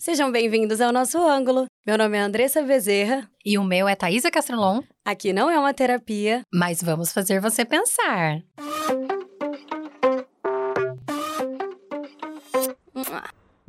Sejam 0.00 0.32
bem-vindos 0.32 0.80
ao 0.80 0.94
nosso 0.94 1.18
ângulo. 1.18 1.66
Meu 1.86 1.98
nome 1.98 2.16
é 2.16 2.22
Andressa 2.22 2.62
Bezerra. 2.62 3.28
E 3.44 3.58
o 3.58 3.62
meu 3.62 3.86
é 3.86 3.94
Thaisa 3.94 4.30
Castrolon. 4.30 4.80
Aqui 5.04 5.30
não 5.30 5.50
é 5.50 5.58
uma 5.58 5.74
terapia, 5.74 6.40
mas 6.50 6.82
vamos 6.82 7.12
fazer 7.12 7.38
você 7.38 7.66
pensar. 7.66 8.40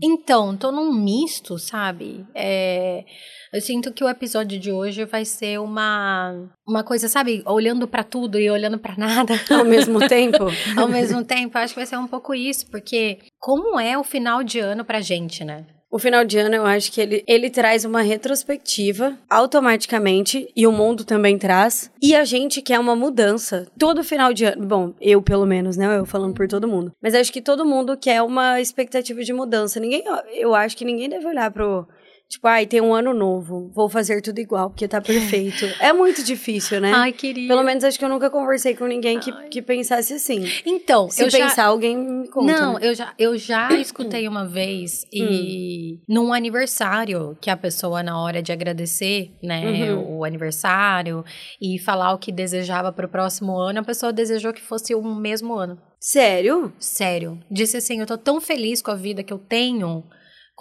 Então, 0.01 0.55
tô 0.55 0.71
num 0.71 0.93
misto, 0.93 1.59
sabe? 1.59 2.25
É, 2.33 3.03
eu 3.51 3.59
sinto 3.59 3.91
que 3.91 4.01
o 4.01 4.07
episódio 4.07 4.57
de 4.57 4.71
hoje 4.71 5.03
vai 5.03 5.25
ser 5.25 5.59
uma 5.59 6.49
uma 6.65 6.81
coisa, 6.81 7.09
sabe, 7.09 7.43
olhando 7.45 7.89
para 7.89 8.05
tudo 8.05 8.39
e 8.39 8.49
olhando 8.49 8.79
para 8.79 8.95
nada 8.95 9.33
ao 9.51 9.65
mesmo 9.65 9.99
tempo. 10.07 10.45
ao 10.77 10.87
mesmo 10.87 11.25
tempo, 11.25 11.57
acho 11.57 11.73
que 11.73 11.79
vai 11.81 11.85
ser 11.85 11.97
um 11.97 12.07
pouco 12.07 12.33
isso, 12.33 12.71
porque 12.71 13.19
como 13.37 13.77
é 13.77 13.97
o 13.97 14.03
final 14.03 14.41
de 14.45 14.59
ano 14.59 14.85
pra 14.85 15.01
gente, 15.01 15.43
né? 15.43 15.65
O 15.91 15.99
final 15.99 16.23
de 16.23 16.37
ano, 16.37 16.55
eu 16.55 16.65
acho 16.65 16.89
que 16.89 17.01
ele, 17.01 17.21
ele 17.27 17.49
traz 17.49 17.83
uma 17.83 18.01
retrospectiva 18.01 19.17
automaticamente, 19.29 20.49
e 20.55 20.65
o 20.65 20.71
mundo 20.71 21.03
também 21.03 21.37
traz. 21.37 21.91
E 22.01 22.15
a 22.15 22.23
gente 22.23 22.61
quer 22.61 22.79
uma 22.79 22.95
mudança. 22.95 23.67
Todo 23.77 24.01
final 24.01 24.33
de 24.33 24.45
ano, 24.45 24.65
bom, 24.65 24.93
eu 25.01 25.21
pelo 25.21 25.45
menos, 25.45 25.75
né? 25.75 25.97
Eu 25.97 26.05
falando 26.05 26.33
por 26.33 26.47
todo 26.47 26.65
mundo. 26.65 26.93
Mas 27.01 27.13
acho 27.13 27.33
que 27.33 27.41
todo 27.41 27.65
mundo 27.65 27.97
quer 27.97 28.21
uma 28.21 28.61
expectativa 28.61 29.21
de 29.21 29.33
mudança. 29.33 29.81
Ninguém, 29.81 30.05
eu 30.33 30.55
acho 30.55 30.77
que 30.77 30.85
ninguém 30.85 31.09
deve 31.09 31.27
olhar 31.27 31.51
pro 31.51 31.85
Tipo, 32.31 32.47
ai, 32.47 32.65
tem 32.65 32.79
um 32.79 32.93
ano 32.93 33.13
novo, 33.13 33.69
vou 33.75 33.89
fazer 33.89 34.21
tudo 34.21 34.39
igual, 34.39 34.69
porque 34.69 34.87
tá 34.87 35.01
perfeito. 35.01 35.65
é 35.81 35.91
muito 35.91 36.23
difícil, 36.23 36.79
né? 36.79 36.93
Ai, 36.95 37.11
queria. 37.11 37.45
Pelo 37.45 37.61
menos 37.61 37.83
acho 37.83 37.99
que 37.99 38.05
eu 38.05 38.09
nunca 38.09 38.29
conversei 38.29 38.73
com 38.73 38.85
ninguém 38.85 39.19
que, 39.19 39.33
que 39.49 39.61
pensasse 39.61 40.13
assim. 40.13 40.45
Então, 40.65 41.09
se 41.09 41.23
eu 41.23 41.25
pensar, 41.29 41.55
já... 41.55 41.65
alguém 41.65 41.97
me 41.97 42.29
conta. 42.29 42.53
Não, 42.53 42.73
né? 42.75 42.79
eu, 42.83 42.95
já, 42.95 43.13
eu 43.19 43.37
já 43.37 43.69
escutei 43.75 44.29
uma 44.29 44.47
vez 44.47 45.05
e 45.11 45.99
hum. 45.99 45.99
num 46.07 46.33
aniversário, 46.33 47.37
que 47.41 47.49
a 47.49 47.57
pessoa, 47.57 48.01
na 48.01 48.17
hora 48.17 48.41
de 48.41 48.53
agradecer, 48.53 49.33
né, 49.43 49.91
uhum. 49.91 50.19
o 50.19 50.23
aniversário 50.23 51.25
e 51.61 51.77
falar 51.79 52.13
o 52.13 52.17
que 52.17 52.31
desejava 52.31 52.93
pro 52.93 53.09
próximo 53.09 53.59
ano, 53.59 53.79
a 53.79 53.83
pessoa 53.83 54.13
desejou 54.13 54.53
que 54.53 54.61
fosse 54.61 54.95
o 54.95 55.03
mesmo 55.03 55.53
ano. 55.53 55.77
Sério? 55.99 56.71
Sério. 56.79 57.37
Disse 57.51 57.75
assim: 57.75 57.99
eu 57.99 58.05
tô 58.05 58.17
tão 58.17 58.39
feliz 58.39 58.81
com 58.81 58.89
a 58.89 58.95
vida 58.95 59.21
que 59.21 59.33
eu 59.33 59.37
tenho 59.37 60.05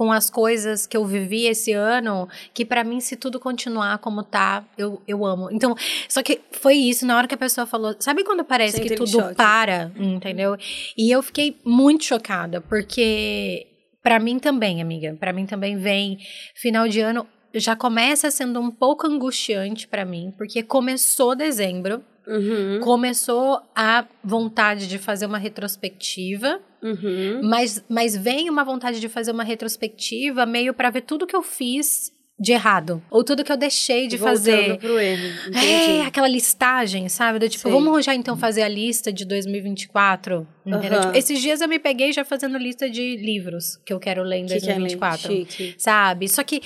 com 0.00 0.10
as 0.10 0.30
coisas 0.30 0.86
que 0.86 0.96
eu 0.96 1.04
vivi 1.04 1.44
esse 1.44 1.74
ano, 1.74 2.26
que 2.54 2.64
para 2.64 2.82
mim, 2.82 3.00
se 3.00 3.16
tudo 3.16 3.38
continuar 3.38 3.98
como 3.98 4.22
tá, 4.22 4.64
eu, 4.78 5.02
eu 5.06 5.26
amo. 5.26 5.50
Então, 5.52 5.74
só 6.08 6.22
que 6.22 6.40
foi 6.52 6.72
isso, 6.72 7.04
na 7.04 7.18
hora 7.18 7.28
que 7.28 7.34
a 7.34 7.36
pessoa 7.36 7.66
falou, 7.66 7.94
sabe 7.98 8.24
quando 8.24 8.42
parece 8.42 8.78
Sem 8.78 8.86
que 8.86 8.94
tudo 8.94 9.10
choque. 9.10 9.34
para, 9.34 9.92
entendeu? 9.98 10.56
E 10.96 11.14
eu 11.14 11.22
fiquei 11.22 11.60
muito 11.66 12.04
chocada, 12.04 12.62
porque 12.62 13.66
para 14.02 14.18
mim 14.18 14.38
também, 14.38 14.80
amiga, 14.80 15.14
para 15.20 15.34
mim 15.34 15.44
também 15.44 15.76
vem 15.76 16.16
final 16.54 16.88
de 16.88 17.00
ano 17.00 17.26
já 17.52 17.76
começa 17.76 18.30
sendo 18.30 18.58
um 18.58 18.70
pouco 18.70 19.06
angustiante 19.06 19.86
para 19.86 20.06
mim, 20.06 20.32
porque 20.38 20.62
começou 20.62 21.36
dezembro, 21.36 22.02
uhum. 22.26 22.80
começou 22.80 23.60
a 23.76 24.06
vontade 24.24 24.88
de 24.88 24.96
fazer 24.96 25.26
uma 25.26 25.36
retrospectiva 25.36 26.58
Uhum. 26.82 27.40
Mas, 27.42 27.82
mas 27.88 28.16
vem 28.16 28.48
uma 28.48 28.64
vontade 28.64 29.00
de 29.00 29.08
fazer 29.08 29.30
uma 29.32 29.44
retrospectiva 29.44 30.46
meio 30.46 30.72
para 30.74 30.90
ver 30.90 31.02
tudo 31.02 31.26
que 31.26 31.36
eu 31.36 31.42
fiz 31.42 32.12
de 32.38 32.52
errado. 32.52 33.02
Ou 33.10 33.22
tudo 33.22 33.44
que 33.44 33.52
eu 33.52 33.56
deixei 33.56 34.08
de 34.08 34.16
Voltando 34.16 34.36
fazer. 34.38 34.78
pro 34.78 34.98
erro. 34.98 35.28
Entendi. 35.48 35.66
É, 35.66 36.02
aquela 36.06 36.26
listagem, 36.26 37.06
sabe? 37.10 37.38
Do 37.38 37.46
tipo, 37.48 37.68
Sim. 37.68 37.70
vamos 37.70 38.02
já 38.02 38.14
então 38.14 38.34
fazer 38.34 38.62
a 38.62 38.68
lista 38.68 39.12
de 39.12 39.26
2024 39.26 40.48
Uhum. 40.64 40.80
Tipo, 40.80 41.16
esses 41.16 41.40
dias 41.40 41.60
eu 41.60 41.68
me 41.68 41.78
peguei 41.78 42.12
já 42.12 42.24
fazendo 42.24 42.58
lista 42.58 42.88
de 42.88 43.16
livros 43.16 43.80
que 43.84 43.92
eu 43.92 43.98
quero 43.98 44.22
ler 44.22 44.38
em 44.38 44.46
que 44.46 44.54
2024. 44.54 45.28
Que 45.28 45.34
é 45.34 45.38
chique. 45.38 45.74
Sabe? 45.78 46.28
Só 46.28 46.42
que. 46.42 46.60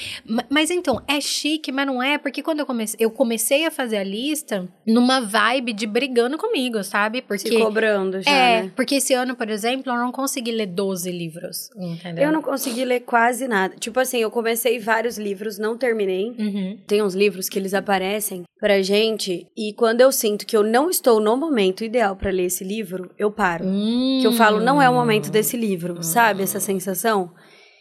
Mas 0.49 0.71
então, 0.71 1.03
é 1.07 1.21
chique, 1.21 1.71
mas 1.71 1.87
não 1.87 2.03
é, 2.03 2.19
porque 2.19 2.43
quando 2.43 2.61
eu 2.61 2.67
comecei, 2.67 2.97
eu 2.99 3.11
comecei 3.11 3.65
a 3.65 3.71
fazer 3.71 3.99
a 3.99 4.05
lista 4.05 4.69
numa 4.87 5.21
vibe 5.21 5.73
de 5.73 5.87
brigando 5.87 6.37
comigo, 6.37 6.83
sabe? 6.83 7.23
Porque. 7.23 7.49
Se 7.49 7.59
cobrando 7.59 8.21
já. 8.21 8.31
É, 8.31 8.63
né? 8.63 8.73
porque 8.75 8.97
esse 8.97 9.15
ano, 9.15 9.37
por 9.37 9.49
exemplo, 9.49 9.93
eu 9.93 9.97
não 9.97 10.11
consegui 10.11 10.53
ler 10.53 10.67
12 10.67 11.11
livros. 11.11 11.71
Entendeu? 11.77 12.25
Eu 12.25 12.33
não 12.33 12.43
consegui 12.43 12.85
ler 12.85 13.01
quase 13.01 13.47
nada. 13.47 13.75
Tipo 13.79 14.01
assim, 14.01 14.19
eu 14.19 14.31
comecei 14.31 14.79
vários 14.79 15.19
livros, 15.19 15.59
não 15.59 15.77
terminei. 15.77 16.35
Uhum. 16.39 16.79
Tem 16.87 17.03
uns 17.03 17.15
livros 17.15 17.49
que 17.49 17.59
eles 17.59 17.75
aparecem 17.75 18.45
pra 18.65 18.81
gente, 18.81 19.47
e 19.55 19.75
quando 19.75 20.01
eu 20.01 20.11
sinto 20.11 20.47
que 20.47 20.57
eu 20.57 20.63
não 20.63 20.89
estou 20.89 21.21
no 21.21 21.37
momento 21.37 21.85
ideal 21.85 22.17
para 22.17 22.31
ler 22.31 22.47
esse 22.47 22.65
livro, 22.65 23.11
eu 23.19 23.31
paro. 23.31 23.67
Hum. 23.67 23.84
Que 24.21 24.27
eu 24.27 24.33
falo, 24.33 24.61
não 24.61 24.81
é 24.81 24.89
o 24.89 24.95
momento 24.95 25.31
desse 25.31 25.57
livro, 25.57 26.03
sabe? 26.03 26.43
Essa 26.43 26.61
sensação. 26.61 27.31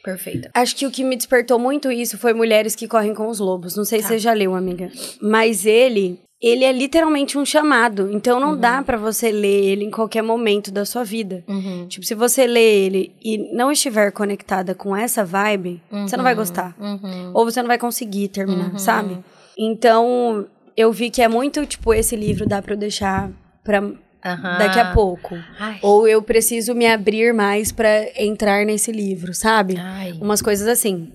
Perfeito. 0.04 0.50
Acho 0.54 0.76
que 0.76 0.86
o 0.86 0.92
que 0.92 1.04
me 1.04 1.16
despertou 1.16 1.58
muito 1.58 1.90
isso 1.90 2.18
foi 2.18 2.34
Mulheres 2.34 2.76
que 2.76 2.88
Correm 2.88 3.14
com 3.14 3.30
os 3.30 3.40
Lobos. 3.40 3.78
Não 3.78 3.86
sei 3.86 4.02
tá. 4.02 4.08
se 4.08 4.14
você 4.14 4.20
já 4.20 4.34
leu, 4.34 4.54
amiga. 4.54 4.92
Mas 5.22 5.66
ele, 5.66 6.20
ele 6.42 6.66
é 6.66 6.74
literalmente 6.74 7.38
um 7.38 7.46
chamado. 7.46 8.12
Então 8.12 8.38
não 8.38 8.52
uhum. 8.52 8.58
dá 8.58 8.84
para 8.84 8.98
você 8.98 9.32
ler 9.32 9.64
ele 9.64 9.86
em 9.86 9.92
qualquer 9.92 10.22
momento 10.22 10.72
da 10.72 10.84
sua 10.84 11.06
vida. 11.06 11.42
Uhum. 11.48 11.88
Tipo, 11.88 12.06
se 12.06 12.14
você 12.14 12.46
lê 12.46 12.86
ele 12.86 13.16
e 13.24 13.56
não 13.56 13.72
estiver 13.72 14.12
conectada 14.12 14.76
com 14.76 14.94
essa 14.94 15.24
vibe, 15.24 15.82
uhum. 15.90 16.06
você 16.06 16.18
não 16.18 16.24
vai 16.24 16.36
gostar. 16.36 16.76
Uhum. 16.78 17.32
Ou 17.34 17.46
você 17.46 17.62
não 17.62 17.68
vai 17.70 17.78
conseguir 17.78 18.28
terminar, 18.28 18.74
uhum. 18.74 18.78
sabe? 18.78 19.20
Então, 19.58 20.46
eu 20.76 20.92
vi 20.92 21.10
que 21.10 21.22
é 21.22 21.30
muito, 21.30 21.66
tipo, 21.66 21.94
esse 21.94 22.16
livro 22.18 22.46
dá 22.46 22.62
pra 22.62 22.74
eu 22.74 22.78
deixar 22.78 23.32
pra 23.64 23.82
Uhum. 24.26 24.58
daqui 24.58 24.80
a 24.80 24.92
pouco. 24.94 25.38
Ai. 25.60 25.80
Ou 25.82 26.08
eu 26.08 26.22
preciso 26.22 26.74
me 26.74 26.88
abrir 26.88 27.34
mais 27.34 27.72
para 27.72 28.08
entrar 28.16 28.66
nesse 28.66 28.92
livro, 28.92 29.34
sabe? 29.34 29.78
Ai. 29.78 30.14
Umas 30.14 30.42
coisas 30.42 30.68
assim. 30.68 31.12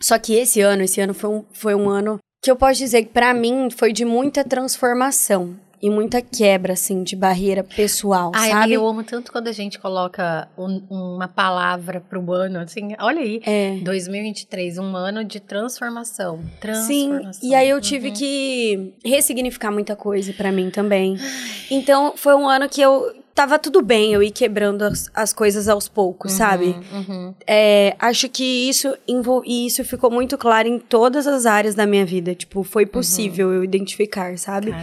Só 0.00 0.18
que 0.18 0.34
esse 0.34 0.60
ano, 0.60 0.82
esse 0.82 1.00
ano 1.00 1.14
foi 1.14 1.30
um, 1.30 1.44
foi 1.52 1.74
um 1.74 1.88
ano 1.88 2.18
que 2.42 2.50
eu 2.50 2.56
posso 2.56 2.78
dizer 2.78 3.02
que 3.02 3.08
para 3.08 3.34
mim 3.34 3.68
foi 3.70 3.92
de 3.92 4.04
muita 4.04 4.44
transformação 4.44 5.56
e 5.80 5.90
muita 5.90 6.22
quebra, 6.22 6.72
assim, 6.72 7.02
de 7.02 7.14
barreira 7.14 7.62
pessoal, 7.62 8.32
Ai, 8.34 8.50
sabe? 8.50 8.72
Eu 8.72 8.86
amo 8.86 9.02
tanto 9.02 9.30
quando 9.30 9.48
a 9.48 9.52
gente 9.52 9.78
coloca 9.78 10.48
um, 10.56 10.82
uma 10.90 11.28
palavra 11.28 12.00
pro 12.00 12.32
ano, 12.32 12.58
assim, 12.60 12.94
olha 12.98 13.20
aí, 13.20 13.40
é. 13.44 13.78
2023, 13.82 14.78
um 14.78 14.96
ano 14.96 15.24
de 15.24 15.40
transformação, 15.40 16.40
transformação. 16.60 17.32
Sim, 17.32 17.48
e 17.48 17.54
aí 17.54 17.68
eu 17.68 17.80
tive 17.80 18.08
uhum. 18.08 18.14
que 18.14 18.94
ressignificar 19.04 19.70
muita 19.70 19.94
coisa 19.94 20.32
para 20.32 20.50
mim 20.50 20.70
também. 20.70 21.16
Então, 21.70 22.14
foi 22.16 22.34
um 22.34 22.48
ano 22.48 22.68
que 22.68 22.80
eu 22.80 23.25
tava 23.36 23.58
tudo 23.58 23.82
bem 23.82 24.14
eu 24.14 24.22
ir 24.22 24.30
quebrando 24.30 24.82
as, 24.82 25.10
as 25.14 25.30
coisas 25.30 25.68
aos 25.68 25.86
poucos, 25.86 26.32
uhum, 26.32 26.38
sabe? 26.38 26.76
Uhum. 26.90 27.34
É, 27.46 27.94
acho 27.98 28.30
que 28.30 28.68
isso, 28.68 28.96
e 29.44 29.66
isso 29.66 29.84
ficou 29.84 30.10
muito 30.10 30.38
claro 30.38 30.66
em 30.66 30.78
todas 30.78 31.26
as 31.26 31.44
áreas 31.44 31.74
da 31.74 31.86
minha 31.86 32.06
vida. 32.06 32.34
Tipo, 32.34 32.64
foi 32.64 32.84
uhum. 32.84 32.90
possível 32.90 33.52
eu 33.52 33.62
identificar, 33.62 34.38
sabe? 34.38 34.74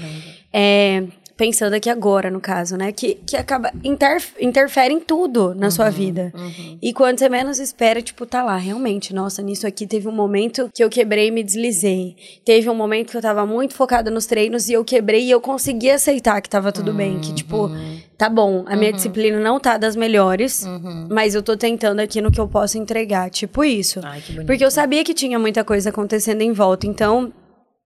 É, 0.54 1.04
pensando 1.36 1.74
aqui 1.74 1.90
agora, 1.90 2.30
no 2.30 2.40
caso, 2.40 2.78
né? 2.78 2.92
Que, 2.92 3.16
que 3.26 3.36
acaba 3.36 3.72
interf 3.84 4.34
interfere 4.40 4.94
em 4.94 5.00
tudo 5.00 5.54
na 5.56 5.66
uhum, 5.66 5.72
sua 5.72 5.90
vida. 5.90 6.32
Uhum. 6.36 6.78
E 6.82 6.94
quando 6.94 7.20
você 7.20 7.30
menos 7.30 7.60
espera, 7.60 8.02
tipo, 8.02 8.26
tá 8.26 8.44
lá, 8.44 8.56
realmente, 8.56 9.14
nossa, 9.14 9.42
nisso 9.42 9.66
aqui 9.66 9.88
teve 9.88 10.08
um 10.08 10.12
momento 10.12 10.70
que 10.74 10.84
eu 10.84 10.90
quebrei 10.90 11.28
e 11.28 11.32
me 11.32 11.44
deslizei. 11.44 12.16
Teve 12.46 12.70
um 12.70 12.76
momento 12.76 13.12
que 13.12 13.18
eu 13.18 13.22
tava 13.22 13.46
muito 13.46 13.74
focada 13.74 14.12
nos 14.12 14.26
treinos 14.26 14.70
e 14.70 14.74
eu 14.74 14.86
quebrei 14.86 15.26
e 15.26 15.32
eu 15.32 15.42
consegui 15.42 15.90
aceitar 15.90 16.42
que 16.42 16.50
tava 16.50 16.72
tudo 16.72 16.92
uhum, 16.92 16.98
bem. 16.98 17.20
Que, 17.20 17.34
tipo, 17.34 17.66
uhum. 17.66 17.93
Tá 18.18 18.30
bom, 18.30 18.64
a 18.68 18.76
minha 18.76 18.92
uhum. 18.92 18.96
disciplina 18.96 19.40
não 19.40 19.60
tá 19.60 19.78
das 19.78 19.96
melhores, 19.96 20.64
uhum. 20.64 21.08
mas 21.10 21.36
eu 21.36 21.42
tô 21.42 21.58
tentando 21.58 22.00
aqui 22.00 22.22
no 22.22 22.32
que 22.32 22.40
eu 22.40 22.48
posso 22.48 22.78
entregar. 22.78 23.30
Tipo 23.30 23.64
isso. 23.64 24.00
Ai, 24.04 24.22
Porque 24.46 24.64
eu 24.64 24.72
sabia 24.72 25.04
que 25.04 25.14
tinha 25.14 25.38
muita 25.40 25.64
coisa 25.64 25.90
acontecendo 25.90 26.42
em 26.42 26.52
volta. 26.52 26.88
Então, 26.88 27.32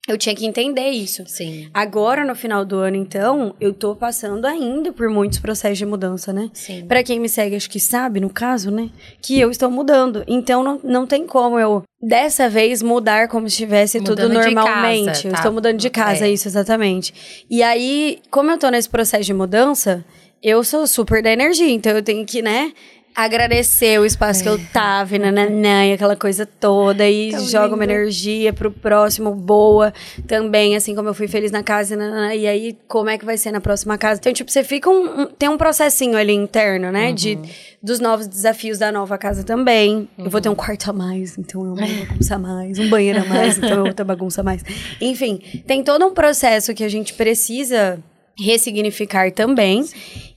eu 0.07 0.17
tinha 0.17 0.33
que 0.33 0.45
entender 0.45 0.89
isso. 0.89 1.23
Sim. 1.27 1.69
Agora, 1.73 2.23
no 2.23 2.33
final 2.33 2.63
do 2.63 2.77
ano, 2.77 2.95
então, 2.95 3.53
eu 3.59 3.73
tô 3.73 3.93
passando 3.93 4.45
ainda 4.45 4.93
por 4.93 5.09
muitos 5.09 5.37
processos 5.37 5.77
de 5.77 5.85
mudança, 5.85 6.31
né? 6.31 6.49
Sim. 6.53 6.85
Pra 6.87 7.03
quem 7.03 7.19
me 7.19 7.27
segue, 7.27 7.57
acho 7.57 7.69
que 7.69 7.79
sabe, 7.79 8.21
no 8.21 8.29
caso, 8.29 8.71
né? 8.71 8.89
Que 9.21 9.37
eu 9.37 9.51
estou 9.51 9.69
mudando. 9.69 10.23
Então, 10.25 10.63
não, 10.63 10.79
não 10.81 11.05
tem 11.05 11.27
como 11.27 11.59
eu, 11.59 11.83
dessa 12.01 12.47
vez, 12.47 12.81
mudar 12.81 13.27
como 13.27 13.49
se 13.49 13.55
estivesse 13.55 13.99
tudo 14.01 14.29
normalmente. 14.29 15.07
Casa, 15.07 15.21
tá? 15.23 15.27
Eu 15.27 15.33
estou 15.33 15.51
mudando 15.51 15.77
de 15.77 15.89
casa, 15.89 16.25
é. 16.25 16.31
isso, 16.31 16.47
exatamente. 16.47 17.45
E 17.49 17.61
aí, 17.61 18.19
como 18.31 18.49
eu 18.49 18.57
tô 18.57 18.69
nesse 18.69 18.87
processo 18.87 19.25
de 19.25 19.33
mudança, 19.33 20.05
eu 20.41 20.63
sou 20.63 20.87
super 20.87 21.21
da 21.21 21.31
energia. 21.31 21.69
Então, 21.69 21.91
eu 21.91 22.01
tenho 22.01 22.25
que, 22.25 22.41
né? 22.41 22.71
Agradecer 23.17 23.99
o 23.99 24.05
espaço 24.05 24.41
é. 24.41 24.43
que 24.43 24.49
eu 24.49 24.59
tava, 24.71 25.15
e, 25.15 25.17
nananã, 25.17 25.87
e 25.87 25.93
aquela 25.93 26.15
coisa 26.15 26.45
toda, 26.45 27.09
e 27.09 27.31
Tão 27.31 27.39
joga 27.47 27.63
lindo. 27.65 27.75
uma 27.77 27.83
energia 27.83 28.53
pro 28.53 28.69
próximo 28.69 29.33
boa 29.33 29.91
também, 30.27 30.75
assim 30.75 30.93
como 30.93 31.09
eu 31.09 31.15
fui 31.15 31.27
feliz 31.27 31.51
na 31.51 31.63
casa, 31.63 31.95
nananã, 31.95 32.35
e 32.35 32.45
aí 32.45 32.77
como 32.87 33.09
é 33.09 33.17
que 33.17 33.25
vai 33.25 33.35
ser 33.35 33.51
na 33.51 33.59
próxima 33.59 33.97
casa. 33.97 34.19
Então, 34.19 34.31
tipo, 34.31 34.51
você 34.51 34.63
fica 34.63 34.87
um, 34.87 35.21
um 35.21 35.25
tem 35.25 35.49
um 35.49 35.57
processinho 35.57 36.15
ali 36.15 36.33
interno, 36.33 36.91
né, 36.91 37.07
uhum. 37.07 37.15
de 37.15 37.39
dos 37.81 37.99
novos 37.99 38.27
desafios 38.27 38.77
da 38.77 38.91
nova 38.91 39.17
casa 39.17 39.43
também. 39.43 40.07
Uhum. 40.15 40.25
Eu 40.25 40.29
vou 40.29 40.39
ter 40.39 40.49
um 40.49 40.51
uhum. 40.51 40.55
quarto 40.55 40.91
a 40.91 40.93
mais, 40.93 41.39
então 41.39 41.65
eu 41.65 41.73
vou 41.75 41.87
bagunçar 42.05 42.39
mais, 42.39 42.77
um 42.77 42.87
banheiro 42.87 43.21
a 43.21 43.25
mais, 43.25 43.57
então 43.57 43.69
eu 43.71 43.83
vou 43.83 43.93
ter 43.93 44.03
bagunça 44.03 44.41
a 44.41 44.43
mais. 44.43 44.63
Enfim, 45.01 45.39
tem 45.65 45.83
todo 45.83 46.05
um 46.05 46.13
processo 46.13 46.71
que 46.71 46.83
a 46.83 46.89
gente 46.89 47.15
precisa 47.15 47.97
ressignificar 48.39 49.31
também. 49.31 49.83
Sim. 49.83 49.95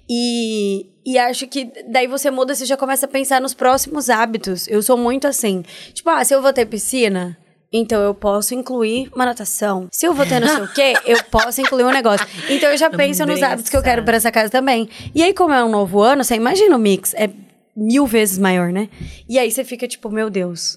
E, 0.08 0.86
e 1.06 1.18
acho 1.18 1.46
que 1.46 1.70
daí 1.88 2.08
você 2.08 2.30
muda, 2.30 2.54
você 2.54 2.66
já 2.66 2.76
começa 2.76 3.06
a 3.06 3.08
pensar 3.08 3.40
nos 3.40 3.54
próximos 3.54 4.10
hábitos. 4.10 4.66
Eu 4.66 4.82
sou 4.82 4.96
muito 4.96 5.26
assim. 5.26 5.62
Tipo, 5.92 6.10
ah, 6.10 6.24
se 6.24 6.34
eu 6.34 6.42
vou 6.42 6.52
ter 6.52 6.66
piscina, 6.66 7.38
então 7.72 8.02
eu 8.02 8.12
posso 8.12 8.52
incluir 8.52 9.08
uma 9.14 9.24
natação. 9.24 9.88
Se 9.92 10.04
eu 10.04 10.12
vou 10.12 10.26
ter 10.26 10.40
não 10.40 10.48
sei 10.48 10.62
o 10.64 10.72
quê, 10.72 10.94
eu 11.06 11.22
posso 11.24 11.60
incluir 11.60 11.84
um 11.84 11.92
negócio. 11.92 12.26
Então 12.48 12.70
eu 12.70 12.76
já 12.76 12.90
penso 12.90 13.24
nos 13.24 13.40
hábitos 13.40 13.70
que 13.70 13.76
eu 13.76 13.82
quero 13.82 14.02
para 14.02 14.16
essa 14.16 14.32
casa 14.32 14.50
também. 14.50 14.88
E 15.14 15.22
aí, 15.22 15.32
como 15.32 15.54
é 15.54 15.64
um 15.64 15.70
novo 15.70 16.00
ano, 16.00 16.24
você 16.24 16.34
imagina 16.34 16.74
o 16.74 16.78
mix. 16.78 17.14
É 17.14 17.30
mil 17.76 18.04
vezes 18.04 18.36
maior, 18.36 18.72
né? 18.72 18.88
E 19.28 19.38
aí 19.38 19.50
você 19.50 19.62
fica 19.62 19.86
tipo, 19.86 20.10
meu 20.10 20.28
Deus, 20.28 20.76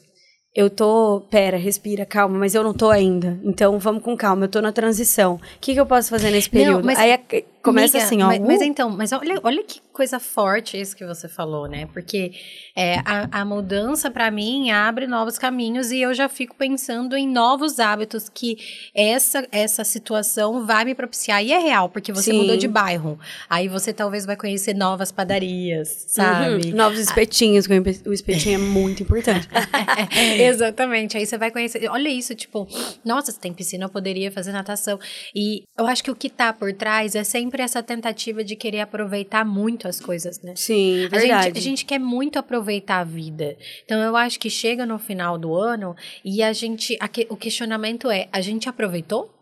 eu 0.55 0.69
tô. 0.69 1.21
Pera, 1.29 1.57
respira, 1.57 2.05
calma, 2.05 2.37
mas 2.37 2.53
eu 2.53 2.63
não 2.63 2.73
tô 2.73 2.89
ainda. 2.89 3.39
Então 3.43 3.79
vamos 3.79 4.03
com 4.03 4.15
calma, 4.15 4.45
eu 4.45 4.49
tô 4.49 4.61
na 4.61 4.71
transição. 4.71 5.35
O 5.35 5.39
que, 5.59 5.73
que 5.73 5.79
eu 5.79 5.85
posso 5.85 6.09
fazer 6.09 6.29
nesse 6.29 6.49
período? 6.49 6.77
Não, 6.77 6.85
mas, 6.85 6.99
aí 6.99 7.17
começa 7.61 7.97
amiga, 7.97 8.05
assim, 8.05 8.21
ó. 8.21 8.27
Mas, 8.27 8.39
uh. 8.39 8.45
mas, 8.45 8.61
então, 8.61 8.89
mas 8.89 9.11
olha, 9.11 9.39
olha 9.43 9.63
que 9.63 9.81
coisa 9.93 10.19
forte 10.19 10.79
isso 10.79 10.95
que 10.95 11.05
você 11.05 11.29
falou, 11.29 11.67
né? 11.67 11.87
Porque 11.93 12.33
é, 12.75 12.97
a, 13.05 13.41
a 13.41 13.45
mudança 13.45 14.09
para 14.09 14.29
mim 14.31 14.71
abre 14.71 15.07
novos 15.07 15.37
caminhos 15.37 15.91
e 15.91 16.01
eu 16.01 16.13
já 16.13 16.27
fico 16.27 16.55
pensando 16.55 17.15
em 17.15 17.27
novos 17.27 17.79
hábitos 17.79 18.27
que 18.27 18.57
essa, 18.93 19.47
essa 19.51 19.83
situação 19.83 20.65
vai 20.65 20.83
me 20.83 20.95
propiciar. 20.95 21.43
E 21.43 21.51
é 21.51 21.59
real, 21.59 21.87
porque 21.89 22.11
você 22.11 22.31
Sim. 22.31 22.39
mudou 22.39 22.57
de 22.57 22.67
bairro. 22.67 23.19
Aí 23.49 23.67
você 23.67 23.93
talvez 23.93 24.25
vai 24.25 24.35
conhecer 24.35 24.73
novas 24.73 25.11
padarias, 25.11 26.05
sabe? 26.09 26.69
Uhum. 26.69 26.75
Novos 26.75 26.99
espetinhos, 26.99 27.67
o 28.05 28.11
espetinho 28.11 28.55
é 28.55 28.57
muito 28.57 29.03
importante. 29.03 29.47
Exatamente. 30.41 31.17
Aí 31.17 31.25
você 31.25 31.37
vai 31.37 31.51
conhecer. 31.51 31.87
Olha 31.89 32.09
isso, 32.09 32.33
tipo, 32.33 32.67
nossa, 33.05 33.31
se 33.31 33.39
tem 33.39 33.53
piscina, 33.53 33.85
eu 33.85 33.89
poderia 33.89 34.31
fazer 34.31 34.51
natação. 34.51 34.99
E 35.35 35.63
eu 35.77 35.85
acho 35.85 36.03
que 36.03 36.09
o 36.09 36.15
que 36.15 36.29
tá 36.29 36.51
por 36.51 36.73
trás 36.73 37.15
é 37.15 37.23
sempre 37.23 37.61
essa 37.61 37.83
tentativa 37.83 38.43
de 38.43 38.55
querer 38.55 38.79
aproveitar 38.79 39.45
muito 39.45 39.82
as 39.89 39.99
coisas, 39.99 40.41
né? 40.41 40.53
Sim, 40.55 41.07
verdade. 41.07 41.31
A 41.31 41.41
gente, 41.43 41.57
a 41.57 41.61
gente 41.61 41.85
quer 41.85 41.99
muito 41.99 42.39
aproveitar 42.39 42.99
a 42.99 43.03
vida. 43.03 43.57
Então 43.85 44.01
eu 44.01 44.15
acho 44.15 44.39
que 44.39 44.49
chega 44.49 44.85
no 44.85 44.97
final 44.99 45.37
do 45.37 45.55
ano 45.55 45.95
e 46.23 46.41
a 46.41 46.53
gente. 46.53 46.97
A 46.99 47.07
que, 47.07 47.27
o 47.29 47.35
questionamento 47.35 48.09
é: 48.09 48.27
a 48.31 48.41
gente 48.41 48.69
aproveitou? 48.69 49.33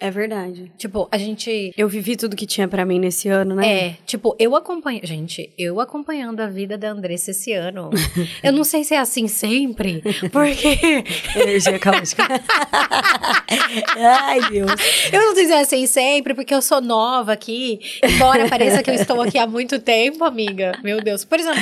É 0.00 0.10
verdade. 0.10 0.72
Tipo, 0.78 1.06
a 1.12 1.18
gente. 1.18 1.74
Eu 1.76 1.86
vivi 1.86 2.16
tudo 2.16 2.34
que 2.34 2.46
tinha 2.46 2.66
para 2.66 2.86
mim 2.86 2.98
nesse 2.98 3.28
ano, 3.28 3.54
né? 3.54 3.68
É, 3.68 3.96
tipo, 4.06 4.34
eu 4.38 4.56
acompanho. 4.56 5.00
Gente, 5.04 5.52
eu 5.58 5.78
acompanhando 5.78 6.40
a 6.40 6.46
vida 6.46 6.78
da 6.78 6.90
Andressa 6.90 7.32
esse 7.32 7.52
ano. 7.52 7.90
eu 8.42 8.50
não 8.50 8.64
sei 8.64 8.82
se 8.82 8.94
é 8.94 8.98
assim 8.98 9.28
sempre, 9.28 10.02
porque. 10.32 11.04
Energia 11.36 11.78
caótica. 11.78 12.26
Ai, 13.98 14.40
Deus. 14.48 14.72
Eu 15.12 15.20
não 15.20 15.34
sei 15.34 15.46
se 15.46 15.52
é 15.52 15.60
assim 15.60 15.86
sempre, 15.86 16.32
porque 16.32 16.54
eu 16.54 16.62
sou 16.62 16.80
nova 16.80 17.34
aqui. 17.34 17.78
Embora 18.02 18.48
pareça 18.48 18.82
que 18.82 18.88
eu 18.88 18.94
estou 18.94 19.20
aqui 19.20 19.36
há 19.36 19.46
muito 19.46 19.78
tempo, 19.78 20.24
amiga. 20.24 20.72
Meu 20.82 21.02
Deus. 21.02 21.26
Por 21.26 21.38
exemplo, 21.38 21.60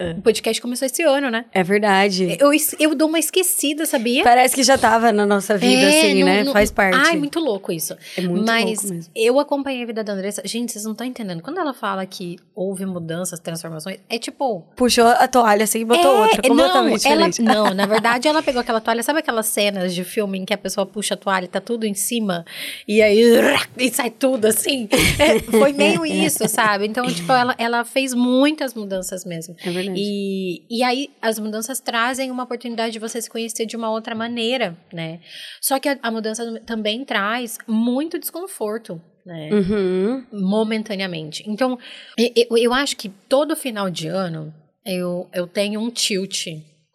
ah. 0.00 0.16
o 0.18 0.22
podcast 0.22 0.60
começou 0.60 0.86
esse 0.86 1.02
ano, 1.04 1.30
né? 1.30 1.44
É 1.54 1.62
verdade. 1.62 2.36
Eu, 2.40 2.50
eu 2.80 2.94
dou 2.96 3.06
uma 3.06 3.20
esquecida, 3.20 3.86
sabia? 3.86 4.24
Parece 4.24 4.56
que 4.56 4.64
já 4.64 4.76
tava 4.76 5.12
na 5.12 5.24
nossa 5.24 5.56
vida, 5.56 5.82
é, 5.82 6.00
assim, 6.00 6.24
né? 6.24 6.44
Faz 6.46 6.72
parte. 6.72 6.96
Ai, 6.96 7.16
muito 7.16 7.38
louco 7.38 7.67
louco 7.68 7.72
isso. 7.72 7.96
É 8.16 8.22
muito 8.22 8.46
Mas 8.46 8.64
louco 8.64 8.88
mesmo. 8.88 9.12
eu 9.14 9.38
acompanhei 9.38 9.82
a 9.82 9.86
vida 9.86 10.02
da 10.02 10.12
Andressa. 10.12 10.42
Gente, 10.44 10.72
vocês 10.72 10.84
não 10.84 10.92
estão 10.92 11.06
entendendo. 11.06 11.42
Quando 11.42 11.58
ela 11.58 11.74
fala 11.74 12.04
que 12.06 12.38
houve 12.54 12.86
mudanças, 12.86 13.38
transformações, 13.38 13.98
é 14.08 14.18
tipo. 14.18 14.64
Puxou 14.74 15.06
a 15.06 15.28
toalha 15.28 15.64
assim 15.64 15.80
e 15.80 15.84
botou 15.84 16.16
é, 16.16 16.20
outra, 16.22 16.42
completamente 16.42 17.42
não. 17.42 17.52
Ela, 17.52 17.68
não, 17.68 17.74
na 17.74 17.86
verdade, 17.86 18.26
ela 18.26 18.42
pegou 18.42 18.60
aquela 18.60 18.80
toalha. 18.80 19.02
Sabe 19.02 19.20
aquelas 19.20 19.46
cenas 19.46 19.94
de 19.94 20.04
filme 20.04 20.38
em 20.38 20.44
que 20.44 20.54
a 20.54 20.58
pessoa 20.58 20.86
puxa 20.86 21.14
a 21.14 21.16
toalha 21.16 21.44
e 21.44 21.48
tá 21.48 21.60
tudo 21.60 21.84
em 21.84 21.94
cima? 21.94 22.44
E 22.86 23.02
aí. 23.02 23.18
E 23.78 23.90
sai 23.90 24.10
tudo 24.10 24.46
assim? 24.46 24.88
É, 25.18 25.38
foi 25.38 25.72
meio 25.72 26.04
isso, 26.06 26.48
sabe? 26.48 26.86
Então, 26.86 27.06
tipo, 27.06 27.30
ela, 27.32 27.54
ela 27.58 27.84
fez 27.84 28.12
muitas 28.12 28.74
mudanças 28.74 29.24
mesmo. 29.24 29.54
É 29.62 29.70
verdade. 29.70 29.98
E, 30.00 30.64
e 30.68 30.82
aí, 30.82 31.10
as 31.22 31.38
mudanças 31.38 31.78
trazem 31.78 32.30
uma 32.30 32.42
oportunidade 32.42 32.92
de 32.92 32.98
você 32.98 33.22
se 33.22 33.30
conhecer 33.30 33.66
de 33.66 33.76
uma 33.76 33.90
outra 33.90 34.14
maneira, 34.14 34.76
né? 34.92 35.20
Só 35.60 35.78
que 35.78 35.88
a, 35.88 35.98
a 36.02 36.10
mudança 36.10 36.60
também 36.66 37.04
traz 37.04 37.47
muito 37.66 38.18
desconforto 38.18 38.38
desconforto, 38.48 39.00
né? 39.24 39.50
Uhum. 39.52 40.24
Momentaneamente. 40.32 41.44
Então, 41.46 41.78
eu, 42.16 42.56
eu 42.56 42.74
acho 42.74 42.96
que 42.96 43.08
todo 43.28 43.56
final 43.56 43.90
de 43.90 44.08
ano 44.08 44.52
eu, 44.84 45.28
eu 45.32 45.46
tenho 45.46 45.80
um 45.80 45.90
tilt 45.90 46.46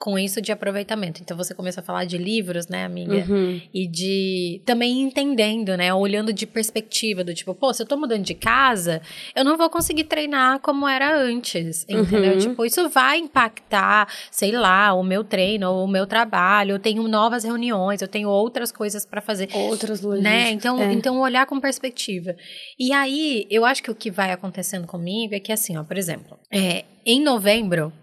com 0.04 0.20
isso 0.20 0.42
de 0.42 0.52
aproveitamento. 0.52 1.22
Então 1.22 1.38
você 1.38 1.54
começa 1.54 1.80
a 1.80 1.84
falar 1.84 2.04
de 2.04 2.18
livros, 2.18 2.68
né, 2.68 2.84
amiga? 2.84 3.26
Uhum. 3.26 3.62
E 3.74 3.88
de 3.88 4.62
também 4.66 5.00
entendendo, 5.00 5.78
né, 5.78 5.94
olhando 5.94 6.34
de 6.34 6.46
perspectiva 6.46 7.24
do 7.24 7.34
tipo, 7.34 7.56
pô, 7.56 7.74
se 7.74 7.84
eu 7.84 7.88
tô 7.88 7.96
mudando 7.96 8.22
de 8.22 8.34
casa, 8.34 9.02
eu 9.34 9.46
não 9.46 9.56
vou 9.56 9.70
conseguir 9.70 10.04
treinar 10.04 10.60
como 10.60 10.86
era 10.86 11.18
antes, 11.18 11.86
entendeu? 11.88 12.34
Uhum. 12.34 12.38
Tipo, 12.38 12.66
isso 12.66 12.90
vai 12.90 13.18
impactar, 13.18 14.10
sei 14.30 14.52
lá, 14.52 14.94
o 14.94 15.04
meu 15.04 15.24
treino, 15.24 15.72
o 15.72 15.88
meu 15.88 16.06
trabalho, 16.06 16.72
eu 16.72 16.80
tenho 16.80 17.08
novas 17.08 17.46
reuniões, 17.46 18.02
eu 18.02 18.08
tenho 18.10 18.28
outras 18.28 18.74
coisas 18.74 19.06
para 19.06 19.22
fazer. 19.22 19.48
Outras 19.54 20.02
luzes. 20.02 20.22
Né? 20.22 20.52
Então, 20.52 20.82
é. 20.82 20.92
então 20.92 21.18
olhar 21.22 21.46
com 21.46 21.62
perspectiva. 21.62 22.36
E 22.78 22.92
aí, 22.92 23.48
eu 23.50 23.64
acho 23.64 23.82
que 23.82 23.90
o 23.90 23.96
que 23.96 24.12
vai 24.12 24.34
acontecendo 24.34 24.86
comigo 24.86 25.34
é 25.34 25.40
que 25.40 25.54
assim, 25.54 25.78
ó, 25.78 25.84
por 25.86 25.98
exemplo, 25.98 26.38
é, 26.52 26.84
em 27.06 27.24
novembro 27.24 27.94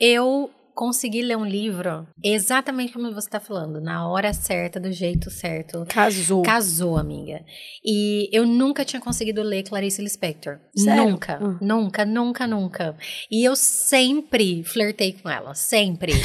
eu 0.00 0.52
conseguir 0.78 1.22
ler 1.22 1.36
um 1.36 1.44
livro 1.44 2.06
exatamente 2.22 2.92
como 2.92 3.10
você 3.10 3.26
está 3.26 3.40
falando, 3.40 3.80
na 3.80 4.08
hora 4.08 4.32
certa, 4.32 4.78
do 4.78 4.92
jeito 4.92 5.28
certo. 5.28 5.84
Casou. 5.88 6.44
Casou, 6.44 6.96
amiga. 6.96 7.44
E 7.84 8.28
eu 8.30 8.46
nunca 8.46 8.84
tinha 8.84 9.02
conseguido 9.02 9.42
ler 9.42 9.64
Clarice 9.64 10.00
Lispector. 10.00 10.60
Sério? 10.76 11.02
Nunca, 11.02 11.40
hum. 11.42 11.58
nunca, 11.60 12.04
nunca, 12.04 12.46
nunca. 12.46 12.96
E 13.28 13.42
eu 13.42 13.56
sempre 13.56 14.62
flertei 14.62 15.16
com 15.20 15.28
ela, 15.28 15.52
sempre. 15.52 16.12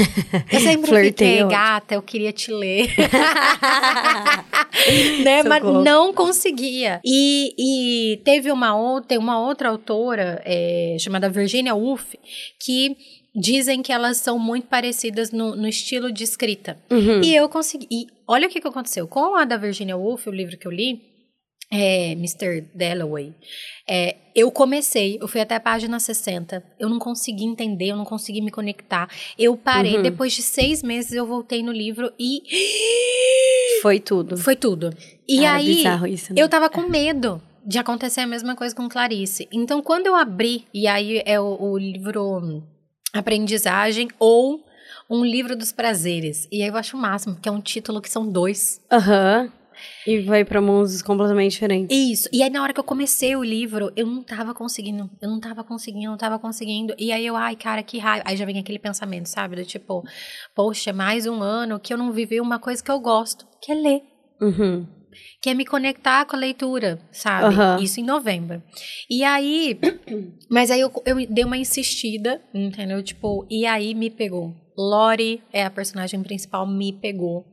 Eu 0.51 0.59
sempre 0.59 0.88
Flertei, 0.88 1.38
fiquei, 1.38 1.47
gata, 1.47 1.95
eu 1.95 2.01
queria 2.01 2.31
te 2.31 2.51
ler. 2.51 2.94
né? 5.23 5.41
Mas 5.41 5.63
não 5.63 6.13
conseguia. 6.13 7.01
E, 7.03 7.56
e 7.57 8.17
teve 8.17 8.51
uma 8.51 8.75
outra, 8.75 9.17
uma 9.17 9.39
outra 9.39 9.69
autora 9.69 10.41
é, 10.45 10.95
chamada 10.99 11.29
Virginia 11.29 11.73
Woolf 11.73 12.13
que 12.59 12.95
dizem 13.35 13.81
que 13.81 13.91
elas 13.91 14.18
são 14.18 14.38
muito 14.38 14.68
parecidas 14.68 15.31
no, 15.31 15.56
no 15.56 15.68
estilo 15.68 16.12
de 16.12 16.24
escrita. 16.24 16.77
Uhum. 16.91 17.21
E 17.24 17.35
eu 17.35 17.50
consegui. 17.50 17.88
E 17.89 18.07
olha 18.27 18.47
o 18.47 18.50
que, 18.50 18.62
que 18.62 18.68
aconteceu. 18.68 19.07
Com 19.07 19.35
a 19.35 19.45
da 19.45 19.57
Virginia 19.57 19.97
Woolf, 19.97 20.27
o 20.27 20.31
livro 20.31 20.57
que 20.57 20.68
eu 20.68 20.71
li, 20.71 21.01
é, 21.71 22.12
Mr. 22.12 22.62
Dalloway, 22.75 23.33
é, 23.89 24.18
eu 24.35 24.51
comecei, 24.51 25.18
eu 25.19 25.27
fui 25.27 25.41
até 25.41 25.56
a 25.56 25.59
página 25.59 26.00
60, 26.00 26.63
eu 26.80 26.88
não 26.88 27.00
consegui 27.00 27.45
entender, 27.45 27.88
eu 27.88 27.95
não 27.95 28.06
consegui 28.06 28.41
me 28.41 28.51
conectar. 28.51 29.09
Eu 29.38 29.57
parei, 29.57 29.97
uhum. 29.97 30.03
depois 30.03 30.33
de 30.33 30.44
seis 30.44 30.83
meses 30.83 31.13
eu 31.13 31.25
voltei 31.25 31.63
no 31.63 31.71
livro 31.71 32.12
e. 32.19 32.44
Foi 33.81 33.99
tudo. 33.99 34.37
Foi 34.37 34.56
tudo. 34.56 34.92
E 35.28 35.45
ah, 35.45 35.56
aí, 35.56 35.83
isso, 36.13 36.33
né? 36.33 36.42
eu 36.42 36.47
tava 36.47 36.69
com 36.69 36.81
medo 36.81 37.42
de 37.66 37.78
acontecer 37.78 38.21
a 38.21 38.28
mesma 38.28 38.56
coisa 38.56 38.73
com 38.75 38.87
Clarice. 38.87 39.47
Então, 39.52 39.81
quando 39.81 40.07
eu 40.07 40.16
abri, 40.16 40.66
e 40.73 40.87
aí 40.87 41.21
é 41.25 41.40
o, 41.40 41.57
o 41.59 41.78
livro 41.78 42.63
aprendizagem 43.13 44.09
ou 44.19 44.63
um 45.09 45.23
livro 45.23 45.55
dos 45.55 45.71
prazeres. 45.71 46.47
E 46.51 46.61
aí 46.61 46.67
eu 46.67 46.75
acho 46.75 46.97
o 46.97 46.99
máximo, 46.99 47.35
porque 47.35 47.47
é 47.47 47.51
um 47.51 47.61
título 47.61 48.01
que 48.01 48.09
são 48.09 48.27
dois. 48.27 48.81
Aham. 48.91 49.43
Uhum. 49.43 49.63
E 50.07 50.19
vai 50.21 50.45
para 50.45 50.61
mundos 50.61 51.01
completamente 51.01 51.51
diferentes. 51.51 51.95
Isso. 51.95 52.29
E 52.31 52.41
aí, 52.41 52.49
na 52.49 52.61
hora 52.61 52.71
que 52.71 52.79
eu 52.79 52.83
comecei 52.83 53.35
o 53.35 53.43
livro, 53.43 53.91
eu 53.95 54.05
não 54.05 54.23
tava 54.23 54.53
conseguindo. 54.53 55.09
Eu 55.21 55.29
não 55.29 55.39
tava 55.39 55.63
conseguindo, 55.63 56.11
não 56.11 56.17
tava 56.17 56.39
conseguindo. 56.39 56.93
E 56.97 57.11
aí 57.11 57.25
eu, 57.25 57.35
ai, 57.35 57.55
cara, 57.55 57.83
que 57.83 57.97
raiva. 57.97 58.23
Aí 58.25 58.37
já 58.37 58.45
vem 58.45 58.59
aquele 58.59 58.79
pensamento, 58.79 59.25
sabe? 59.27 59.55
Do 59.55 59.65
tipo, 59.65 60.03
poxa, 60.55 60.93
mais 60.93 61.25
um 61.25 61.41
ano 61.41 61.79
que 61.79 61.93
eu 61.93 61.97
não 61.97 62.13
vivi 62.13 62.39
uma 62.39 62.59
coisa 62.59 62.83
que 62.83 62.91
eu 62.91 62.99
gosto, 62.99 63.45
que 63.61 63.71
é 63.71 63.75
ler. 63.75 64.03
Uhum 64.39 65.03
que 65.41 65.49
é 65.49 65.53
me 65.53 65.65
conectar 65.65 66.25
com 66.25 66.35
a 66.35 66.39
leitura, 66.39 66.99
sabe? 67.11 67.55
Uhum. 67.55 67.83
Isso 67.83 67.99
em 67.99 68.03
novembro. 68.03 68.61
E 69.09 69.23
aí, 69.23 69.79
mas 70.49 70.71
aí 70.71 70.81
eu, 70.81 70.91
eu 71.05 71.25
dei 71.27 71.43
uma 71.43 71.57
insistida, 71.57 72.41
entendeu? 72.53 73.01
Tipo, 73.03 73.45
e 73.49 73.65
aí 73.65 73.93
me 73.93 74.09
pegou. 74.09 74.62
Lori 74.77 75.42
é 75.51 75.63
a 75.63 75.69
personagem 75.69 76.21
principal, 76.23 76.68
me 76.68 76.94
pegou. 76.94 77.45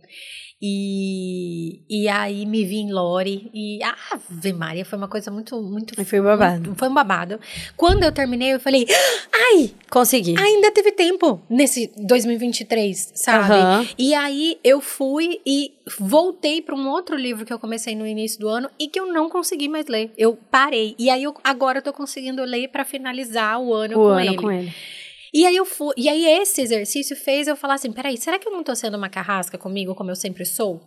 E, 0.62 1.80
e 1.88 2.06
aí 2.06 2.44
me 2.44 2.66
vi 2.66 2.80
em 2.80 2.92
Lore 2.92 3.50
e 3.54 3.78
Ave 3.82 4.52
Maria, 4.52 4.84
foi 4.84 4.98
uma 4.98 5.08
coisa 5.08 5.30
muito, 5.30 5.60
muito. 5.62 6.04
Foi 6.04 6.20
um 6.20 6.24
babado. 6.24 6.60
Muito, 6.66 6.78
foi 6.78 6.88
um 6.88 6.92
babado. 6.92 7.40
Quando 7.74 8.02
eu 8.02 8.12
terminei, 8.12 8.52
eu 8.52 8.60
falei, 8.60 8.86
ai! 9.34 9.70
Consegui. 9.88 10.38
Ainda 10.38 10.70
teve 10.70 10.92
tempo 10.92 11.40
nesse 11.48 11.90
2023, 11.96 13.12
sabe? 13.14 13.54
Uhum. 13.54 13.88
E 13.96 14.12
aí 14.12 14.58
eu 14.62 14.82
fui 14.82 15.40
e 15.46 15.72
voltei 15.98 16.60
para 16.60 16.74
um 16.74 16.90
outro 16.90 17.16
livro 17.16 17.46
que 17.46 17.52
eu 17.52 17.58
comecei 17.58 17.96
no 17.96 18.06
início 18.06 18.38
do 18.38 18.48
ano 18.48 18.68
e 18.78 18.86
que 18.86 19.00
eu 19.00 19.06
não 19.06 19.30
consegui 19.30 19.66
mais 19.66 19.86
ler. 19.86 20.12
Eu 20.18 20.38
parei. 20.50 20.94
E 20.98 21.08
aí 21.08 21.22
eu, 21.22 21.34
agora 21.42 21.78
eu 21.78 21.82
tô 21.82 21.92
conseguindo 21.94 22.44
ler 22.44 22.68
para 22.68 22.84
finalizar 22.84 23.58
o 23.58 23.72
ano, 23.72 23.94
o 23.94 24.02
com, 24.02 24.08
ano 24.08 24.20
ele. 24.20 24.36
com 24.36 24.52
ele. 24.52 24.74
E 25.32 25.46
aí 25.46 25.56
eu 25.56 25.64
fui, 25.64 25.94
e 25.96 26.08
aí 26.08 26.26
esse 26.26 26.60
exercício 26.60 27.16
fez 27.16 27.46
eu 27.48 27.56
falar 27.56 27.74
assim, 27.74 27.92
peraí, 27.92 28.16
será 28.16 28.38
que 28.38 28.48
eu 28.48 28.52
não 28.52 28.62
tô 28.62 28.74
sendo 28.74 28.96
uma 28.96 29.08
carrasca 29.08 29.56
comigo 29.56 29.94
como 29.94 30.10
eu 30.10 30.16
sempre 30.16 30.44
sou? 30.44 30.80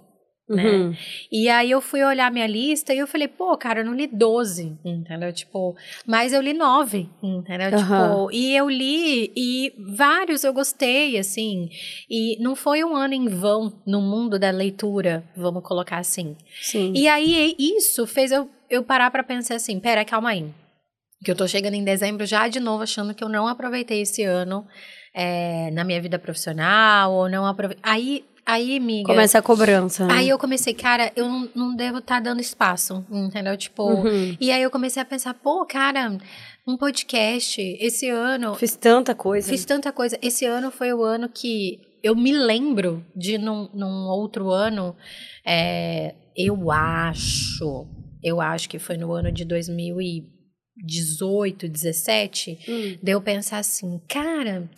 Uhum. 0.50 0.90
Né? 0.90 0.98
E 1.32 1.48
aí 1.48 1.72
eu 1.72 1.80
fui 1.80 2.04
olhar 2.04 2.30
minha 2.32 2.46
lista 2.46 2.94
e 2.94 2.98
eu 2.98 3.08
falei, 3.08 3.28
pô, 3.28 3.56
cara, 3.58 3.80
eu 3.80 3.86
não 3.86 3.94
li 3.94 4.08
12, 4.08 4.78
entendeu? 4.84 5.32
Tipo, 5.32 5.76
mas 6.06 6.34
eu 6.34 6.42
li 6.42 6.54
9, 6.54 7.10
entendeu? 7.22 7.72
Uhum. 7.72 7.78
Tipo, 7.78 8.32
e 8.32 8.56
eu 8.56 8.70
li 8.70 9.32
e 9.36 9.74
vários 9.96 10.44
eu 10.44 10.54
gostei, 10.54 11.18
assim. 11.18 11.70
E 12.10 12.38
não 12.42 12.56
foi 12.56 12.84
um 12.84 12.96
ano 12.96 13.14
em 13.14 13.28
vão 13.30 13.82
no 13.88 14.02
mundo 14.02 14.38
da 14.38 14.52
leitura, 14.52 15.24
vamos 15.36 15.64
colocar 15.64 15.98
assim. 15.98 16.36
Sim. 16.62 16.92
E 16.94 17.08
aí 17.08 17.56
isso 17.58 18.06
fez 18.06 18.32
eu, 18.32 18.50
eu 18.70 18.84
parar 18.84 19.12
para 19.12 19.24
pensar 19.24 19.56
assim, 19.56 19.80
pera, 19.80 20.04
calma 20.04 20.32
aí. 20.32 20.46
Que 21.24 21.32
eu 21.32 21.36
tô 21.36 21.48
chegando 21.48 21.76
em 21.76 21.84
dezembro 21.84 22.26
já 22.26 22.48
de 22.48 22.60
novo 22.60 22.84
achando 22.84 23.14
que 23.14 23.24
eu 23.24 23.30
não 23.30 23.48
aproveitei 23.48 24.02
esse 24.02 24.24
ano 24.24 24.68
é, 25.14 25.72
na 25.72 25.84
minha 25.84 26.02
vida 26.02 26.20
profissional, 26.20 27.14
ou 27.14 27.30
não 27.30 27.46
aproveitei. 27.46 27.82
Aí 27.84 28.26
Aí, 28.46 28.76
amiga. 28.76 29.08
Começa 29.08 29.40
a 29.40 29.42
cobrança. 29.42 30.06
Né? 30.06 30.14
Aí 30.16 30.30
eu 30.30 30.38
comecei, 30.38 30.74
cara, 30.74 31.12
eu 31.16 31.28
não, 31.30 31.50
não 31.56 31.76
devo 31.76 32.00
estar 32.00 32.16
tá 32.16 32.20
dando 32.20 32.42
espaço, 32.42 33.06
entendeu? 33.10 33.56
Tipo. 33.56 33.84
Uhum. 33.84 34.36
E 34.40 34.52
aí 34.52 34.62
eu 34.62 34.70
comecei 34.70 35.02
a 35.02 35.06
pensar, 35.06 35.34
pô, 35.34 35.66
cara, 35.66 36.18
um 36.68 36.76
podcast, 36.76 37.62
esse 37.80 38.10
ano. 38.10 38.54
Fiz 38.56 38.76
tanta 38.76 39.16
coisa. 39.16 39.48
Fiz 39.48 39.64
tanta 39.64 39.92
coisa. 39.94 40.18
Esse 40.22 40.46
ano 40.46 40.72
foi 40.72 40.94
o 40.94 41.04
ano 41.04 41.30
que 41.30 41.80
eu 42.04 42.16
me 42.16 42.34
lembro 42.34 43.06
de 43.16 43.38
num, 43.38 43.70
num 43.74 44.08
outro 44.10 44.50
ano. 44.50 44.94
É, 45.46 46.14
eu 46.36 46.70
acho. 46.70 47.88
Eu 48.22 48.42
acho 48.42 48.68
que 48.68 48.80
foi 48.80 48.98
no 48.98 49.14
ano 49.14 49.32
de 49.32 49.46
2018, 50.78 51.68
17. 51.68 52.60
Hum. 52.68 52.98
De 53.02 53.12
eu 53.12 53.22
pensar 53.22 53.60
assim, 53.60 54.02
cara 54.08 54.70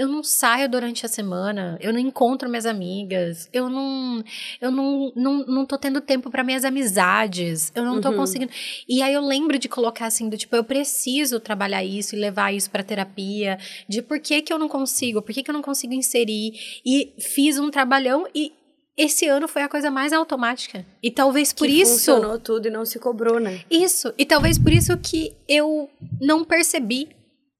eu 0.00 0.08
não 0.08 0.22
saio 0.22 0.66
durante 0.66 1.04
a 1.04 1.08
semana, 1.10 1.76
eu 1.78 1.92
não 1.92 2.00
encontro 2.00 2.48
minhas 2.48 2.64
amigas, 2.64 3.50
eu 3.52 3.68
não 3.68 4.24
eu 4.58 4.70
não 4.70 5.12
não, 5.14 5.44
não 5.44 5.66
tô 5.66 5.76
tendo 5.76 6.00
tempo 6.00 6.30
para 6.30 6.42
minhas 6.42 6.64
amizades, 6.64 7.70
eu 7.74 7.84
não 7.84 8.00
tô 8.00 8.08
uhum. 8.08 8.16
conseguindo. 8.16 8.50
E 8.88 9.02
aí 9.02 9.12
eu 9.12 9.20
lembro 9.20 9.58
de 9.58 9.68
colocar 9.68 10.06
assim, 10.06 10.30
do 10.30 10.38
tipo, 10.38 10.56
eu 10.56 10.64
preciso 10.64 11.38
trabalhar 11.38 11.84
isso 11.84 12.16
e 12.16 12.18
levar 12.18 12.50
isso 12.54 12.70
para 12.70 12.82
terapia, 12.82 13.58
de 13.86 14.00
por 14.00 14.18
que 14.20 14.40
que 14.40 14.50
eu 14.50 14.58
não 14.58 14.68
consigo, 14.68 15.20
por 15.20 15.34
que 15.34 15.42
que 15.42 15.50
eu 15.50 15.54
não 15.54 15.60
consigo 15.60 15.92
inserir 15.92 16.52
e 16.82 17.12
fiz 17.18 17.58
um 17.58 17.70
trabalhão 17.70 18.26
e 18.34 18.54
esse 19.00 19.26
ano 19.26 19.48
foi 19.48 19.62
a 19.62 19.68
coisa 19.68 19.90
mais 19.90 20.12
automática. 20.12 20.84
E 21.02 21.10
talvez 21.10 21.54
por 21.54 21.66
que 21.66 21.72
isso. 21.80 21.92
Funcionou 21.92 22.38
tudo 22.38 22.68
e 22.68 22.70
não 22.70 22.84
se 22.84 22.98
cobrou, 22.98 23.40
né? 23.40 23.62
Isso. 23.70 24.12
E 24.18 24.26
talvez 24.26 24.58
por 24.58 24.70
isso 24.70 24.96
que 24.98 25.34
eu 25.48 25.88
não 26.20 26.44
percebi 26.44 27.08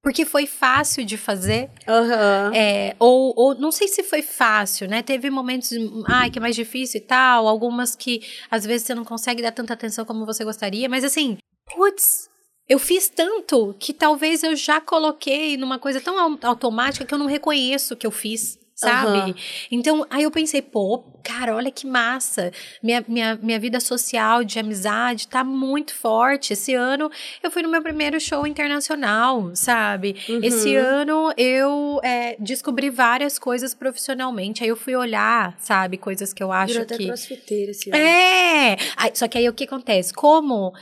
porque 0.03 0.27
foi 0.27 0.47
fácil 0.47 1.03
de 1.03 1.17
fazer. 1.17 1.71
Uhum. 1.89 2.55
É, 2.55 2.95
ou, 2.99 3.33
ou 3.37 3.55
não 3.55 3.73
sei 3.73 3.89
se 3.89 4.03
foi 4.03 4.21
fácil, 4.21 4.87
né? 4.87 5.03
Teve 5.03 5.31
momentos, 5.31 5.71
ai, 6.07 6.31
que 6.31 6.39
é 6.39 6.43
mais 6.43 6.55
difícil 6.55 7.01
e 7.01 7.05
tal. 7.05 7.49
Algumas 7.49 7.97
que 7.97 8.21
às 8.51 8.67
vezes 8.67 8.87
você 8.87 8.95
não 8.95 9.05
consegue 9.05 9.43
dar 9.43 9.53
tanta 9.53 9.73
atenção 9.73 10.05
como 10.05 10.27
você 10.27 10.45
gostaria. 10.45 10.91
Mas 10.91 11.05
assim, 11.05 11.39
putz, 11.75 12.29
eu 12.69 12.79
fiz 12.79 13.09
tanto 13.09 13.75
que 13.79 13.95
talvez 13.95 14.43
eu 14.43 14.55
já 14.55 14.79
coloquei 14.79 15.57
numa 15.57 15.79
coisa 15.79 16.03
tão 16.03 16.39
automática 16.43 17.07
que 17.07 17.15
eu 17.15 17.19
não 17.19 17.27
reconheço 17.27 17.97
que 17.97 18.07
eu 18.07 18.11
fiz 18.11 18.59
sabe? 18.81 19.31
Uhum. 19.31 19.35
Então, 19.71 20.07
aí 20.09 20.23
eu 20.23 20.31
pensei, 20.31 20.63
pô, 20.63 21.05
cara, 21.23 21.55
olha 21.55 21.71
que 21.71 21.87
massa. 21.87 22.51
Minha, 22.83 23.05
minha, 23.07 23.39
minha 23.43 23.61
vida 23.61 23.79
social, 23.79 24.43
de 24.43 24.59
amizade, 24.59 25.29
tá 25.29 25.45
muito 25.45 25.95
forte. 25.95 26.55
Esse 26.55 26.75
ano 26.75 27.11
eu 27.43 27.51
fui 27.51 27.63
no 27.63 27.69
meu 27.69 27.83
primeiro 27.83 28.19
show 28.19 28.47
internacional, 28.47 29.51
sabe? 29.55 30.17
Uhum. 30.29 30.41
Esse 30.43 30.75
ano 30.75 31.33
eu 31.37 32.01
é, 32.03 32.37
descobri 32.39 32.89
várias 32.89 33.39
coisas 33.39 33.75
profissionalmente. 33.75 34.65
Aí 34.65 34.71
eu 34.71 34.77
fui 34.77 34.97
olhar, 34.97 35.55
sabe, 35.59 35.99
coisas 35.99 36.33
que 36.33 36.43
eu 36.43 36.51
acho 36.51 36.73
Virou 36.73 36.87
que. 36.87 36.95
Até 36.95 37.05
crossfiteira 37.05 37.71
esse 37.73 37.91
ano. 37.91 37.99
É! 37.99 38.77
Aí, 38.97 39.11
só 39.13 39.29
que 39.29 39.37
aí 39.37 39.49
o 39.49 39.53
que 39.53 39.65
acontece? 39.65 40.15
Como, 40.15 40.73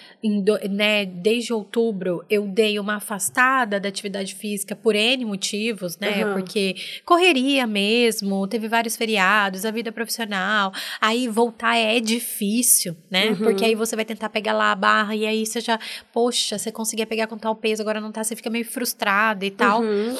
né, 0.71 1.05
desde 1.05 1.53
outubro 1.53 2.25
eu 2.31 2.47
dei 2.47 2.79
uma 2.79 2.97
afastada 2.97 3.81
da 3.81 3.89
atividade 3.89 4.37
física 4.37 4.77
por 4.77 4.95
N 4.95 5.25
motivos, 5.25 5.99
né? 5.99 6.25
Uhum. 6.25 6.35
Porque 6.35 6.77
correria 7.05 7.67
mesmo 7.67 7.88
mesmo, 7.89 8.47
teve 8.47 8.69
vários 8.69 8.97
feriados, 8.97 9.65
a 9.65 9.71
vida 9.71 9.91
profissional. 9.91 10.73
Aí 11.01 11.27
voltar 11.27 11.77
é 11.77 11.99
difícil, 12.01 12.97
né? 13.11 13.31
Uhum. 13.31 13.37
Porque 13.37 13.65
aí 13.65 13.75
você 13.75 13.97
vai 13.97 14.05
tentar 14.05 14.29
pegar 14.29 14.53
lá 14.53 14.73
a 14.73 14.75
barra 14.75 15.15
e 15.15 15.27
aí 15.27 15.47
você 15.47 15.61
já, 15.61 15.79
poxa, 16.13 16.59
você 16.59 16.71
conseguia 16.71 17.07
pegar 17.07 17.27
com 17.27 17.39
tal 17.39 17.55
peso, 17.57 17.81
agora 17.83 18.01
não 18.01 18.13
tá, 18.13 18.23
você 18.23 18.37
fica 18.37 18.51
meio 18.51 18.65
frustrada 18.65 19.47
e 19.47 19.51
tal. 19.51 19.81
Uhum. 19.83 20.17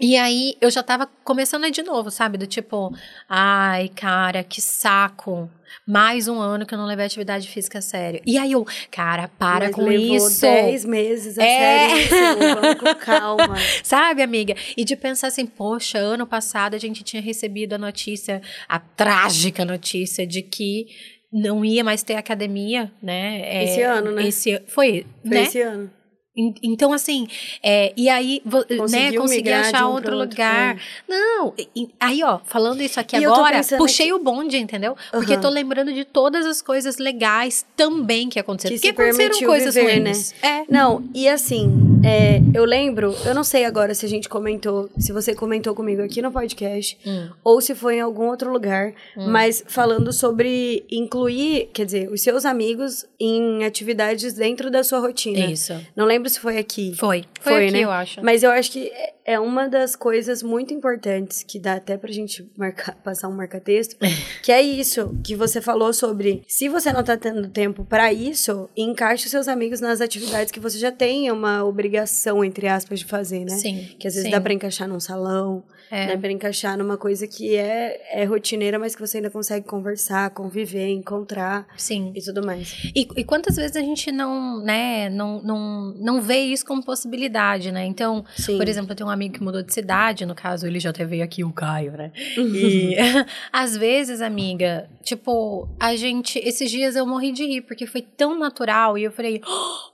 E 0.00 0.16
aí 0.16 0.56
eu 0.60 0.70
já 0.70 0.82
tava 0.82 1.08
começando 1.24 1.70
de 1.70 1.82
novo, 1.82 2.10
sabe? 2.10 2.36
Do 2.36 2.46
tipo, 2.46 2.94
ai, 3.28 3.88
cara, 3.88 4.44
que 4.44 4.60
saco. 4.60 5.50
Mais 5.86 6.28
um 6.28 6.38
ano 6.38 6.66
que 6.66 6.74
eu 6.74 6.78
não 6.78 6.84
levei 6.84 7.06
atividade 7.06 7.48
física 7.48 7.78
a 7.78 7.82
sério. 7.82 8.20
E 8.26 8.36
aí 8.36 8.52
eu, 8.52 8.66
cara, 8.90 9.28
para 9.28 9.66
Mas 9.66 9.74
com 9.74 9.84
levou 9.84 10.16
isso. 10.16 10.40
10 10.42 10.84
meses 10.84 11.38
a 11.38 11.44
é. 11.44 11.88
sério. 11.88 12.60
Vamos 12.60 12.74
com 12.80 12.94
calma. 12.96 13.56
Sabe, 13.82 14.22
amiga? 14.22 14.54
E 14.76 14.84
de 14.84 14.96
pensar 14.96 15.28
assim, 15.28 15.46
poxa, 15.46 15.98
ano 15.98 16.26
passado 16.26 16.74
a 16.74 16.78
gente 16.78 17.02
tinha 17.02 17.22
recebido 17.22 17.74
a 17.74 17.78
notícia, 17.78 18.42
a 18.68 18.78
trágica 18.78 19.64
notícia 19.64 20.26
de 20.26 20.42
que 20.42 20.88
não 21.32 21.64
ia 21.64 21.82
mais 21.82 22.02
ter 22.02 22.14
academia, 22.14 22.90
né? 23.02 23.40
É, 23.42 23.64
esse 23.64 23.82
ano, 23.82 24.12
né? 24.12 24.26
Esse, 24.26 24.62
foi, 24.66 25.06
foi 25.22 25.30
né? 25.30 25.42
esse 25.42 25.60
ano. 25.60 25.90
Então, 26.62 26.92
assim, 26.92 27.26
é, 27.62 27.94
e 27.96 28.10
aí, 28.10 28.42
né, 28.90 29.12
consegui 29.16 29.50
achar 29.50 29.88
um 29.88 29.92
outro 29.92 30.14
lugar. 30.16 30.74
Outro, 30.74 30.84
Não, 31.08 31.54
e, 31.74 31.88
aí, 31.98 32.22
ó, 32.22 32.40
falando 32.44 32.82
isso 32.82 33.00
aqui 33.00 33.16
e 33.16 33.24
agora, 33.24 33.62
puxei 33.78 34.12
o 34.12 34.18
bonde, 34.18 34.58
entendeu? 34.58 34.92
Uhum. 34.92 35.20
Porque 35.20 35.38
tô 35.38 35.48
lembrando 35.48 35.94
de 35.94 36.04
todas 36.04 36.44
as 36.44 36.60
coisas 36.60 36.98
legais 36.98 37.64
também 37.74 38.28
que 38.28 38.38
aconteceram. 38.38 38.78
Que 38.78 38.92
Porque 38.92 39.10
aconteceram 39.10 39.46
coisas 39.46 39.74
viver, 39.74 40.00
né? 40.00 40.10
ruins. 40.10 40.34
Né? 40.42 40.64
É. 40.68 40.72
Não, 40.72 41.02
e 41.14 41.26
assim, 41.26 42.00
é, 42.04 42.42
eu 42.52 42.64
lembro, 42.66 43.14
eu 43.24 43.34
não 43.34 43.44
sei 43.44 43.64
agora 43.64 43.94
se 43.94 44.04
a 44.04 44.08
gente 44.08 44.28
comentou, 44.28 44.90
se 44.98 45.12
você 45.12 45.34
comentou 45.34 45.74
comigo 45.74 46.02
aqui 46.02 46.20
no 46.20 46.30
podcast, 46.30 46.98
hum. 47.06 47.30
ou 47.42 47.60
se 47.62 47.74
foi 47.74 47.96
em 47.96 48.00
algum 48.00 48.26
outro 48.26 48.52
lugar, 48.52 48.92
hum. 49.16 49.28
mas 49.28 49.64
falando 49.66 50.12
sobre 50.12 50.84
incluir, 50.90 51.70
quer 51.72 51.86
dizer, 51.86 52.10
os 52.10 52.20
seus 52.20 52.44
amigos 52.44 53.06
em 53.18 53.64
atividades 53.64 54.34
dentro 54.34 54.70
da 54.70 54.84
sua 54.84 54.98
rotina. 54.98 55.46
Isso. 55.46 55.74
Não 55.96 56.04
lembro 56.04 56.25
lembro 56.26 56.28
se 56.28 56.40
foi 56.40 56.58
aqui. 56.58 56.94
Foi. 56.96 57.24
Foi, 57.40 57.52
foi 57.52 57.64
aqui, 57.64 57.72
né? 57.72 57.80
eu 57.80 57.90
acho. 57.90 58.22
Mas 58.22 58.42
eu 58.42 58.50
acho 58.50 58.70
que 58.70 58.92
é 59.26 59.40
uma 59.40 59.68
das 59.68 59.96
coisas 59.96 60.40
muito 60.40 60.72
importantes 60.72 61.42
que 61.42 61.58
dá 61.58 61.74
até 61.74 61.96
pra 61.96 62.12
gente 62.12 62.48
marcar, 62.56 62.94
passar 63.02 63.26
um 63.28 63.32
marca-texto, 63.32 63.96
que 64.40 64.52
é 64.52 64.62
isso 64.62 65.18
que 65.24 65.34
você 65.34 65.60
falou 65.60 65.92
sobre 65.92 66.44
se 66.46 66.68
você 66.68 66.92
não 66.92 67.02
tá 67.02 67.16
tendo 67.16 67.48
tempo 67.48 67.84
para 67.84 68.12
isso, 68.12 68.70
encaixe 68.76 69.24
os 69.24 69.30
seus 69.32 69.48
amigos 69.48 69.80
nas 69.80 70.00
atividades 70.00 70.52
que 70.52 70.60
você 70.60 70.78
já 70.78 70.92
tem 70.92 71.30
uma 71.32 71.64
obrigação, 71.64 72.44
entre 72.44 72.68
aspas, 72.68 73.00
de 73.00 73.04
fazer, 73.04 73.44
né? 73.44 73.56
Sim. 73.56 73.96
Que 73.98 74.06
às 74.06 74.14
vezes 74.14 74.26
sim. 74.26 74.30
dá 74.30 74.40
pra 74.40 74.52
encaixar 74.52 74.86
num 74.86 75.00
salão, 75.00 75.64
é. 75.90 76.06
Né, 76.08 76.16
pra 76.16 76.30
encaixar 76.30 76.76
numa 76.76 76.96
coisa 76.96 77.26
que 77.26 77.54
é, 77.54 78.00
é 78.12 78.24
rotineira, 78.24 78.78
mas 78.78 78.94
que 78.94 79.00
você 79.00 79.18
ainda 79.18 79.30
consegue 79.30 79.66
conversar, 79.66 80.30
conviver, 80.30 80.88
encontrar. 80.88 81.66
Sim. 81.76 82.12
E 82.14 82.20
tudo 82.20 82.44
mais. 82.44 82.90
E, 82.94 83.06
e 83.16 83.24
quantas 83.24 83.56
vezes 83.56 83.76
a 83.76 83.80
gente 83.80 84.10
não, 84.10 84.60
né, 84.62 85.08
não, 85.08 85.42
não, 85.42 85.94
não 85.98 86.20
vê 86.20 86.38
isso 86.40 86.64
como 86.64 86.84
possibilidade, 86.84 87.70
né? 87.70 87.84
Então, 87.84 88.24
Sim. 88.36 88.56
por 88.56 88.68
exemplo, 88.68 88.92
eu 88.92 88.96
tenho 88.96 89.08
um 89.08 89.12
amigo 89.16 89.34
que 89.34 89.42
mudou 89.42 89.62
de 89.62 89.72
cidade, 89.72 90.24
no 90.24 90.34
caso, 90.34 90.66
ele 90.66 90.78
já 90.78 90.92
veio 90.92 91.24
aqui, 91.24 91.42
o 91.42 91.52
Caio, 91.52 91.92
né? 91.92 92.12
Uhum. 92.36 92.54
E 92.54 92.96
às 93.52 93.76
vezes, 93.76 94.20
amiga, 94.20 94.88
tipo, 95.02 95.68
a 95.80 95.96
gente. 95.96 96.38
Esses 96.38 96.70
dias 96.70 96.96
eu 96.96 97.06
morri 97.06 97.32
de 97.32 97.44
rir, 97.44 97.62
porque 97.62 97.86
foi 97.86 98.02
tão 98.02 98.38
natural. 98.38 98.96
E 98.96 99.04
eu 99.04 99.10
falei, 99.10 99.40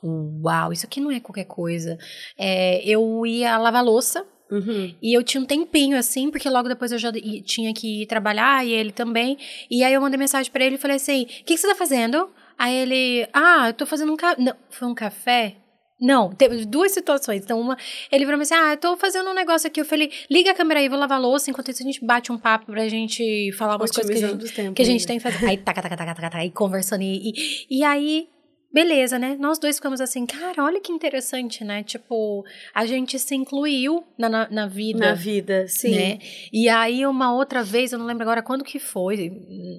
oh, 0.02 0.40
uau, 0.44 0.72
isso 0.72 0.86
aqui 0.86 1.00
não 1.00 1.10
é 1.10 1.20
qualquer 1.20 1.44
coisa. 1.44 1.98
É, 2.36 2.82
eu 2.84 3.24
ia 3.26 3.56
lavar 3.58 3.84
louça 3.84 4.26
Uhum. 4.52 4.94
E 5.00 5.16
eu 5.16 5.22
tinha 5.22 5.42
um 5.42 5.46
tempinho 5.46 5.96
assim, 5.96 6.30
porque 6.30 6.48
logo 6.50 6.68
depois 6.68 6.92
eu 6.92 6.98
já 6.98 7.10
tinha 7.42 7.72
que 7.72 8.02
ir 8.02 8.06
trabalhar 8.06 8.66
e 8.66 8.70
ele 8.70 8.92
também. 8.92 9.38
E 9.70 9.82
aí 9.82 9.94
eu 9.94 10.00
mandei 10.00 10.18
mensagem 10.18 10.52
para 10.52 10.62
ele 10.62 10.74
e 10.74 10.78
falei 10.78 10.96
assim: 10.96 11.22
O 11.22 11.26
que, 11.26 11.44
que, 11.44 11.56
você 11.56 11.66
tá 11.66 11.74
fazendo? 11.74 12.28
Aí 12.58 12.74
ele, 12.74 13.26
ah, 13.32 13.68
eu 13.68 13.72
tô 13.72 13.86
fazendo 13.86 14.12
um 14.12 14.16
café. 14.16 14.42
Não, 14.42 14.54
foi 14.68 14.86
um 14.86 14.94
café? 14.94 15.56
Não, 16.02 16.30
teve 16.32 16.66
duas 16.66 16.90
situações. 16.90 17.44
Então, 17.44 17.60
uma, 17.60 17.78
ele 18.10 18.26
falou 18.26 18.40
assim: 18.40 18.54
Ah, 18.54 18.72
eu 18.72 18.76
tô 18.76 18.96
fazendo 18.96 19.30
um 19.30 19.34
negócio 19.34 19.68
aqui. 19.68 19.80
Eu 19.80 19.84
falei, 19.84 20.10
liga 20.28 20.50
a 20.50 20.54
câmera 20.54 20.80
aí, 20.80 20.88
vou 20.88 20.98
lavar 20.98 21.16
a 21.16 21.20
louça. 21.20 21.48
Enquanto 21.48 21.70
isso, 21.70 21.80
a 21.80 21.86
gente 21.86 22.04
bate 22.04 22.32
um 22.32 22.38
papo 22.38 22.66
pra 22.66 22.88
gente 22.88 23.52
falar 23.52 23.76
umas 23.76 23.92
coisas 23.92 24.18
que 24.18 24.24
a 24.24 24.28
gente, 24.28 24.74
que 24.74 24.82
a 24.82 24.84
gente 24.84 25.06
tem 25.06 25.18
que 25.18 25.22
fazer. 25.22 25.46
Aí, 25.46 25.56
taca, 25.56 25.80
taca, 25.80 25.96
taca, 25.96 26.12
taca, 26.12 26.22
taca, 26.22 26.38
aí 26.38 26.50
conversando. 26.50 27.02
E, 27.02 27.30
e, 27.30 27.78
e 27.78 27.84
aí, 27.84 28.28
beleza, 28.72 29.18
né? 29.18 29.36
Nós 29.38 29.58
dois 29.58 29.76
ficamos 29.76 30.00
assim, 30.00 30.24
cara, 30.24 30.64
olha 30.64 30.80
que 30.80 30.92
interessante, 30.92 31.64
né? 31.64 31.82
Tipo, 31.82 32.44
a 32.74 32.86
gente 32.86 33.18
se 33.18 33.34
incluiu 33.34 34.04
na, 34.16 34.28
na, 34.28 34.48
na 34.50 34.66
vida. 34.66 34.98
Na 34.98 35.14
vida, 35.14 35.66
sim. 35.68 35.94
Né? 35.94 36.18
E 36.52 36.68
aí, 36.68 37.04
uma 37.06 37.34
outra 37.34 37.62
vez, 37.62 37.92
eu 37.92 37.98
não 37.98 38.06
lembro 38.06 38.22
agora 38.22 38.42
quando 38.42 38.64
que 38.64 38.78
foi, 38.78 39.30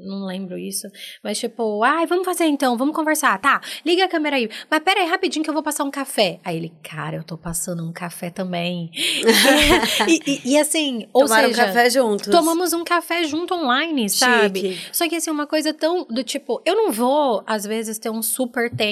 não 0.05 0.25
lembro 0.25 0.57
isso, 0.57 0.87
mas 1.23 1.39
tipo, 1.39 1.83
ai, 1.83 2.05
vamos 2.05 2.25
fazer 2.25 2.45
então, 2.45 2.77
vamos 2.77 2.95
conversar, 2.95 3.39
tá? 3.39 3.61
Liga 3.85 4.05
a 4.05 4.07
câmera 4.07 4.35
aí. 4.35 4.49
Mas 4.69 4.79
pera 4.83 5.01
aí, 5.01 5.09
rapidinho 5.09 5.43
que 5.43 5.49
eu 5.49 5.53
vou 5.53 5.63
passar 5.63 5.83
um 5.83 5.91
café. 5.91 6.39
Aí 6.43 6.57
ele, 6.57 6.71
cara, 6.83 7.17
eu 7.17 7.23
tô 7.23 7.37
passando 7.37 7.83
um 7.83 7.91
café 7.91 8.29
também. 8.29 8.91
e, 10.07 10.21
e, 10.25 10.53
e, 10.53 10.59
assim, 10.59 11.07
ou 11.13 11.23
Tomaram 11.23 11.49
seja... 11.49 11.63
um 11.63 11.65
café 11.65 11.89
juntos. 11.89 12.27
Tomamos 12.27 12.73
um 12.73 12.83
café 12.83 13.23
junto 13.23 13.53
online, 13.53 14.09
sabe? 14.09 14.61
Chique. 14.61 14.87
Só 14.91 15.07
que 15.07 15.15
assim, 15.15 15.31
uma 15.31 15.47
coisa 15.47 15.73
tão 15.73 16.05
do 16.05 16.23
tipo, 16.23 16.61
eu 16.65 16.75
não 16.75 16.91
vou, 16.91 17.43
às 17.45 17.65
vezes, 17.65 17.97
ter 17.97 18.09
um 18.09 18.21
super 18.21 18.69
tempo, 18.69 18.82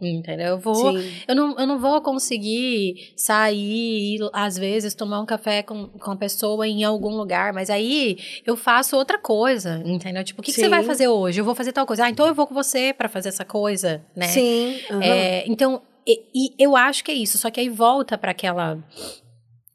entendeu? 0.00 0.46
Eu 0.48 0.58
vou, 0.58 0.96
Sim. 0.96 1.12
eu 1.28 1.34
não, 1.34 1.58
eu 1.58 1.66
não 1.66 1.78
vou 1.78 2.00
conseguir 2.00 3.12
sair, 3.16 4.18
às 4.32 4.56
vezes, 4.56 4.94
tomar 4.94 5.20
um 5.20 5.26
café 5.26 5.62
com, 5.62 5.88
com 5.88 6.10
a 6.10 6.16
pessoa 6.16 6.66
em 6.66 6.84
algum 6.84 7.16
lugar, 7.16 7.52
mas 7.52 7.70
aí 7.70 8.18
eu 8.44 8.56
faço 8.56 8.96
outra 8.96 9.18
coisa, 9.18 9.82
entendeu? 9.84 10.24
Tipo, 10.24 10.40
o 10.40 10.44
que, 10.44 10.52
que 10.52 10.60
você 10.60 10.68
vai 10.68 10.82
fazer 10.82 11.08
hoje? 11.08 11.40
Eu 11.40 11.44
vou 11.44 11.54
fazer 11.54 11.72
tal 11.72 11.86
coisa. 11.86 12.04
Ah, 12.04 12.10
então 12.10 12.26
eu 12.26 12.34
vou 12.34 12.46
com 12.46 12.54
você 12.54 12.92
pra 12.92 13.08
fazer 13.08 13.28
essa 13.28 13.44
coisa, 13.44 14.04
né? 14.14 14.28
Sim. 14.28 14.78
aham. 14.90 15.02
É, 15.02 15.44
então, 15.46 15.82
e, 16.06 16.22
e 16.34 16.54
eu 16.58 16.76
acho 16.76 17.02
que 17.02 17.10
é 17.10 17.14
isso. 17.14 17.36
Só 17.36 17.50
que 17.50 17.60
aí 17.60 17.68
volta 17.68 18.16
para 18.16 18.30
aquela 18.30 18.78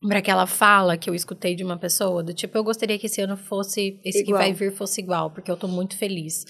para 0.08 0.18
aquela 0.18 0.48
fala 0.48 0.98
que 0.98 1.08
eu 1.08 1.13
escutei 1.13 1.54
de 1.54 1.63
uma 1.63 1.78
pessoa 1.78 2.24
do 2.24 2.34
tipo 2.34 2.58
eu 2.58 2.63
gostaria 2.63 2.98
que 2.98 3.06
esse 3.06 3.22
ano 3.22 3.38
fosse 3.38 4.00
esse 4.04 4.22
Igual. 4.24 4.40
que 4.40 4.44
vai 4.46 4.51
vir 4.51 4.72
fosse 4.75 5.00
igual 5.00 5.30
porque 5.30 5.51
eu 5.51 5.58
tô 5.58 5.68
muito 5.68 5.96
feliz. 5.96 6.44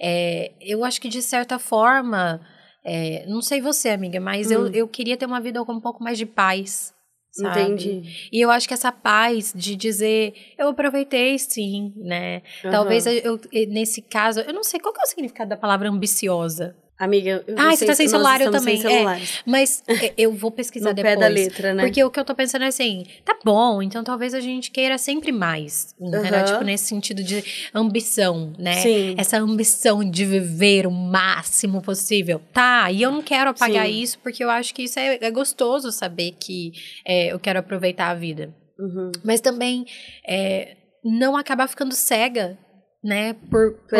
É, 0.00 0.52
eu 0.60 0.84
acho 0.84 1.00
que 1.00 1.08
de 1.08 1.22
certa 1.22 1.58
forma 1.58 2.40
é, 2.84 3.24
não 3.26 3.40
sei 3.42 3.60
você 3.60 3.88
amiga 3.90 4.20
mas 4.20 4.50
eu, 4.50 4.62
Hum. 4.62 4.70
eu 4.72 4.88
queria 4.88 5.16
ter 5.16 5.26
uma 5.26 5.40
vida 5.40 5.64
com 5.64 5.72
um 5.72 5.80
pouco 5.80 6.02
mais 6.02 6.18
de 6.18 6.26
paz. 6.26 6.92
Sabe? 7.34 7.60
Entendi. 7.62 8.02
E 8.30 8.40
eu 8.42 8.50
acho 8.50 8.68
que 8.68 8.74
essa 8.74 8.92
paz 8.92 9.54
de 9.56 9.74
dizer, 9.74 10.34
eu 10.58 10.68
aproveitei 10.68 11.38
sim, 11.38 11.90
né? 11.96 12.42
Talvez 12.70 13.06
Aham. 13.06 13.16
eu, 13.16 13.40
eu- 13.50 13.68
nesse 13.68 14.02
caso, 14.02 14.40
eu 14.40 14.52
não 14.52 14.62
sei 14.62 14.78
qual 14.78 14.92
que 14.92 15.00
é 15.00 15.04
o 15.04 15.06
significado 15.06 15.48
da 15.48 15.56
palavra 15.56 15.88
ambiciosa. 15.88 16.76
Amiga, 17.04 17.42
eu 17.48 17.54
Ah, 17.58 17.64
não 17.64 17.70
você 17.72 17.78
sei 17.78 17.86
tá 17.88 17.94
sem 17.96 18.06
celular, 18.06 18.40
eu 18.40 18.52
também. 18.52 18.80
Sem 18.80 19.08
É. 19.08 19.20
Mas 19.44 19.82
é, 19.88 20.12
eu 20.16 20.32
vou 20.32 20.52
pesquisar 20.52 20.90
No 20.90 20.94
depois. 20.94 21.14
pé 21.14 21.20
da 21.20 21.26
letra, 21.26 21.74
né? 21.74 21.82
Porque 21.82 22.04
o 22.04 22.08
que 22.12 22.20
eu 22.20 22.24
tô 22.24 22.32
pensando 22.32 22.62
é 22.62 22.68
assim, 22.68 23.04
tá 23.24 23.36
bom, 23.44 23.82
então 23.82 24.04
talvez 24.04 24.34
a 24.34 24.40
gente 24.40 24.70
queira 24.70 24.96
sempre 24.98 25.32
mais. 25.32 25.96
Entendeu? 26.00 26.44
Tipo, 26.44 26.62
nesse 26.62 26.84
sentido 26.84 27.24
de 27.24 27.42
ambição, 27.74 28.52
né? 28.56 28.74
Sim. 28.74 29.14
Essa 29.18 29.38
ambição 29.38 30.08
de 30.08 30.24
viver 30.24 30.86
o 30.86 30.92
máximo 30.92 31.82
possível. 31.82 32.40
Tá, 32.52 32.88
e 32.92 33.02
eu 33.02 33.10
não 33.10 33.20
quero 33.20 33.50
apagar 33.50 33.86
Sim. 33.86 34.00
isso, 34.00 34.18
porque 34.20 34.44
eu 34.44 34.50
acho 34.50 34.72
que 34.72 34.82
isso 34.84 34.98
é, 35.00 35.18
é 35.20 35.30
gostoso 35.32 35.90
saber 35.90 36.36
que 36.38 36.72
é, 37.04 37.32
eu 37.32 37.40
quero 37.40 37.58
aproveitar 37.58 38.10
a 38.10 38.14
vida. 38.14 38.54
Uhum. 38.78 39.10
Mas 39.24 39.40
também 39.40 39.84
é, 40.24 40.76
não 41.04 41.36
acabar 41.36 41.66
ficando 41.68 41.94
cega, 41.94 42.56
né? 43.02 43.34
Por, 43.50 43.74
por 43.88 43.98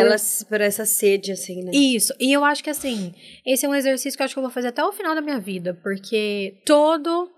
por 0.49 0.61
essa 0.61 0.85
sede, 0.85 1.31
assim, 1.31 1.63
né? 1.63 1.71
isso. 1.73 2.13
E 2.19 2.31
eu 2.31 2.43
acho 2.43 2.63
que 2.63 2.69
assim, 2.69 3.13
esse 3.45 3.65
é 3.65 3.69
um 3.69 3.75
exercício 3.75 4.15
que 4.15 4.23
eu 4.23 4.25
acho 4.25 4.33
que 4.33 4.39
eu 4.39 4.43
vou 4.43 4.51
fazer 4.51 4.69
até 4.69 4.83
o 4.83 4.93
final 4.93 5.13
da 5.13 5.21
minha 5.21 5.39
vida, 5.39 5.77
porque 5.83 6.61
todo 6.65 7.29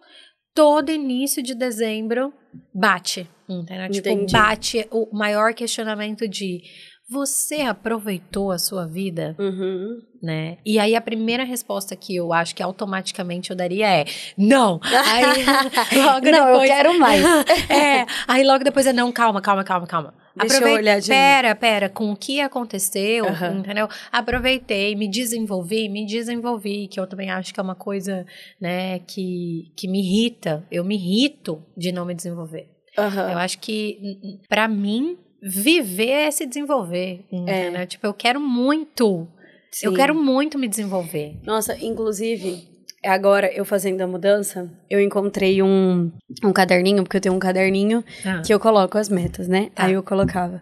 todo 0.53 0.89
início 0.89 1.43
de 1.43 1.53
dezembro 1.53 2.33
bate, 2.73 3.29
entendeu? 3.49 3.89
Tipo, 3.89 4.09
Entendi. 4.09 4.31
bate 4.31 4.87
o 4.89 5.13
maior 5.13 5.53
questionamento 5.53 6.27
de 6.27 6.61
você 7.09 7.61
aproveitou 7.61 8.51
a 8.51 8.57
sua 8.57 8.85
vida, 8.87 9.35
Uhum. 9.37 10.01
né? 10.23 10.57
E 10.65 10.79
aí 10.79 10.95
a 10.95 11.01
primeira 11.01 11.43
resposta 11.43 11.95
que 11.95 12.15
eu 12.15 12.33
acho 12.33 12.55
que 12.55 12.63
automaticamente 12.63 13.51
eu 13.51 13.55
daria 13.55 13.87
é 13.87 14.05
não. 14.37 14.79
Aí 14.83 15.23
logo 16.03 16.25
Não, 16.31 16.47
eu 16.49 16.53
depois 16.53 16.69
quero 16.71 16.99
mais. 16.99 17.23
é, 17.69 18.05
aí 18.27 18.43
logo 18.43 18.63
depois 18.63 18.87
é 18.87 18.93
não, 18.93 19.11
calma, 19.11 19.41
calma, 19.41 19.63
calma, 19.63 19.85
calma. 19.87 20.13
Deixa 20.37 20.55
eu 20.55 20.57
Aprovei- 20.57 20.77
olhar 20.79 20.99
de 20.99 21.07
Pera, 21.07 21.55
pera, 21.55 21.87
com 21.89 22.11
o 22.11 22.15
que 22.17 22.41
aconteceu, 22.41 23.25
Aham. 23.25 23.59
entendeu? 23.59 23.87
Aproveitei, 24.11 24.93
me 24.95 25.09
desenvolvi, 25.09 25.87
me 25.87 26.05
desenvolvi, 26.05 26.87
que 26.89 26.99
eu 26.99 27.07
também 27.07 27.29
acho 27.31 27.53
que 27.53 27.59
é 27.59 27.63
uma 27.63 27.75
coisa, 27.75 28.25
né, 28.59 28.99
que, 28.99 29.71
que 29.77 29.87
me 29.87 29.99
irrita. 30.01 30.65
Eu 30.69 30.83
me 30.83 30.95
irrito 30.95 31.63
de 31.77 31.91
não 31.93 32.03
me 32.05 32.13
desenvolver. 32.13 32.67
Aham. 32.97 33.31
Eu 33.31 33.37
acho 33.37 33.59
que, 33.59 33.97
pra 34.49 34.67
mim, 34.67 35.17
viver 35.41 36.09
é 36.09 36.31
se 36.31 36.45
desenvolver, 36.45 37.25
entendeu? 37.31 37.85
Tipo, 37.87 38.07
eu 38.07 38.13
quero 38.13 38.39
muito, 38.39 39.27
eu 39.83 39.91
Sim. 39.91 39.95
quero 39.95 40.15
muito 40.15 40.57
me 40.57 40.67
desenvolver. 40.67 41.35
Nossa, 41.43 41.77
inclusive, 41.83 42.67
agora 43.03 43.51
eu 43.53 43.63
fazendo 43.65 44.01
a 44.01 44.07
mudança, 44.07 44.71
eu 44.89 44.99
encontrei 44.99 45.61
um, 45.61 46.11
um 46.43 46.51
caderninho, 46.51 47.03
porque 47.03 47.17
eu 47.17 47.21
tenho 47.21 47.35
um 47.35 47.39
caderninho 47.39 48.03
Ah. 48.25 48.41
que 48.43 48.53
eu 48.53 48.59
coloco 48.59 48.97
as 48.97 49.09
metas, 49.09 49.47
né? 49.47 49.69
Tá. 49.75 49.85
Aí 49.85 49.93
eu 49.93 50.01
colocava 50.03 50.61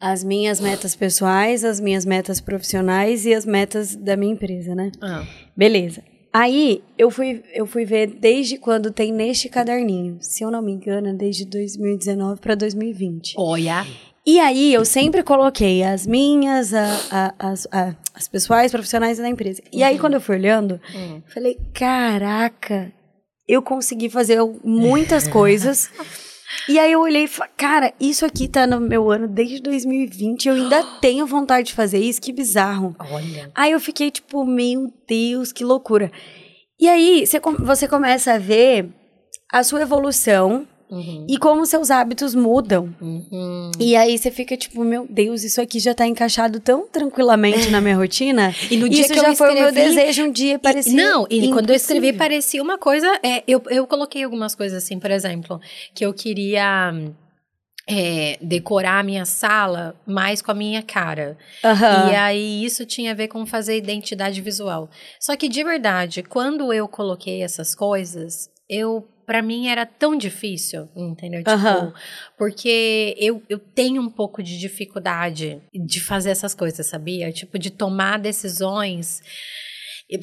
as 0.00 0.24
minhas 0.24 0.60
metas 0.60 0.96
pessoais, 0.96 1.64
as 1.64 1.78
minhas 1.80 2.04
metas 2.04 2.40
profissionais 2.40 3.24
e 3.26 3.32
as 3.34 3.46
metas 3.46 3.94
da 3.94 4.16
minha 4.16 4.32
empresa, 4.32 4.74
né? 4.74 4.90
Ah. 5.00 5.24
Beleza. 5.56 6.02
Aí 6.32 6.82
eu 6.98 7.12
fui, 7.12 7.44
eu 7.54 7.64
fui 7.64 7.84
ver 7.84 8.08
desde 8.08 8.58
quando 8.58 8.90
tem 8.90 9.12
neste 9.12 9.48
caderninho. 9.48 10.16
Se 10.20 10.42
eu 10.42 10.50
não 10.50 10.60
me 10.60 10.72
engano, 10.72 11.06
é 11.06 11.12
desde 11.12 11.44
2019 11.44 12.40
para 12.40 12.56
2020. 12.56 13.34
Olha. 13.38 13.86
E 14.26 14.40
aí 14.40 14.72
eu 14.72 14.84
sempre 14.84 15.22
coloquei 15.22 15.82
as 15.82 16.06
minhas, 16.06 16.72
a- 16.72 17.00
a- 17.10 17.34
as, 17.50 17.66
a- 17.70 17.94
as 18.14 18.26
pessoais, 18.28 18.72
profissionais 18.72 19.18
da 19.18 19.28
empresa. 19.28 19.62
E 19.72 19.82
aí 19.82 19.98
quando 19.98 20.14
eu 20.14 20.20
fui 20.20 20.36
olhando, 20.36 20.80
Hum. 20.94 21.20
falei, 21.32 21.58
caraca, 21.74 22.90
eu 23.46 23.60
consegui 23.62 24.08
fazer 24.08 24.38
muitas 24.64 25.28
coisas. 25.28 25.90
E 26.68 26.78
aí 26.78 26.92
eu 26.92 27.00
olhei 27.00 27.24
e 27.24 27.28
falei, 27.28 27.50
cara, 27.56 27.92
isso 27.98 28.24
aqui 28.24 28.46
tá 28.46 28.64
no 28.66 28.78
meu 28.78 29.10
ano 29.10 29.26
desde 29.26 29.60
2020, 29.60 30.46
eu 30.48 30.54
ainda 30.54 30.84
tenho 31.00 31.26
vontade 31.26 31.68
de 31.68 31.74
fazer 31.74 31.98
isso, 31.98 32.20
que 32.22 32.32
bizarro. 32.32 32.94
Olha. 33.10 33.50
Aí 33.54 33.72
eu 33.72 33.80
fiquei 33.80 34.08
tipo, 34.10 34.44
meu 34.46 34.92
Deus, 35.08 35.50
que 35.52 35.64
loucura. 35.64 36.12
E 36.78 36.88
aí 36.88 37.26
você, 37.26 37.40
você 37.58 37.88
começa 37.88 38.34
a 38.34 38.38
ver 38.38 38.88
a 39.50 39.64
sua 39.64 39.82
evolução 39.82 40.66
Uhum. 40.94 41.26
e 41.28 41.36
como 41.38 41.66
seus 41.66 41.90
hábitos 41.90 42.34
mudam. 42.34 42.94
Uhum. 43.00 43.70
E 43.80 43.96
aí 43.96 44.16
você 44.16 44.30
fica 44.30 44.56
tipo, 44.56 44.84
meu 44.84 45.06
Deus, 45.10 45.42
isso 45.42 45.60
aqui 45.60 45.78
já 45.80 45.94
tá 45.94 46.06
encaixado 46.06 46.60
tão 46.60 46.86
tranquilamente 46.88 47.68
na 47.70 47.80
minha 47.80 47.96
rotina. 47.96 48.54
E 48.70 48.76
no 48.76 48.88
dia 48.88 49.00
isso 49.02 49.12
que 49.12 49.18
eu 49.18 49.22
já 49.24 49.34
foi 49.34 49.50
o 49.50 49.54
meu 49.54 49.72
desejo 49.72 50.24
um 50.24 50.32
dia, 50.32 50.58
parecia 50.58 50.92
E- 50.92 50.96
não, 50.96 51.26
e 51.28 51.50
quando 51.50 51.70
eu 51.70 51.76
escrevi 51.76 52.08
impossível. 52.08 52.18
parecia 52.18 52.62
uma 52.62 52.78
coisa. 52.78 53.06
é, 53.22 53.42
eu, 53.46 53.62
eu 53.70 53.86
coloquei 53.86 54.22
algumas 54.24 54.54
coisas 54.54 54.82
assim, 54.82 54.98
por 54.98 55.10
exemplo, 55.10 55.60
que 55.94 56.04
eu 56.06 56.12
queria 56.14 56.92
é, 57.88 58.38
decorar 58.40 59.00
a 59.00 59.02
minha 59.02 59.24
sala 59.26 59.94
mais 60.06 60.40
com 60.40 60.50
a 60.50 60.54
minha 60.54 60.82
cara. 60.82 61.36
Aham. 61.62 62.10
E 62.10 62.16
aí 62.16 62.64
isso 62.64 62.86
tinha 62.86 63.10
a 63.10 63.14
ver 63.14 63.28
com 63.28 63.44
fazer 63.44 63.76
identidade 63.76 64.40
visual. 64.40 64.88
Só 65.20 65.36
que 65.36 65.48
de 65.48 65.62
verdade, 65.62 66.22
quando 66.22 66.72
eu 66.72 66.88
coloquei 66.88 67.42
essas 67.42 67.74
coisas, 67.74 68.48
eu 68.68 69.08
para 69.26 69.42
mim 69.42 69.68
era 69.68 69.86
tão 69.86 70.16
difícil, 70.16 70.88
entendeu? 70.94 71.40
Tipo, 71.40 71.50
Aham. 71.50 71.94
porque 72.36 73.16
eu, 73.18 73.42
eu 73.48 73.58
tenho 73.58 74.02
um 74.02 74.10
pouco 74.10 74.42
de 74.42 74.58
dificuldade 74.58 75.62
de 75.72 76.00
fazer 76.00 76.30
essas 76.30 76.54
coisas, 76.54 76.86
sabia? 76.86 77.32
Tipo, 77.32 77.58
de 77.58 77.70
tomar 77.70 78.18
decisões. 78.18 79.22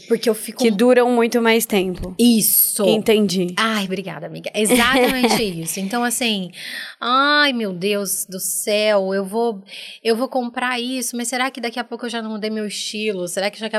Porque 0.07 0.29
eu 0.29 0.35
fico. 0.35 0.61
Que 0.61 0.69
duram 0.69 1.11
muito 1.11 1.41
mais 1.41 1.65
tempo. 1.65 2.15
Isso! 2.19 2.85
Entendi. 2.87 3.47
Ai, 3.57 3.85
obrigada, 3.85 4.27
amiga. 4.27 4.51
Exatamente 4.53 5.41
isso. 5.61 5.79
Então, 5.79 6.03
assim, 6.03 6.51
ai, 6.99 7.51
meu 7.51 7.73
Deus 7.73 8.25
do 8.29 8.39
céu, 8.39 9.13
eu 9.13 9.25
vou, 9.25 9.63
eu 10.03 10.15
vou 10.15 10.29
comprar 10.29 10.79
isso, 10.79 11.17
mas 11.17 11.27
será 11.27 11.49
que 11.49 11.59
daqui 11.59 11.79
a 11.79 11.83
pouco 11.83 12.05
eu 12.05 12.09
já 12.09 12.21
não 12.21 12.31
mudei 12.31 12.51
meu 12.51 12.67
estilo? 12.67 13.27
Será 13.27 13.49
que 13.49 13.57
já. 13.57 13.69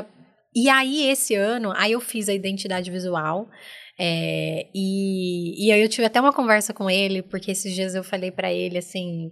E 0.55 0.69
aí, 0.69 1.07
esse 1.09 1.37
ano, 1.37 1.73
aí 1.77 1.93
eu 1.93 2.01
fiz 2.01 2.29
a 2.29 2.35
identidade 2.35 2.91
visual. 2.91 3.49
É, 3.99 4.67
e, 4.75 5.67
e 5.67 5.73
aí 5.73 5.83
eu 5.83 5.89
tive 5.89 6.07
até 6.07 6.21
uma 6.21 6.33
conversa 6.33 6.73
com 6.73 6.89
ele, 6.89 7.23
porque 7.23 7.51
esses 7.51 7.75
dias 7.75 7.95
eu 7.95 8.03
falei 8.03 8.31
pra 8.31 8.53
ele 8.53 8.79
assim: 8.79 9.31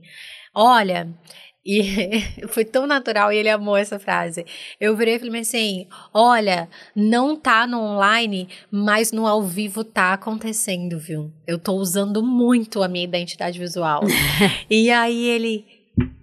olha. 0.54 1.08
E 1.62 2.20
foi 2.48 2.64
tão 2.64 2.86
natural 2.86 3.30
e 3.30 3.36
ele 3.36 3.50
amou 3.50 3.76
essa 3.76 3.98
frase. 3.98 4.46
Eu 4.80 4.96
virei 4.96 5.16
e 5.16 5.18
falei 5.18 5.40
assim: 5.42 5.86
olha, 6.12 6.68
não 6.96 7.36
tá 7.36 7.66
no 7.66 7.78
online, 7.78 8.48
mas 8.70 9.12
no 9.12 9.26
ao 9.26 9.42
vivo 9.42 9.84
tá 9.84 10.14
acontecendo, 10.14 10.98
viu? 10.98 11.30
Eu 11.46 11.58
tô 11.58 11.74
usando 11.74 12.22
muito 12.22 12.82
a 12.82 12.88
minha 12.88 13.04
identidade 13.04 13.58
visual. 13.58 14.00
e 14.70 14.90
aí 14.90 15.26
ele. 15.28 15.79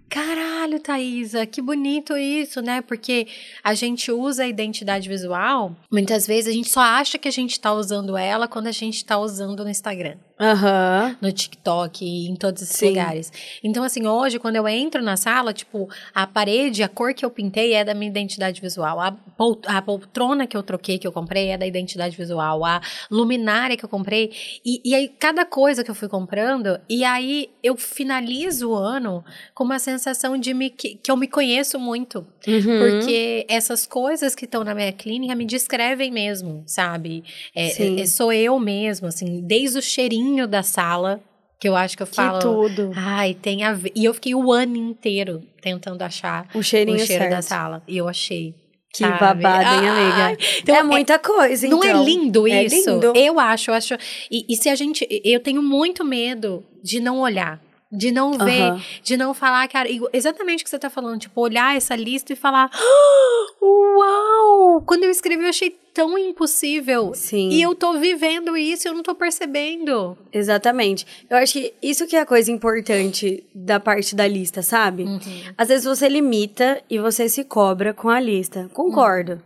Caralho, 0.09 0.79
Thaisa, 0.79 1.45
que 1.45 1.61
bonito 1.61 2.15
isso, 2.15 2.61
né? 2.61 2.81
Porque 2.81 3.27
a 3.63 3.73
gente 3.73 4.11
usa 4.11 4.43
a 4.43 4.47
identidade 4.47 5.09
visual, 5.09 5.75
muitas 5.91 6.25
vezes 6.25 6.49
a 6.49 6.53
gente 6.53 6.69
só 6.69 6.79
acha 6.79 7.17
que 7.17 7.27
a 7.27 7.31
gente 7.31 7.59
tá 7.59 7.73
usando 7.73 8.15
ela 8.15 8.47
quando 8.47 8.67
a 8.67 8.71
gente 8.71 9.03
tá 9.03 9.17
usando 9.17 9.63
no 9.63 9.69
Instagram. 9.69 10.17
Aham. 10.39 11.15
no 11.21 11.31
TikTok 11.31 12.05
e 12.05 12.27
em 12.27 12.35
todos 12.35 12.61
esses 12.61 12.75
Sim. 12.77 12.89
lugares. 12.89 13.31
Então, 13.63 13.83
assim, 13.83 14.05
hoje, 14.07 14.37
quando 14.37 14.55
eu 14.55 14.67
entro 14.67 15.01
na 15.01 15.17
sala, 15.17 15.51
tipo, 15.53 15.89
a 16.13 16.27
parede, 16.27 16.83
a 16.83 16.87
cor 16.87 17.13
que 17.13 17.25
eu 17.25 17.29
pintei 17.31 17.73
é 17.73 17.83
da 17.83 17.93
minha 17.93 18.09
identidade 18.09 18.61
visual. 18.61 18.99
A, 18.99 19.11
pol- 19.11 19.59
a 19.65 19.81
poltrona 19.81 20.45
que 20.45 20.55
eu 20.55 20.61
troquei, 20.61 20.99
que 20.99 21.07
eu 21.07 21.11
comprei, 21.11 21.47
é 21.49 21.57
da 21.57 21.65
identidade 21.65 22.15
visual. 22.15 22.63
A 22.63 22.81
luminária 23.09 23.75
que 23.75 23.83
eu 23.83 23.89
comprei. 23.89 24.31
E, 24.63 24.79
e 24.85 24.93
aí, 24.93 25.07
cada 25.09 25.43
coisa 25.45 25.83
que 25.83 25.89
eu 25.89 25.95
fui 25.95 26.07
comprando, 26.07 26.79
e 26.87 27.03
aí 27.03 27.49
eu 27.63 27.75
finalizo 27.75 28.69
o 28.69 28.75
ano 28.75 29.25
com 29.55 29.63
uma 29.63 29.79
sensação 29.79 30.37
de 30.37 30.53
me, 30.53 30.69
que, 30.69 30.95
que 30.95 31.09
eu 31.11 31.17
me 31.17 31.27
conheço 31.27 31.79
muito. 31.79 32.25
Uhum. 32.47 32.79
Porque 32.79 33.45
essas 33.49 33.85
coisas 33.87 34.35
que 34.35 34.45
estão 34.45 34.63
na 34.63 34.75
minha 34.75 34.91
clínica 34.93 35.33
me 35.35 35.45
descrevem 35.45 36.11
mesmo, 36.11 36.63
sabe? 36.65 37.23
É, 37.55 37.69
Sim. 37.69 37.99
é- 38.01 38.05
sou 38.05 38.31
eu 38.31 38.59
mesmo, 38.59 39.07
assim, 39.07 39.41
desde 39.41 39.79
o 39.79 39.81
cheirinho 39.81 40.26
da 40.47 40.63
sala, 40.63 41.21
que 41.59 41.67
eu 41.67 41.75
acho 41.75 41.95
que 41.95 42.03
eu 42.03 42.07
Que 42.07 42.15
falo. 42.15 42.39
tudo. 42.39 42.91
Ai, 42.95 43.33
tem 43.33 43.63
a 43.63 43.73
ver. 43.73 43.91
E 43.95 44.03
eu 44.05 44.13
fiquei 44.13 44.35
o 44.35 44.51
ano 44.51 44.75
inteiro 44.75 45.41
tentando 45.61 46.01
achar 46.01 46.47
O 46.53 46.61
cheirinho 46.61 46.97
o 46.97 46.99
cheiro 46.99 47.23
certo. 47.23 47.31
da 47.35 47.41
sala. 47.41 47.81
E 47.87 47.97
eu 47.97 48.07
achei. 48.07 48.53
Que 48.93 48.99
sabe? 49.03 49.19
babado, 49.43 49.83
hein, 49.83 49.89
amiga? 49.89 50.37
então 50.59 50.75
é 50.75 50.79
é- 50.79 50.83
muita 50.83 51.19
coisa, 51.19 51.67
então. 51.67 51.79
Não 51.79 51.85
é 51.87 52.03
lindo 52.03 52.47
É 52.47 52.63
isso? 52.63 52.89
lindo. 52.89 53.13
Eu 53.15 53.39
acho, 53.39 53.69
eu 53.69 53.75
acho. 53.75 53.93
E, 54.31 54.45
e 54.49 54.55
se 54.55 54.69
a 54.69 54.75
gente. 54.75 55.07
Eu 55.23 55.39
tenho 55.39 55.61
muito 55.61 56.03
medo 56.05 56.63
de 56.83 56.99
não 56.99 57.19
olhar. 57.19 57.61
De 57.91 58.11
não 58.11 58.33
ver, 58.37 58.63
Aham. 58.63 58.81
de 59.01 59.15
não 59.15 59.33
falar, 59.33 59.67
cara, 59.69 59.87
exatamente 60.11 60.61
o 60.61 60.63
que 60.65 60.69
você 60.69 60.77
tá 60.79 60.89
falando, 60.89 61.21
tipo, 61.21 61.39
olhar 61.39 61.75
essa 61.75 61.95
lista 61.95 62.33
e 62.33 62.35
falar, 62.35 62.69
"Ah, 62.73 63.45
uau! 63.61 64.81
Quando 64.85 65.03
eu 65.05 65.09
escrevi, 65.11 65.43
eu 65.43 65.49
achei 65.49 65.69
tão 65.93 66.15
impossível. 66.17 67.11
Sim. 67.15 67.49
E 67.49 67.61
eu 67.61 67.73
tô 67.73 67.93
vivendo 67.97 68.55
isso, 68.55 68.87
eu 68.87 68.93
não 68.93 69.01
tô 69.01 69.15
percebendo. 69.15 70.15
Exatamente. 70.31 71.07
Eu 71.27 71.37
acho 71.37 71.53
que 71.53 71.73
isso 71.81 72.05
que 72.05 72.15
é 72.15 72.19
a 72.19 72.25
coisa 72.25 72.51
importante 72.51 73.43
da 73.55 73.79
parte 73.79 74.15
da 74.15 74.27
lista, 74.27 74.61
sabe? 74.61 75.03
Uhum. 75.03 75.19
Às 75.57 75.69
vezes 75.69 75.85
você 75.85 76.07
limita 76.07 76.83
e 76.87 76.99
você 76.99 77.27
se 77.27 77.43
cobra 77.43 77.93
com 77.95 78.09
a 78.09 78.19
lista. 78.19 78.69
Concordo. 78.73 79.41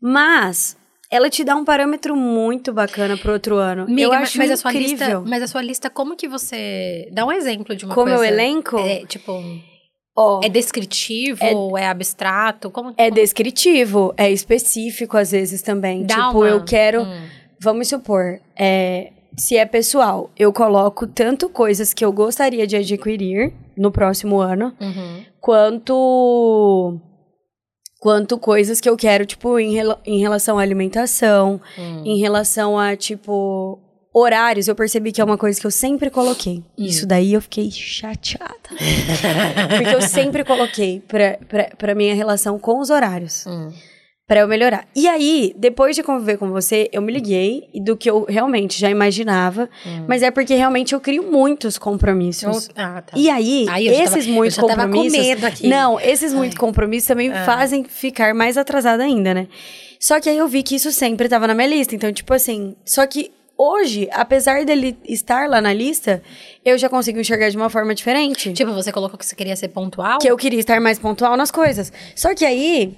Mas 0.00 0.76
ela 1.10 1.28
te 1.28 1.42
dá 1.42 1.56
um 1.56 1.64
parâmetro 1.64 2.14
muito 2.16 2.72
bacana 2.72 3.16
pro 3.16 3.32
outro 3.32 3.56
ano. 3.56 3.82
Amiga, 3.82 4.02
eu 4.02 4.12
acho 4.12 4.38
mas 4.38 4.50
a 4.50 4.56
sua 4.56 4.70
incrível. 4.72 4.90
lista, 5.20 5.20
mas 5.30 5.42
a 5.42 5.46
sua 5.48 5.62
lista, 5.62 5.90
como 5.90 6.14
que 6.16 6.28
você 6.28 7.08
dá 7.12 7.24
um 7.26 7.32
exemplo 7.32 7.74
de 7.74 7.84
uma 7.84 7.94
Como 7.94 8.06
coisa? 8.08 8.24
eu 8.24 8.32
elenco? 8.32 8.78
É, 8.78 9.04
tipo, 9.06 9.32
Ó, 10.16 10.40
é 10.42 10.48
descritivo, 10.48 11.76
é, 11.78 11.86
abstrato, 11.86 12.70
como 12.70 12.90
é 12.96 13.04
como- 13.08 13.14
descritivo, 13.14 14.12
é 14.16 14.30
específico 14.30 15.16
às 15.16 15.30
vezes 15.32 15.62
também. 15.62 16.04
Dá 16.04 16.26
tipo, 16.26 16.38
uma- 16.38 16.48
eu 16.48 16.64
quero. 16.64 17.02
Hum. 17.02 17.26
Vamos 17.62 17.88
supor, 17.88 18.40
é, 18.56 19.12
se 19.36 19.56
é 19.56 19.66
pessoal, 19.66 20.30
eu 20.38 20.52
coloco 20.52 21.06
tanto 21.06 21.48
coisas 21.48 21.92
que 21.92 22.04
eu 22.04 22.12
gostaria 22.12 22.66
de 22.66 22.76
adquirir 22.76 23.52
no 23.76 23.90
próximo 23.92 24.40
ano, 24.40 24.72
Uhum. 24.80 25.24
quanto 25.40 26.98
quanto 28.00 28.36
coisas 28.38 28.80
que 28.80 28.88
eu 28.88 28.96
quero, 28.96 29.24
tipo, 29.26 29.58
em, 29.60 29.74
rela- 29.74 30.00
em 30.04 30.18
relação 30.18 30.58
à 30.58 30.62
alimentação, 30.62 31.60
Hum. 31.78 32.02
em 32.04 32.18
relação 32.18 32.76
a, 32.78 32.96
tipo, 32.96 33.78
horários. 34.12 34.66
Eu 34.66 34.74
percebi 34.74 35.12
que 35.12 35.20
é 35.20 35.24
uma 35.24 35.38
coisa 35.38 35.60
que 35.60 35.66
eu 35.66 35.70
sempre 35.70 36.10
coloquei. 36.10 36.64
Hum. 36.78 36.84
Isso 36.84 37.06
daí 37.06 37.32
eu 37.34 37.40
fiquei 37.42 37.70
chateada. 37.70 38.56
Porque 39.78 39.94
eu 39.94 40.00
sempre 40.02 40.42
coloquei 40.44 41.00
pra, 41.06 41.38
pra, 41.48 41.64
pra 41.78 41.94
minha 41.94 42.14
relação 42.14 42.58
com 42.58 42.80
os 42.80 42.90
horários. 42.90 43.44
Hum. 43.46 43.70
Pra 44.30 44.38
eu 44.42 44.46
melhorar. 44.46 44.86
E 44.94 45.08
aí, 45.08 45.52
depois 45.56 45.96
de 45.96 46.04
conviver 46.04 46.36
com 46.38 46.50
você, 46.52 46.88
eu 46.92 47.02
me 47.02 47.12
liguei 47.12 47.68
do 47.74 47.96
que 47.96 48.08
eu 48.08 48.24
realmente 48.28 48.78
já 48.78 48.88
imaginava. 48.88 49.68
Hum. 49.84 50.04
Mas 50.06 50.22
é 50.22 50.30
porque 50.30 50.54
realmente 50.54 50.92
eu 50.94 51.00
crio 51.00 51.24
muitos 51.24 51.76
compromissos. 51.76 52.68
Eu- 52.68 52.74
ah, 52.76 53.02
tá. 53.02 53.12
E 53.18 53.28
aí, 53.28 53.66
esses 53.88 54.24
tava- 54.24 54.32
muitos 54.36 54.54
tava 54.56 54.68
com 54.68 54.76
compromissos. 54.82 55.18
medo 55.18 55.44
aqui. 55.46 55.66
Não, 55.66 55.98
esses 55.98 56.32
muitos 56.32 56.56
compromissos 56.56 57.08
também 57.08 57.32
Ah. 57.32 57.44
fazem 57.44 57.82
ficar 57.82 58.32
mais 58.32 58.56
atrasada 58.56 59.02
ainda, 59.02 59.34
né? 59.34 59.48
Só 59.98 60.20
que 60.20 60.28
aí 60.30 60.38
eu 60.38 60.46
vi 60.46 60.62
que 60.62 60.76
isso 60.76 60.92
sempre 60.92 61.28
tava 61.28 61.48
na 61.48 61.54
minha 61.54 61.66
lista. 61.66 61.96
Então, 61.96 62.12
tipo 62.12 62.32
assim. 62.32 62.76
Só 62.84 63.04
que 63.08 63.32
hoje, 63.58 64.08
apesar 64.12 64.64
dele 64.64 64.96
estar 65.08 65.48
lá 65.48 65.60
na 65.60 65.72
lista, 65.72 66.22
eu 66.64 66.78
já 66.78 66.88
consigo 66.88 67.18
enxergar 67.18 67.48
de 67.50 67.56
uma 67.56 67.68
forma 67.68 67.96
diferente. 67.96 68.52
Tipo, 68.52 68.72
você 68.74 68.92
colocou 68.92 69.18
que 69.18 69.26
você 69.26 69.34
queria 69.34 69.56
ser 69.56 69.66
pontual? 69.68 70.20
Que 70.20 70.30
eu 70.30 70.36
queria 70.36 70.60
estar 70.60 70.80
mais 70.80 71.00
pontual 71.00 71.36
nas 71.36 71.50
coisas. 71.50 71.92
Só 72.14 72.32
que 72.32 72.44
aí. 72.44 72.96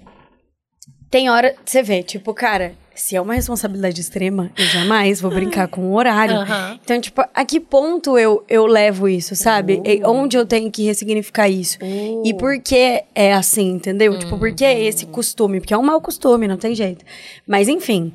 Tem 1.12 1.28
hora. 1.28 1.54
Você 1.62 1.82
vê, 1.82 2.02
tipo, 2.02 2.32
cara, 2.32 2.72
se 2.94 3.14
é 3.14 3.20
uma 3.20 3.34
responsabilidade 3.34 4.00
extrema, 4.00 4.50
eu 4.56 4.64
jamais 4.64 5.20
vou 5.20 5.30
brincar 5.30 5.68
com 5.68 5.82
o 5.82 5.94
horário. 5.94 6.36
Aham. 6.36 6.80
Então, 6.82 6.98
tipo, 6.98 7.22
a 7.34 7.44
que 7.44 7.60
ponto 7.60 8.18
eu, 8.18 8.42
eu 8.48 8.64
levo 8.64 9.06
isso, 9.06 9.36
sabe? 9.36 9.74
Uh. 9.74 9.82
E 9.86 10.02
onde 10.06 10.38
eu 10.38 10.46
tenho 10.46 10.70
que 10.70 10.84
ressignificar 10.84 11.50
isso? 11.50 11.76
E 12.24 12.32
por 12.32 12.58
que 12.62 13.04
é 13.14 13.34
assim, 13.34 13.72
entendeu? 13.72 14.18
Tipo, 14.18 14.38
por 14.38 14.54
que 14.54 14.64
é 14.64 14.84
esse 14.84 15.04
costume? 15.04 15.60
Porque 15.60 15.74
é 15.74 15.76
um 15.76 15.82
mau 15.82 16.00
costume, 16.00 16.48
não 16.48 16.56
tem 16.56 16.74
jeito. 16.74 17.04
Mas, 17.46 17.68
enfim, 17.68 18.10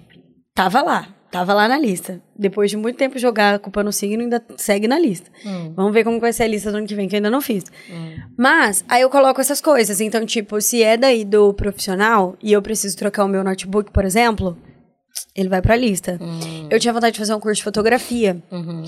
tava 0.55 0.81
lá. 0.81 1.07
Tava 1.37 1.53
lá 1.53 1.67
na 1.67 1.77
lista. 1.77 2.19
Depois 2.35 2.71
de 2.71 2.77
muito 2.77 2.97
tempo 2.97 3.19
jogar 3.19 3.53
a 3.53 3.59
culpa 3.59 3.83
no 3.83 3.91
signo, 3.93 4.23
ainda 4.23 4.43
segue 4.57 4.87
na 4.87 4.97
lista. 4.97 5.29
Hum. 5.45 5.71
Vamos 5.75 5.93
ver 5.93 6.03
como 6.03 6.19
vai 6.19 6.33
ser 6.33 6.43
a 6.43 6.47
lista 6.47 6.71
do 6.71 6.77
ano 6.77 6.87
que 6.87 6.95
vem, 6.95 7.07
que 7.07 7.15
eu 7.15 7.17
ainda 7.17 7.29
não 7.29 7.41
fiz. 7.41 7.63
Mas, 8.35 8.83
aí 8.89 9.03
eu 9.03 9.09
coloco 9.11 9.39
essas 9.39 9.61
coisas. 9.61 10.01
Então, 10.01 10.25
tipo, 10.25 10.59
se 10.59 10.81
é 10.81 10.97
daí 10.97 11.23
do 11.23 11.53
profissional 11.53 12.35
e 12.41 12.51
eu 12.53 12.61
preciso 12.61 12.97
trocar 12.97 13.23
o 13.23 13.27
meu 13.27 13.43
notebook, 13.43 13.91
por 13.91 14.03
exemplo, 14.03 14.57
ele 15.35 15.47
vai 15.47 15.61
pra 15.61 15.75
lista. 15.75 16.17
Eu 16.71 16.79
tinha 16.79 16.91
vontade 16.91 17.13
de 17.13 17.19
fazer 17.19 17.35
um 17.35 17.39
curso 17.39 17.57
de 17.57 17.63
fotografia. 17.63 18.41
Uhum. 18.51 18.83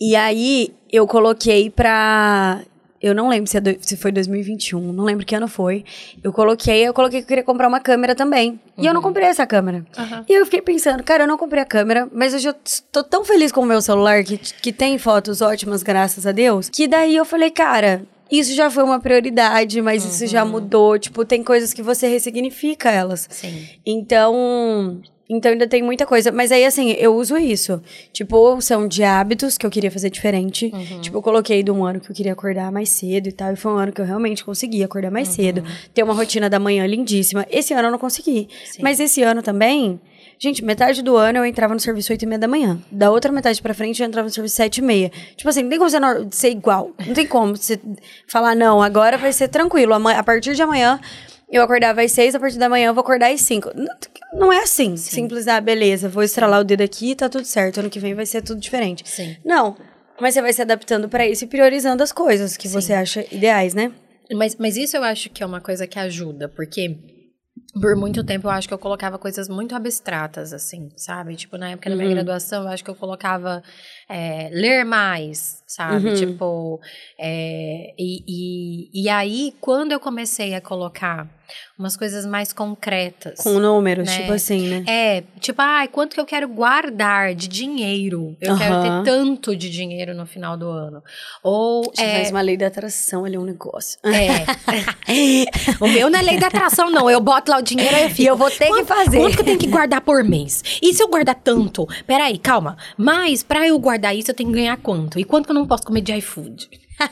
E 0.00 0.14
aí, 0.14 0.72
eu 0.92 1.04
coloquei 1.04 1.68
pra. 1.68 2.62
Eu 3.00 3.14
não 3.14 3.28
lembro 3.28 3.48
se, 3.48 3.56
é 3.56 3.60
do- 3.60 3.76
se 3.80 3.96
foi 3.96 4.10
2021, 4.10 4.92
não 4.92 5.04
lembro 5.04 5.24
que 5.24 5.34
ano 5.34 5.46
foi. 5.48 5.84
Eu 6.22 6.32
coloquei, 6.32 6.80
eu 6.86 6.92
coloquei 6.92 7.20
que 7.20 7.24
eu 7.24 7.28
queria 7.28 7.44
comprar 7.44 7.68
uma 7.68 7.78
câmera 7.80 8.14
também. 8.14 8.60
E 8.76 8.86
eu 8.86 8.92
não 8.94 9.00
comprei 9.02 9.26
essa 9.26 9.46
câmera. 9.46 9.84
Aham. 9.96 10.24
E 10.28 10.32
eu 10.32 10.44
fiquei 10.44 10.60
pensando, 10.62 11.02
cara, 11.04 11.24
eu 11.24 11.28
não 11.28 11.38
comprei 11.38 11.62
a 11.62 11.66
câmera, 11.66 12.08
mas 12.12 12.32
eu 12.34 12.38
já 12.40 12.54
tô 12.90 13.04
tão 13.04 13.24
feliz 13.24 13.52
com 13.52 13.60
o 13.60 13.66
meu 13.66 13.80
celular, 13.80 14.24
que, 14.24 14.36
que 14.36 14.72
tem 14.72 14.98
fotos 14.98 15.40
ótimas, 15.40 15.82
graças 15.82 16.26
a 16.26 16.32
Deus, 16.32 16.68
que 16.68 16.88
daí 16.88 17.14
eu 17.16 17.24
falei, 17.24 17.50
cara. 17.50 18.02
Isso 18.30 18.52
já 18.54 18.70
foi 18.70 18.84
uma 18.84 19.00
prioridade, 19.00 19.80
mas 19.80 20.04
isso 20.04 20.26
já 20.26 20.44
mudou. 20.44 20.98
Tipo, 20.98 21.24
tem 21.24 21.42
coisas 21.42 21.72
que 21.72 21.80
você 21.82 22.06
ressignifica 22.08 22.90
elas. 22.90 23.26
Sim. 23.30 23.66
Então, 23.86 25.00
então 25.28 25.52
ainda 25.52 25.66
tem 25.66 25.82
muita 25.82 26.06
coisa. 26.06 26.32
Mas 26.32 26.50
aí, 26.50 26.64
assim, 26.64 26.92
eu 26.92 27.14
uso 27.14 27.36
isso. 27.36 27.82
Tipo, 28.12 28.60
são 28.60 28.88
de 28.88 29.02
hábitos 29.04 29.58
que 29.58 29.66
eu 29.66 29.70
queria 29.70 29.90
fazer 29.90 30.10
diferente. 30.10 30.70
Uhum. 30.72 31.00
Tipo, 31.00 31.18
eu 31.18 31.22
coloquei 31.22 31.62
de 31.62 31.70
um 31.70 31.84
ano 31.84 32.00
que 32.00 32.10
eu 32.10 32.14
queria 32.14 32.32
acordar 32.32 32.72
mais 32.72 32.88
cedo 32.88 33.28
e 33.28 33.32
tal. 33.32 33.52
E 33.52 33.56
foi 33.56 33.72
um 33.72 33.76
ano 33.76 33.92
que 33.92 34.00
eu 34.00 34.06
realmente 34.06 34.44
consegui 34.44 34.82
acordar 34.82 35.10
mais 35.10 35.28
cedo. 35.28 35.62
Ter 35.92 36.02
uma 36.02 36.14
rotina 36.14 36.48
da 36.48 36.58
manhã 36.58 36.86
lindíssima. 36.86 37.46
Esse 37.50 37.74
ano 37.74 37.88
eu 37.88 37.92
não 37.92 37.98
consegui. 37.98 38.48
Sim. 38.64 38.82
Mas 38.82 39.00
esse 39.00 39.22
ano 39.22 39.42
também... 39.42 40.00
Gente, 40.40 40.64
metade 40.64 41.02
do 41.02 41.16
ano 41.16 41.38
eu 41.38 41.44
entrava 41.44 41.74
no 41.74 41.80
serviço 41.80 42.12
8 42.12 42.22
e 42.22 42.26
meia 42.26 42.38
da 42.38 42.46
manhã. 42.46 42.80
Da 42.92 43.10
outra 43.10 43.32
metade 43.32 43.60
pra 43.60 43.74
frente 43.74 44.00
eu 44.00 44.06
entrava 44.06 44.28
no 44.28 44.32
serviço 44.32 44.54
7 44.54 44.78
e 44.78 44.82
meia. 44.82 45.10
Tipo 45.36 45.48
assim, 45.48 45.64
não 45.64 45.70
tem 45.70 45.78
como 45.80 45.90
você 45.90 45.98
ser 46.30 46.50
igual. 46.50 46.92
Não 47.04 47.12
tem 47.12 47.26
como 47.26 47.56
você 47.56 47.76
falar, 48.28 48.54
não, 48.54 48.80
agora 48.80 49.18
vai 49.18 49.32
ser 49.32 49.48
tranquilo. 49.48 49.94
A 49.94 50.22
partir 50.22 50.54
de 50.54 50.62
amanhã 50.62 51.00
eu 51.50 51.62
acordava 51.62 52.02
às 52.02 52.12
6, 52.12 52.34
a 52.34 52.40
partir 52.40 52.58
da 52.58 52.68
manhã 52.68 52.88
eu 52.88 52.94
vou 52.94 53.02
acordar 53.02 53.30
às 53.32 53.40
5. 53.42 53.70
Não, 53.74 53.94
não 54.32 54.52
é 54.52 54.62
assim. 54.62 54.96
Simples, 54.96 55.48
ah, 55.48 55.60
beleza, 55.60 56.08
vou 56.08 56.22
estralar 56.22 56.60
o 56.60 56.64
dedo 56.64 56.82
aqui 56.82 57.12
e 57.12 57.14
tá 57.16 57.28
tudo 57.28 57.44
certo. 57.44 57.80
Ano 57.80 57.90
que 57.90 57.98
vem 58.00 58.14
vai 58.14 58.26
ser 58.26 58.42
tudo 58.42 58.60
diferente. 58.60 59.02
Sim. 59.08 59.36
Não. 59.44 59.76
Mas 60.20 60.34
você 60.34 60.42
vai 60.42 60.52
se 60.52 60.60
adaptando 60.62 61.08
pra 61.08 61.26
isso 61.26 61.44
e 61.44 61.46
priorizando 61.46 62.02
as 62.02 62.10
coisas 62.12 62.56
que 62.56 62.66
você 62.68 62.92
acha 62.92 63.24
ideais, 63.32 63.72
né? 63.74 63.92
Mas, 64.32 64.56
mas 64.56 64.76
isso 64.76 64.96
eu 64.96 65.02
acho 65.04 65.30
que 65.30 65.42
é 65.42 65.46
uma 65.46 65.60
coisa 65.60 65.86
que 65.86 65.98
ajuda, 65.98 66.48
porque 66.48 66.98
por 67.80 67.94
muito 67.96 68.24
tempo 68.24 68.46
eu 68.46 68.50
acho 68.50 68.66
que 68.68 68.74
eu 68.74 68.78
colocava 68.78 69.16
coisas 69.18 69.48
muito 69.48 69.74
abstratas, 69.74 70.52
assim, 70.52 70.88
sabe? 70.96 71.36
Tipo, 71.36 71.56
na 71.56 71.70
época 71.70 71.88
da 71.88 71.96
minha 71.96 72.08
Uhum. 72.08 72.14
graduação, 72.14 72.62
eu 72.64 72.68
acho 72.68 72.82
que 72.84 72.90
eu 72.90 72.94
colocava 72.94 73.62
é, 74.08 74.48
ler 74.52 74.84
mais, 74.84 75.62
sabe? 75.66 76.08
Uhum. 76.08 76.14
Tipo, 76.14 76.80
é, 77.18 77.92
e, 77.98 78.22
e, 78.92 79.02
e 79.04 79.08
aí, 79.08 79.54
quando 79.60 79.92
eu 79.92 80.00
comecei 80.00 80.54
a 80.54 80.60
colocar 80.60 81.28
umas 81.78 81.96
coisas 81.96 82.26
mais 82.26 82.52
concretas. 82.52 83.40
Com 83.40 83.58
números, 83.58 84.06
Né? 84.06 84.18
tipo 84.20 84.32
assim, 84.32 84.68
né? 84.68 84.84
É, 84.86 85.22
tipo, 85.40 85.62
ai, 85.62 85.88
quanto 85.88 86.12
que 86.12 86.20
eu 86.20 86.26
quero 86.26 86.46
guardar 86.46 87.34
de 87.34 87.48
dinheiro? 87.48 88.36
Eu 88.38 88.58
quero 88.58 88.74
Aham. 88.74 89.02
ter 89.02 89.10
tanto 89.10 89.56
de 89.56 89.70
dinheiro 89.70 90.14
no 90.14 90.26
final 90.26 90.58
do 90.58 90.68
ano. 90.68 91.02
Ou 91.42 91.90
é, 91.96 92.16
faz 92.16 92.30
uma 92.30 92.42
lei 92.42 92.56
da 92.58 92.66
atração 92.66 93.24
ali, 93.24 93.38
um 93.38 93.44
negócio. 93.46 93.98
é. 94.04 94.44
o 95.80 95.88
meu 95.88 96.10
não 96.10 96.18
é 96.18 96.22
lei 96.22 96.38
da 96.38 96.48
atração, 96.48 96.90
não. 96.90 97.10
Eu 97.10 97.20
boto 97.20 97.50
lá 97.50 97.58
o 97.58 97.62
dinheiro 97.62 97.96
e 97.96 98.02
eu 98.02 98.08
fico. 98.10 98.22
E 98.22 98.26
eu 98.26 98.36
vou 98.36 98.50
ter 98.50 98.66
que 98.66 98.68
"Quanto- 98.68 98.86
fazer." 98.86 99.18
Quanto 99.18 99.34
que 99.36 99.40
eu 99.40 99.44
tenho 99.46 99.58
que 99.58 99.66
guardar 99.68 100.00
por 100.02 100.22
mês? 100.22 100.62
E 100.82 100.92
se 100.92 101.02
eu 101.02 101.08
guardar 101.08 101.34
tanto? 101.36 101.86
Peraí, 102.06 102.36
calma. 102.38 102.76
Mas 102.96 103.42
pra 103.42 103.66
eu 103.66 103.78
guardar 103.78 103.97
isso, 104.14 104.30
eu 104.30 104.34
tenho 104.34 104.50
que 104.50 104.56
ganhar 104.56 104.76
quanto? 104.78 105.18
E 105.18 105.24
quanto 105.24 105.44
que 105.46 105.50
eu 105.50 105.54
não 105.54 105.66
posso 105.66 105.82
comer 105.84 106.00
de 106.00 106.12
iFood? 106.14 106.68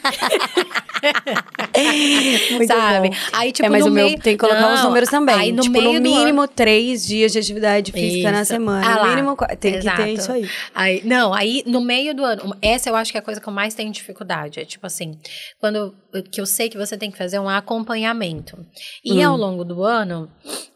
Muito 2.50 2.66
sabe? 2.66 3.10
bom. 3.10 3.16
Aí, 3.32 3.52
tipo, 3.52 3.66
é, 3.66 3.70
mas 3.70 3.84
no 3.84 3.90
o 3.90 3.94
meu 3.94 4.06
meio... 4.06 4.18
tem 4.20 4.36
que 4.36 4.38
colocar 4.38 4.72
os 4.74 4.80
Não, 4.80 4.88
números 4.88 5.08
também. 5.08 5.34
Aí, 5.34 5.52
no 5.52 5.62
tipo, 5.62 5.80
no 5.80 5.90
ano- 5.90 6.00
mínimo 6.00 6.48
três 6.48 7.06
dias 7.06 7.32
de 7.32 7.38
atividade 7.38 7.92
física 7.92 8.30
na 8.32 8.42
Isso. 8.42 8.52
semana. 8.52 8.86
Ah 8.86 9.04
no 9.04 9.10
mínimo, 9.10 9.36
tem 9.36 9.48
que 9.56 9.58
ter 9.58 9.76
Exato. 9.78 10.02
isso 10.08 10.32
aí. 10.32 10.48
Aí, 10.74 11.02
não, 11.04 11.32
aí 11.32 11.62
no 11.66 11.80
meio 11.80 12.14
do 12.14 12.24
ano, 12.24 12.56
essa 12.60 12.88
eu 12.90 12.96
acho 12.96 13.12
que 13.12 13.18
é 13.18 13.20
a 13.20 13.24
coisa 13.24 13.40
que 13.40 13.48
eu 13.48 13.52
mais 13.52 13.74
tenho 13.74 13.90
dificuldade. 13.92 14.60
É 14.60 14.64
tipo 14.64 14.86
assim, 14.86 15.18
quando 15.60 15.94
que 16.30 16.40
eu 16.40 16.46
sei 16.46 16.68
que 16.68 16.76
você 16.78 16.96
tem 16.96 17.10
que 17.10 17.18
fazer 17.18 17.38
um 17.38 17.48
acompanhamento. 17.48 18.58
E 19.04 19.24
Hum. 19.24 19.30
ao 19.30 19.36
longo 19.36 19.64
do 19.64 19.82
ano, 19.84 20.28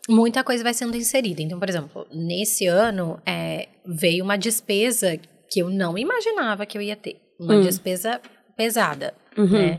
muita 0.09 0.45
coisa 0.45 0.63
vai 0.63 0.75
sendo 0.75 0.97
inserida. 0.97 1.43
Então, 1.43 1.59
por 1.59 1.69
exemplo, 1.69 2.07
nesse 2.13 2.67
ano 2.67 3.19
é, 3.27 3.69
veio 3.87 4.25
uma 4.25 4.37
despesa 4.37 5.19
que 5.51 5.61
eu 5.61 5.69
não 5.69 5.99
imaginava 5.99 6.65
que 6.65 6.79
eu 6.79 6.83
ia 6.83 6.97
ter. 6.97 7.17
Uma 7.39 7.55
Hum. 7.55 7.63
despesa 7.63 8.21
pesada. 8.57 9.15
Uhum. 9.39 9.47
Né? 9.47 9.79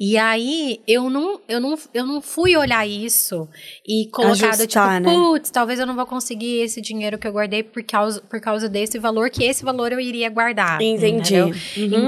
E 0.00 0.16
aí 0.16 0.80
eu 0.88 1.08
não, 1.10 1.38
eu, 1.46 1.60
não, 1.60 1.78
eu 1.92 2.06
não 2.06 2.20
fui 2.22 2.56
olhar 2.56 2.86
isso 2.88 3.46
e 3.86 4.08
colocar 4.10 4.56
do 4.56 4.66
tipo, 4.66 4.78
Ajustar, 4.80 5.00
né? 5.00 5.12
putz, 5.12 5.50
talvez 5.50 5.78
eu 5.78 5.86
não 5.86 5.94
vou 5.94 6.06
conseguir 6.06 6.60
esse 6.62 6.80
dinheiro 6.80 7.18
que 7.18 7.28
eu 7.28 7.32
guardei 7.32 7.62
por 7.62 7.82
causa, 7.84 8.20
por 8.22 8.40
causa 8.40 8.68
desse 8.68 8.98
valor, 8.98 9.28
que 9.30 9.44
esse 9.44 9.62
valor 9.64 9.92
eu 9.92 10.00
iria 10.00 10.28
guardar. 10.30 10.80
Entendi. 10.80 11.40
Uhum. 11.40 11.52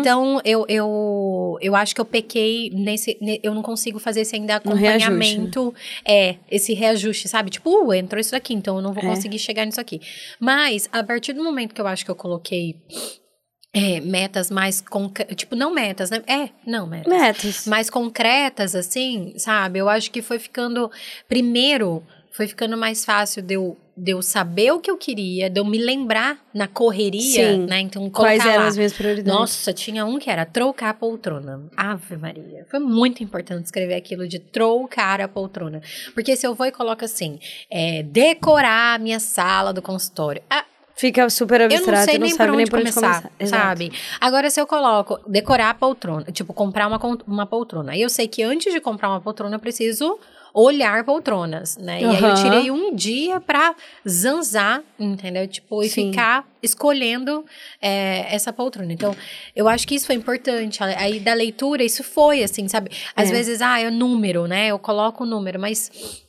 Então, 0.00 0.40
eu, 0.44 0.64
eu, 0.66 0.88
eu 1.60 1.74
acho 1.76 1.94
que 1.94 2.00
eu 2.00 2.04
pequei 2.04 2.70
nesse. 2.70 3.16
ne- 3.20 3.40
Eu 3.42 3.54
não 3.54 3.62
consigo 3.62 3.98
fazer 3.98 4.20
esse 4.22 4.34
ainda 4.36 4.54
reajuste, 4.64 5.06
acompanhamento. 5.06 5.74
É, 6.06 6.36
esse 6.50 6.74
reajuste, 6.74 7.28
sabe? 7.28 7.50
Tipo, 7.50 7.86
uh, 7.86 7.94
entrou 7.94 8.20
isso 8.20 8.32
daqui, 8.32 8.54
então 8.54 8.76
eu 8.76 8.82
não 8.82 8.92
vou 8.92 9.02
É. 9.02 9.06
conseguir 9.06 9.38
chegar 9.38 9.64
nisso 9.64 9.80
aqui. 9.80 10.00
Mas, 10.40 10.88
a 10.92 11.02
partir 11.04 11.32
do 11.32 11.42
momento 11.42 11.74
que 11.74 11.80
eu 11.80 11.86
acho 11.86 12.04
que 12.04 12.10
eu 12.10 12.16
coloquei 12.16 12.76
é, 13.72 14.00
metas 14.00 14.50
mais 14.50 14.80
concretas. 14.80 15.36
Tipo, 15.36 15.54
não 15.54 15.72
metas, 15.72 16.10
né? 16.10 16.22
É, 16.26 16.48
não, 16.66 16.86
metas 16.86 17.12
Metas. 17.12 17.66
mais 17.66 17.90
concretas, 17.90 18.74
assim, 18.74 19.34
sabe? 19.36 19.78
Eu 19.78 19.88
acho 19.88 20.10
que 20.10 20.22
foi 20.22 20.38
ficando. 20.38 20.90
Primeiro, 21.28 22.02
foi 22.30 22.46
ficando 22.46 22.76
mais 22.76 23.04
fácil 23.04 23.42
de 23.42 23.54
eu, 23.54 23.76
de 23.96 24.12
eu 24.12 24.22
saber 24.22 24.72
o 24.72 24.78
que 24.80 24.90
eu 24.90 24.96
queria, 24.96 25.50
de 25.50 25.58
eu 25.58 25.64
me 25.64 25.78
lembrar 25.78 26.38
na 26.54 26.68
correria, 26.68 27.54
Sim. 27.54 27.66
né? 27.66 27.80
Então, 27.80 28.08
Quais 28.10 28.44
eram 28.44 28.62
lá. 28.62 28.68
as 28.68 28.76
minhas 28.76 28.92
prioridades? 28.92 29.32
Nossa, 29.32 29.72
tinha 29.72 30.04
um 30.06 30.18
que 30.18 30.30
era 30.30 30.44
trocar 30.46 30.90
a 30.90 30.94
poltrona. 30.94 31.62
Ave 31.76 32.16
Maria. 32.16 32.66
Foi 32.70 32.78
muito 32.78 33.22
importante 33.22 33.64
escrever 33.64 33.94
aquilo 33.94 34.28
de 34.28 34.38
trocar 34.38 35.20
a 35.20 35.28
poltrona. 35.28 35.80
Porque 36.14 36.36
se 36.36 36.46
eu 36.46 36.54
vou 36.54 36.66
e 36.66 36.70
coloco 36.72 37.04
assim, 37.04 37.38
é, 37.70 38.02
decorar 38.02 38.94
a 38.94 38.98
minha 38.98 39.18
sala 39.18 39.72
do 39.72 39.82
consultório. 39.82 40.42
Ah, 40.48 40.64
Fica 40.98 41.30
super 41.30 41.60
eu 41.60 41.68
não 41.68 41.76
abstrato, 41.76 42.04
sei 42.06 42.14
não 42.14 42.26
nem 42.26 42.34
sabe 42.34 42.50
por 42.50 42.56
nem 42.56 42.62
onde 42.62 42.70
por 42.72 42.80
onde 42.80 42.92
começar, 42.92 43.30
começar. 43.38 43.56
Sabe? 43.56 43.92
Agora, 44.20 44.50
se 44.50 44.60
eu 44.60 44.66
coloco 44.66 45.20
decorar 45.28 45.70
a 45.70 45.74
poltrona, 45.74 46.24
tipo, 46.32 46.52
comprar 46.52 46.88
uma, 46.88 46.98
uma 47.24 47.46
poltrona. 47.46 47.96
Eu 47.96 48.08
sei 48.08 48.26
que 48.26 48.42
antes 48.42 48.72
de 48.72 48.80
comprar 48.80 49.08
uma 49.08 49.20
poltrona, 49.20 49.54
eu 49.54 49.60
preciso 49.60 50.18
olhar 50.54 51.04
poltronas, 51.04 51.76
né? 51.76 52.00
E 52.02 52.04
aí 52.04 52.22
eu 52.22 52.34
tirei 52.34 52.70
um 52.70 52.94
dia 52.94 53.40
pra 53.40 53.74
zanzar, 54.08 54.82
entendeu? 54.98 55.46
Tipo, 55.46 55.82
e 55.82 55.88
Sim. 55.88 56.10
ficar 56.10 56.46
escolhendo 56.62 57.44
é, 57.80 58.26
essa 58.34 58.52
poltrona. 58.52 58.92
Então, 58.92 59.14
eu 59.54 59.68
acho 59.68 59.86
que 59.86 59.94
isso 59.94 60.06
foi 60.06 60.14
importante. 60.16 60.82
Aí, 60.82 61.20
da 61.20 61.34
leitura, 61.34 61.82
isso 61.84 62.02
foi, 62.02 62.42
assim, 62.42 62.66
sabe? 62.68 62.90
Às 63.14 63.30
É. 63.30 63.32
vezes, 63.32 63.60
ah, 63.62 63.80
é 63.80 63.90
número, 63.90 64.46
né? 64.46 64.68
Eu 64.68 64.78
coloco 64.78 65.24
o 65.24 65.26
número, 65.26 65.58
mas... 65.60 66.26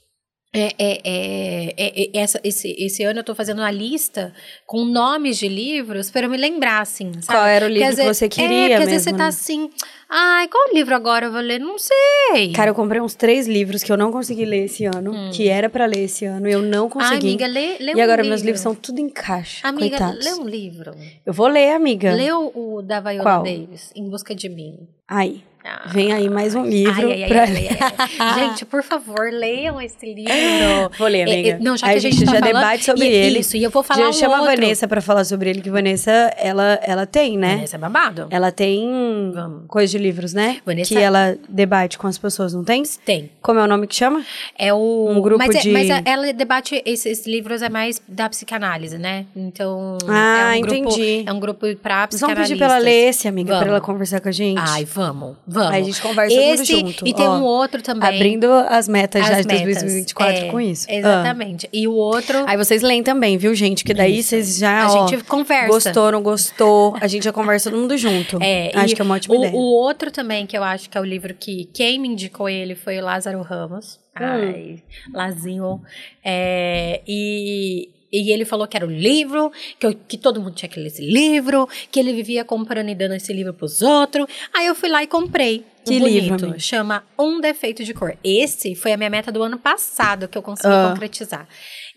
É, 0.51 0.73
é, 0.79 0.99
é, 1.03 1.73
é, 1.77 2.01
é, 2.01 2.09
essa, 2.21 2.39
esse, 2.43 2.75
esse 2.79 3.03
ano 3.03 3.19
eu 3.19 3.23
tô 3.23 3.35
fazendo 3.35 3.59
uma 3.59 3.69
lista 3.69 4.33
com 4.65 4.83
nomes 4.83 5.37
de 5.37 5.47
livros 5.47 6.09
para 6.09 6.25
eu 6.25 6.29
me 6.29 6.37
lembrar, 6.37 6.81
assim, 6.81 7.11
sabe? 7.21 7.27
Qual 7.27 7.45
era 7.45 7.65
o 7.67 7.69
livro 7.69 7.87
que 7.89 7.95
vezes- 7.97 8.17
você 8.17 8.25
É, 8.25 8.29
queria 8.29 8.59
porque 8.69 8.73
às 8.83 8.89
vezes 8.89 9.03
você 9.03 9.11
tá 9.11 9.17
né? 9.19 9.27
assim, 9.27 9.69
ai, 10.09 10.47
qual 10.47 10.73
livro 10.73 10.95
agora 10.95 11.27
eu 11.27 11.31
vou 11.31 11.39
ler? 11.39 11.59
Não 11.59 11.77
sei. 11.77 12.51
Cara, 12.53 12.71
eu 12.71 12.75
comprei 12.75 12.99
uns 12.99 13.13
três 13.13 13.47
livros 13.47 13.83
que 13.83 13.91
eu 13.91 13.97
não 13.97 14.11
consegui 14.11 14.43
ler 14.43 14.65
esse 14.65 14.85
ano, 14.85 15.29
que 15.31 15.47
era 15.47 15.69
pra 15.69 15.85
ler 15.85 16.05
esse 16.05 16.25
ano, 16.25 16.49
e 16.49 16.51
eu 16.51 16.63
não 16.63 16.85
ai, 16.85 16.89
consegui. 16.89 17.27
amiga, 17.27 17.45
lê, 17.45 17.77
lê 17.77 17.91
e 17.91 17.95
um 17.95 18.01
agora 18.01 18.23
livro. 18.23 18.29
meus 18.29 18.41
livros 18.41 18.61
são 18.61 18.73
tudo 18.73 18.97
em 18.99 19.07
caixa. 19.07 19.67
Amiga, 19.67 19.97
coitados. 19.99 20.25
lê 20.25 20.33
um 20.33 20.47
livro. 20.47 20.95
Eu 21.23 21.31
vou 21.31 21.47
ler, 21.47 21.73
amiga. 21.73 22.11
Lê 22.15 22.31
o, 22.31 22.51
o 22.55 22.81
da 22.81 22.99
Viola 22.99 23.21
Qual? 23.21 23.43
Davis, 23.43 23.91
Em 23.95 24.09
Busca 24.09 24.33
de 24.33 24.49
Mim. 24.49 24.79
Aí, 25.07 25.43
Ah, 25.63 25.81
vem 25.87 26.13
aí 26.13 26.29
mais 26.29 26.55
um 26.55 26.63
livro 26.65 27.07
ai, 27.11 27.23
ai, 27.23 27.29
pra 27.29 27.41
ai, 27.43 27.51
ler. 27.51 27.77
ai, 27.79 28.09
ai. 28.17 28.33
Gente, 28.49 28.65
por 28.65 28.81
favor, 28.81 29.29
leiam 29.31 29.79
esse 29.81 30.05
livro. 30.13 30.31
Vou 30.97 31.07
ler, 31.07 31.19
É, 31.19 31.23
amiga. 31.33 31.49
é, 31.49 31.59
não, 31.59 31.75
já 31.75 31.87
que 31.89 31.93
a 31.95 31.99
gente, 31.99 32.19
tá 32.25 32.31
já 32.33 32.39
falando- 32.39 32.45
debate 32.55 32.85
sobre 32.85 33.05
e- 33.05 33.11
ele. 33.13 33.39
Isso, 33.39 33.57
e 33.57 33.63
eu 33.63 33.69
vou 33.69 33.83
falar 33.83 34.01
já 34.03 34.09
um 34.09 34.13
chama 34.13 34.37
a 34.37 34.41
outro. 34.41 34.55
Vanessa 34.55 34.87
pra 34.87 35.01
falar 35.01 35.25
sobre 35.25 35.49
ele, 35.49 35.61
que 35.61 35.69
Vanessa, 35.69 36.11
ela, 36.37 36.79
ela 36.81 37.05
tem, 37.05 37.37
né? 37.37 37.55
Vanessa 37.55 37.75
é 37.75 37.79
babado. 37.79 38.27
Ela 38.31 38.51
tem 38.51 39.31
Vamos. 39.33 39.63
coisa 39.67 39.91
de 39.91 39.97
livros, 39.97 40.33
né? 40.33 40.59
Vanessa- 40.65 40.87
Que 40.93 40.97
ela 40.99 41.37
debate 41.49 41.97
com 41.97 42.07
as 42.07 42.17
pessoas, 42.17 42.53
não 42.53 42.63
tem? 42.63 42.81
Tem. 43.05 43.29
Como 43.41 43.59
é 43.59 43.63
o 43.63 43.67
nome 43.67 43.85
que 43.85 43.95
chama? 43.95 44.23
É 44.57 44.73
o. 44.73 45.07
Um 45.09 45.21
grupo 45.21 45.39
mas, 45.45 45.55
é- 45.55 45.59
de- 45.59 45.69
mas 45.71 45.89
a- 45.91 46.01
ela 46.05 46.31
debate 46.33 46.81
esses 46.85 47.25
livros 47.27 47.61
é 47.61 47.69
mais 47.69 48.01
da 48.07 48.29
psicanálise, 48.29 48.97
né? 48.97 49.25
Então. 49.35 49.97
Ah, 50.07 50.55
é 50.55 50.57
um 50.57 50.61
grupo, 50.61 50.75
entendi. 50.75 51.23
É 51.27 51.33
um 51.33 51.39
grupo 51.39 51.59
pra 51.75 51.95
Vamos 51.95 52.09
pedir 52.11 52.17
psicanalistas. 52.25 52.57
pra 52.57 52.67
ela 52.67 52.77
ler 52.77 53.09
esse, 53.09 53.27
amiga, 53.27 53.49
Vamos. 53.49 53.63
pra 53.63 53.71
ela 53.73 53.81
conversar 53.81 54.21
com 54.21 54.29
a 54.29 54.31
gente. 54.31 54.57
Ai, 54.59 54.85
vamos, 54.85 55.35
vamos. 55.49 55.71
Aí 55.71 55.81
a 55.81 55.85
gente 55.85 56.01
conversa 56.01 56.35
tudo 56.35 56.61
Esse, 56.61 56.65
junto. 56.65 57.07
E 57.07 57.13
tem 57.13 57.27
ó. 57.27 57.37
um 57.37 57.43
outro 57.43 57.81
também. 57.81 58.07
Abrindo 58.07 58.51
as 58.51 58.87
metas 58.87 59.25
já 59.25 59.37
as 59.37 59.45
de 59.45 59.53
metas. 59.53 59.81
2024 59.81 60.35
É, 60.45 60.49
com 60.49 60.61
isso. 60.61 60.87
Ah. 60.89 60.93
Exatamente. 60.93 61.69
E 61.73 61.87
o 61.87 61.93
outro. 61.93 62.43
Aí 62.47 62.57
vocês 62.57 62.81
leem 62.81 63.03
também, 63.03 63.37
viu, 63.37 63.53
gente? 63.55 63.83
Que 63.83 63.93
daí 63.93 64.19
Isso. 64.19 64.29
vocês 64.29 64.57
já, 64.57 64.83
a 64.83 64.91
ó, 64.93 65.07
gente 65.07 65.23
conversa. 65.23 65.67
gostou, 65.67 66.11
não 66.11 66.21
gostou, 66.21 66.95
a 67.01 67.07
gente 67.07 67.23
já 67.23 67.31
conversa 67.31 67.69
todo 67.69 67.79
mundo 67.79 67.97
junto. 67.97 68.37
É, 68.41 68.71
Acho 68.75 68.95
que 68.95 69.01
é 69.01 69.03
uma 69.03 69.15
ótima 69.15 69.35
o, 69.35 69.37
ideia. 69.39 69.53
o 69.53 69.59
outro 69.73 70.11
também, 70.11 70.45
que 70.45 70.57
eu 70.57 70.63
acho 70.63 70.89
que 70.89 70.97
é 70.97 71.01
o 71.01 71.05
livro 71.05 71.33
que 71.33 71.65
quem 71.73 71.99
me 71.99 72.07
indicou 72.07 72.47
ele 72.49 72.75
foi 72.75 72.99
o 72.99 73.03
Lázaro 73.03 73.41
Ramos. 73.41 73.99
Hum. 74.19 74.25
Ai, 74.25 74.83
Lazinho. 75.13 75.81
É, 76.23 77.01
e, 77.07 77.89
e 78.11 78.31
ele 78.33 78.45
falou 78.45 78.67
que 78.67 78.75
era 78.77 78.85
o 78.85 78.89
livro, 78.91 79.51
que, 79.79 79.85
eu- 79.85 79.93
que 79.93 80.17
todo 80.17 80.41
mundo 80.41 80.55
tinha 80.55 80.69
que 80.69 80.79
ler 80.79 80.87
esse 80.87 81.01
livro, 81.05 81.67
que 81.91 81.99
ele 81.99 82.13
vivia 82.13 82.43
comprando 82.43 82.89
e 82.89 82.95
dando 82.95 83.13
esse 83.15 83.31
livro 83.33 83.53
pros 83.53 83.81
outros. 83.81 84.25
Aí 84.53 84.65
eu 84.65 84.75
fui 84.75 84.89
lá 84.89 85.03
e 85.03 85.07
comprei. 85.07 85.63
Que 85.85 85.95
um 85.99 86.05
livro, 86.07 86.35
amiga? 86.35 86.59
Chama 86.59 87.03
Um 87.17 87.39
Defeito 87.39 87.83
de 87.83 87.93
Cor. 87.93 88.15
Esse 88.23 88.75
foi 88.75 88.91
a 88.93 88.97
minha 88.97 89.09
meta 89.09 89.31
do 89.31 89.41
ano 89.41 89.57
passado 89.57 90.27
que 90.27 90.37
eu 90.37 90.41
consegui 90.41 90.73
Ah. 90.73 90.89
concretizar. 90.93 91.47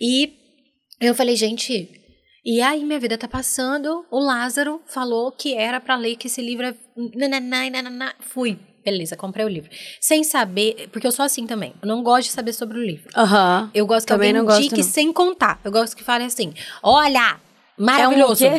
E 0.01 0.33
eu 1.01 1.15
falei, 1.15 1.35
gente, 1.37 1.91
e 2.45 2.61
aí 2.63 2.85
minha 2.85 2.99
vida 3.01 3.19
tá 3.19 3.29
passando. 3.29 4.05
O 4.11 4.19
Lázaro 4.21 4.81
falou 4.87 5.33
que 5.33 5.55
era 5.55 5.81
pra 5.81 5.97
ler 5.97 6.17
que 6.17 6.27
esse 6.29 6.41
livro 6.41 6.67
é. 6.67 6.75
nananá, 7.15 7.69
nananá. 7.71 8.15
Fui. 8.21 8.59
Beleza, 8.85 9.17
comprei 9.17 9.45
o 9.45 9.49
livro. 9.49 9.71
Sem 10.01 10.25
saber, 10.25 10.89
porque 10.93 11.07
eu 11.07 11.13
sou 11.13 11.25
assim 11.25 11.47
também. 11.47 11.73
Eu 11.81 11.87
não 11.89 12.03
gosto 12.03 12.29
de 12.29 12.33
saber 12.35 12.53
sobre 12.53 12.79
o 12.79 12.83
livro. 12.85 13.09
Aham. 13.17 13.71
Eu 13.73 13.87
gosto 13.87 14.07
que 14.07 14.13
Também 14.13 14.31
alguém 14.31 14.41
não 14.41 14.47
gosto, 14.47 14.61
indique 14.61 14.83
não. 14.83 14.89
sem 14.89 15.13
contar. 15.13 15.61
Eu 15.65 15.71
gosto 15.71 15.97
que 15.97 16.03
fale 16.03 16.25
assim: 16.25 16.53
olha, 16.83 17.39
maravilhoso. 17.79 18.45
É 18.45 18.57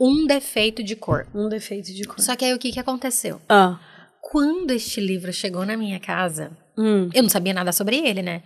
um? 0.00 0.18
Um 0.22 0.26
defeito 0.26 0.82
de 0.82 0.94
cor. 0.94 1.26
Um 1.34 1.48
defeito 1.48 1.92
de 1.92 2.04
cor. 2.04 2.20
Só 2.20 2.36
que 2.36 2.44
aí 2.44 2.54
o 2.54 2.58
que, 2.58 2.70
que 2.70 2.78
aconteceu? 2.78 3.40
Ah. 3.48 3.78
Quando 4.20 4.70
este 4.70 5.00
livro 5.00 5.32
chegou 5.32 5.66
na 5.66 5.76
minha 5.76 5.98
casa, 5.98 6.56
Hum. 6.76 7.08
eu 7.12 7.22
não 7.24 7.30
sabia 7.30 7.52
nada 7.52 7.72
sobre 7.72 7.96
ele, 7.96 8.22
né? 8.22 8.42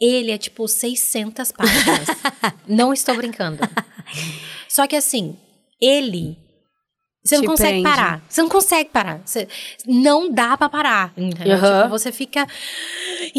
Ele 0.00 0.32
é 0.32 0.38
tipo 0.38 0.66
600 0.66 1.52
páginas. 1.52 2.08
não 2.66 2.92
estou 2.92 3.14
brincando. 3.14 3.58
Só 4.68 4.86
que 4.88 4.96
assim, 4.96 5.36
ele. 5.80 6.36
Você 7.24 7.36
não 7.36 7.44
consegue 7.44 7.82
parar. 7.82 8.22
Você 8.28 8.42
não 8.42 8.48
consegue 8.48 8.90
parar. 8.90 9.20
Você, 9.24 9.48
não 9.86 10.30
dá 10.30 10.56
pra 10.56 10.68
parar. 10.68 11.12
Entendeu? 11.16 11.56
Aham. 11.56 11.82
Tipo, 11.84 11.90
você 11.90 12.10
fica 12.10 12.46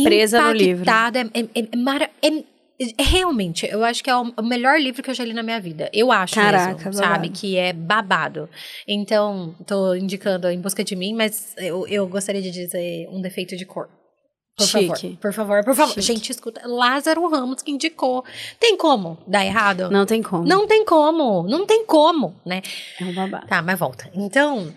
Presa 0.04 0.41
no 0.41 0.52
livro. 0.54 0.86
É, 1.34 1.39
é, 1.41 1.67
é 1.72 1.76
mara- 1.76 2.10
é- 2.22 2.43
é 2.98 3.04
realmente, 3.04 3.67
eu 3.69 3.84
acho 3.84 4.04
que 4.04 4.10
é 4.10 4.15
o, 4.15 4.34
melhor 4.41 4.80
livro 4.80 5.04
que 5.04 5.10
eu 5.10 5.13
já 5.13 5.24
li 5.24 5.34
na 5.34 5.43
minha 5.43 5.60
vida. 5.60 5.89
Eu 5.93 6.12
acho 6.12 6.36
Caraca, 6.36 6.76
mesmo, 6.86 6.93
sabe? 6.93 7.30
Que 7.30 7.56
é 7.56 7.72
babado. 7.72 8.50
Então, 8.88 9.56
tô 9.65 9.93
indicando 9.93 10.50
Em 10.50 10.60
Busca 10.60 10.84
de 10.84 10.96
Mim, 10.96 11.13
mas 11.13 11.54
eu, 11.58 11.88
eu 11.88 12.08
gostaria 12.08 12.41
de 12.41 12.52
dizer 12.52 13.08
Um 13.12 13.22
Defeito 13.22 13.56
de 13.56 13.65
Cor. 13.65 13.88
Por 14.56 14.68
Chique. 14.68 14.88
favor, 14.88 15.18
por 15.20 15.34
favor, 15.34 15.63
por 15.66 15.76
favor. 15.76 15.94
Chique. 15.94 16.02
Gente, 16.13 16.30
escuta. 16.32 16.62
Lázaro 16.66 17.28
Ramos 17.28 17.62
que 17.63 17.72
indicou. 17.72 18.24
Tem 18.60 18.78
como 18.78 19.18
dar 19.26 19.44
errado? 19.44 19.89
Não 19.89 20.06
tem 20.06 20.22
como. 20.22 20.46
Não 20.46 20.68
tem 20.68 20.86
como. 20.86 21.44
Não 21.48 21.66
tem 21.66 21.86
como, 21.86 22.36
né? 22.46 22.62
É 23.00 23.04
um 23.04 23.13
babado. 23.16 23.48
Tá, 23.48 23.62
mas 23.63 23.80
volta. 23.80 24.10
Então, 24.13 24.72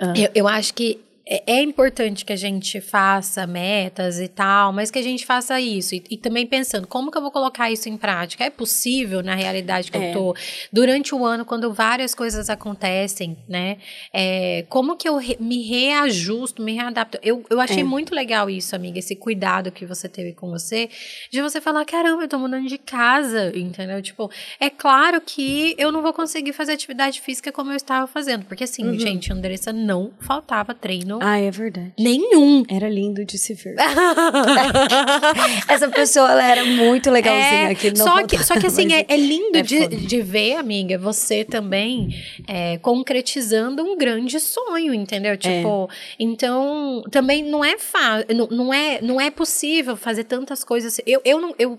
Ah. 0.00 0.12
eu, 0.16 0.28
eu 0.34 0.48
acho 0.48 0.74
que 0.74 1.00
é, 1.24 1.58
é, 1.58 1.62
importante 1.62 2.24
que 2.24 2.32
a 2.32 2.36
gente 2.36 2.80
faça 2.80 3.46
metas 3.46 4.18
e 4.18 4.26
tal, 4.26 4.72
mas 4.72 4.90
que 4.90 4.98
a 4.98 5.02
gente 5.02 5.24
faça 5.24 5.60
isso. 5.60 5.94
E, 5.94 6.02
e, 6.10 6.16
também 6.16 6.46
pensando, 6.46 6.86
como 6.86 7.12
que 7.12 7.18
eu 7.18 7.22
vou 7.22 7.30
colocar 7.30 7.70
isso 7.70 7.88
em 7.88 7.96
prática? 7.96 8.44
É 8.44 8.50
possível 8.50 9.22
na 9.22 9.34
realidade 9.34 9.90
que 9.90 9.96
é. 9.96 10.10
eu 10.10 10.12
tô? 10.12 10.36
Durante 10.72 11.14
o 11.14 11.24
ano, 11.24 11.44
quando 11.44 11.72
várias 11.72 12.12
coisas 12.12 12.50
acontecem, 12.50 13.36
né? 13.48 13.78
É, 14.12 14.64
como 14.68 14.96
que 14.96 15.08
eu 15.08 15.16
re, 15.16 15.36
me 15.38 15.62
reajusto, 15.62 16.60
me 16.60 16.72
readapto? 16.72 17.18
Eu, 17.22 17.44
eu 17.48 17.60
achei 17.60 17.80
é. 17.80 17.84
muito 17.84 18.12
legal 18.12 18.50
isso, 18.50 18.74
amiga, 18.74 18.98
esse 18.98 19.14
cuidado 19.14 19.70
que 19.70 19.86
você 19.86 20.08
teve 20.08 20.32
com 20.32 20.50
você, 20.50 20.90
de 21.30 21.40
você 21.40 21.60
falar, 21.60 21.84
caramba, 21.84 22.24
eu 22.24 22.28
tô 22.28 22.38
mudando 22.38 22.66
de 22.66 22.78
casa, 22.78 23.52
entendeu? 23.56 24.02
Tipo, 24.02 24.28
é 24.58 24.68
claro 24.68 25.20
que 25.20 25.76
eu 25.78 25.92
não 25.92 26.02
vou 26.02 26.12
conseguir 26.12 26.52
fazer 26.52 26.72
atividade 26.72 27.20
física 27.20 27.52
como 27.52 27.70
eu 27.70 27.76
estava 27.76 28.08
fazendo, 28.08 28.44
porque 28.44 28.64
assim, 28.64 28.84
uhum. 28.84 28.98
gente, 28.98 29.32
Andressa, 29.32 29.72
não 29.72 30.12
faltava 30.18 30.74
treino 30.74 31.11
ah, 31.20 31.38
é 31.38 31.50
verdade. 31.50 31.92
Nenhum. 31.98 32.64
Era 32.68 32.88
lindo 32.88 33.24
de 33.24 33.38
se 33.38 33.54
ver. 33.54 33.76
Essa 35.68 35.88
pessoa, 35.88 36.30
ela 36.30 36.44
era 36.44 36.64
muito 36.64 37.10
legalzinha. 37.10 37.68
É, 37.68 37.70
aqui, 37.70 37.96
só, 37.96 38.26
que, 38.26 38.42
só 38.44 38.58
que 38.58 38.66
assim, 38.66 38.92
é, 38.92 39.04
é, 39.08 39.16
lindo 39.16 39.58
é 39.58 39.62
de, 39.62 39.86
de 39.88 40.20
ver, 40.20 40.56
amiga, 40.56 40.98
você 40.98 41.44
também 41.44 42.08
é, 42.46 42.78
concretizando 42.78 43.82
um 43.82 43.96
grande 43.96 44.38
sonho, 44.38 44.94
entendeu? 44.94 45.36
Tipo, 45.36 45.88
então, 46.18 47.02
também 47.10 47.42
não 47.42 47.64
é 47.64 47.78
fácil, 47.78 48.26
não, 48.34 48.46
não, 48.48 48.74
é, 48.74 49.00
não 49.02 49.20
é 49.20 49.30
possível 49.30 49.96
fazer 49.96 50.24
tantas 50.24 50.64
coisas. 50.64 51.00
Eu, 51.06 51.20
eu, 51.24 51.40
não, 51.40 51.54
eu, 51.58 51.78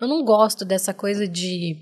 eu 0.00 0.08
não 0.08 0.24
gosto 0.24 0.64
dessa 0.64 0.94
coisa 0.94 1.26
de 1.26 1.76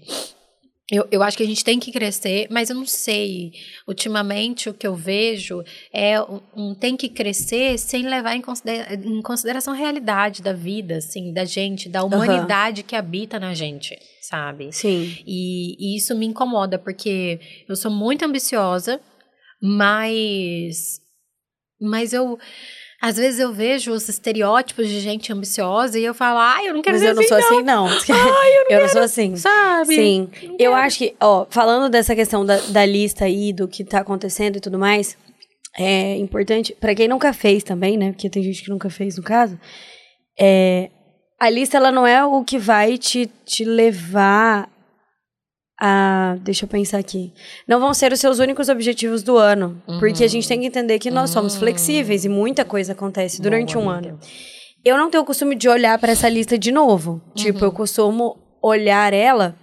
eu, 0.90 1.07
eu 1.11 1.22
acho 1.22 1.37
que 1.37 1.42
a 1.42 1.46
gente 1.46 1.62
tem 1.62 1.79
que 1.79 1.92
crescer, 1.92 2.46
mas 2.51 2.70
eu 2.70 2.77
não 2.77 2.87
sei. 2.87 3.53
Ultimamente, 3.87 4.70
o 4.70 4.74
que 4.74 4.87
eu 4.87 4.94
vejo 4.94 5.62
é 5.92 6.20
um, 6.20 6.40
um 6.57 6.74
tem 6.74 6.96
que 6.96 7.11
crescer 7.11 7.79
sem 7.79 8.09
levar 8.09 8.35
em, 8.35 8.40
considera 8.40 8.94
em, 8.94 9.20
consideração 9.20 9.74
a 9.74 9.77
realidade 9.77 10.40
da 10.40 10.55
vida, 10.55 10.96
assim, 10.96 11.33
da 11.33 11.44
gente, 11.44 11.90
da 11.90 12.03
humanidade 12.03 12.81
uhum. 12.81 12.87
que 12.87 12.96
habita 12.96 13.38
na 13.38 13.53
gente, 13.53 13.98
sabe? 14.22 14.72
Sim. 14.72 15.14
E, 15.27 15.77
e 15.79 15.96
isso 15.96 16.16
me 16.16 16.24
incomoda, 16.24 16.79
porque 16.79 17.38
eu 17.68 17.77
sou 17.77 17.90
muito 17.90 18.24
ambiciosa, 18.24 18.98
mas. 19.61 21.01
Mas 21.81 22.12
eu 22.12 22.38
às 23.00 23.16
vezes 23.16 23.38
eu 23.38 23.52
vejo 23.52 23.92
os 23.92 24.08
estereótipos 24.08 24.88
de 24.88 25.00
gente 25.00 25.32
ambiciosa 25.32 25.98
e 25.98 26.04
eu 26.04 26.12
falo, 26.12 26.38
ai, 26.38 26.68
eu 26.68 26.74
não 26.74 26.82
quero 26.82 26.94
Mas 26.96 27.02
ser 27.02 27.11
eu 27.11 27.14
não 27.14 27.20
assim, 27.20 27.28
sou 27.28 27.62
não. 27.62 27.87
assim, 27.87 28.12
não. 28.12 28.16
ai, 28.18 28.58
eu 28.58 28.64
não, 28.70 28.70
eu 28.70 28.80
não 28.80 28.88
sou 28.88 29.02
assim. 29.02 29.37
Sabe? 29.37 29.94
Sim. 29.94 30.30
Eu 30.58 30.74
acho 30.74 30.98
que, 30.98 31.14
ó, 31.20 31.46
falando 31.48 31.88
dessa 31.90 32.14
questão 32.14 32.44
da, 32.44 32.56
da 32.56 32.84
lista 32.84 33.24
aí, 33.24 33.52
do 33.52 33.68
que 33.68 33.84
tá 33.84 34.00
acontecendo 34.00 34.56
e 34.56 34.61
tudo 34.61 34.78
mais, 34.78 35.16
é 35.78 36.16
importante, 36.16 36.76
para 36.80 36.94
quem 36.94 37.06
nunca 37.06 37.32
fez 37.32 37.62
também, 37.62 37.96
né? 37.96 38.11
Porque 38.11 38.28
tem 38.28 38.42
gente 38.42 38.64
que 38.64 38.70
nunca 38.70 38.90
fez 38.90 39.16
no 39.16 39.22
caso, 39.22 39.58
é, 40.37 40.90
a 41.38 41.48
lista 41.48 41.76
ela 41.76 41.92
não 41.92 42.04
é 42.04 42.24
o 42.24 42.42
que 42.42 42.58
vai 42.58 42.98
te, 42.98 43.30
te 43.44 43.64
levar 43.64 44.68
ah, 45.80 46.36
deixa 46.40 46.64
eu 46.64 46.68
pensar 46.68 46.98
aqui. 46.98 47.32
Não 47.66 47.78
vão 47.78 47.94
ser 47.94 48.12
os 48.12 48.20
seus 48.20 48.38
únicos 48.38 48.68
objetivos 48.68 49.22
do 49.22 49.36
ano. 49.36 49.80
Uhum. 49.86 49.98
Porque 49.98 50.24
a 50.24 50.28
gente 50.28 50.48
tem 50.48 50.60
que 50.60 50.66
entender 50.66 50.98
que 50.98 51.10
nós 51.10 51.30
uhum. 51.30 51.34
somos 51.34 51.56
flexíveis 51.56 52.24
e 52.24 52.28
muita 52.28 52.64
coisa 52.64 52.92
acontece 52.92 53.40
durante 53.40 53.74
Boa, 53.74 53.86
um 53.86 53.90
amiga. 53.90 54.08
ano. 54.10 54.20
Eu 54.84 54.96
não 54.96 55.10
tenho 55.10 55.22
o 55.22 55.26
costume 55.26 55.54
de 55.54 55.68
olhar 55.68 55.98
para 55.98 56.12
essa 56.12 56.28
lista 56.28 56.58
de 56.58 56.72
novo. 56.72 57.12
Uhum. 57.12 57.30
Tipo, 57.34 57.64
eu 57.64 57.72
costumo 57.72 58.36
olhar 58.60 59.12
ela 59.12 59.56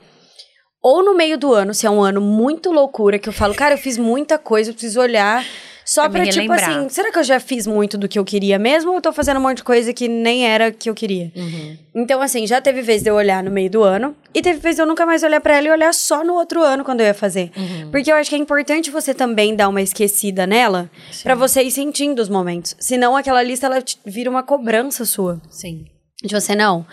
ou 0.88 1.04
no 1.04 1.16
meio 1.16 1.36
do 1.36 1.52
ano, 1.52 1.74
se 1.74 1.88
é 1.88 1.90
um 1.90 2.00
ano 2.00 2.22
muito 2.22 2.72
loucura, 2.72 3.18
que 3.18 3.28
eu 3.28 3.34
falo, 3.34 3.56
cara, 3.56 3.74
eu 3.74 3.78
fiz 3.80 3.98
muita 3.98 4.38
coisa, 4.38 4.70
eu 4.70 4.74
preciso 4.76 5.02
olhar 5.02 5.44
só 5.86 6.10
pra, 6.10 6.24
pra 6.24 6.32
tipo 6.32 6.52
assim, 6.52 6.90
será 6.90 7.12
que 7.12 7.20
eu 7.20 7.24
já 7.24 7.40
fiz 7.40 7.68
muito 7.68 7.96
do 7.96 8.08
que 8.08 8.18
eu 8.18 8.26
queria 8.26 8.58
mesmo 8.58 8.90
ou 8.90 8.98
eu 8.98 9.02
tô 9.02 9.14
fazendo 9.14 9.38
um 9.38 9.42
monte 9.42 9.58
de 9.58 9.64
coisa 9.64 9.94
que 9.94 10.08
nem 10.08 10.48
era 10.48 10.72
que 10.72 10.90
eu 10.90 10.96
queria? 10.96 11.32
Uhum. 11.36 11.78
Então, 11.94 12.22
assim, 12.22 12.48
já 12.48 12.60
teve 12.60 12.82
vez 12.82 13.04
de 13.04 13.10
eu 13.10 13.16
olhar 13.16 13.44
no 13.44 13.52
meio 13.52 13.70
do 13.70 13.84
ano 13.84 14.16
e 14.34 14.42
teve 14.42 14.60
vez 14.60 14.76
de 14.76 14.82
eu 14.82 14.86
nunca 14.86 15.06
mais 15.06 15.22
olhar 15.22 15.40
para 15.40 15.56
ela 15.56 15.68
e 15.68 15.72
olhar 15.72 15.94
só 15.94 16.24
no 16.24 16.34
outro 16.34 16.62
ano 16.64 16.84
quando 16.84 17.02
eu 17.02 17.06
ia 17.06 17.14
fazer. 17.14 17.52
Uhum. 17.56 17.92
Porque 17.92 18.12
eu 18.12 18.16
acho 18.16 18.30
que 18.32 18.36
é 18.36 18.40
importante 18.40 18.90
você 18.90 19.14
também 19.14 19.56
dar 19.56 19.70
uma 19.70 19.82
esquecida 19.82 20.48
nela 20.48 20.90
para 21.22 21.36
você 21.36 21.62
ir 21.62 21.72
sentindo 21.72 22.20
os 22.20 22.30
momentos. 22.30 22.76
Senão 22.80 23.16
aquela 23.16 23.44
lista 23.44 23.68
ela 23.68 23.84
vira 24.04 24.30
uma 24.30 24.42
cobrança 24.42 25.06
sua. 25.06 25.40
Sim. 25.52 25.86
De 26.24 26.34
você 26.34 26.56
não. 26.56 26.86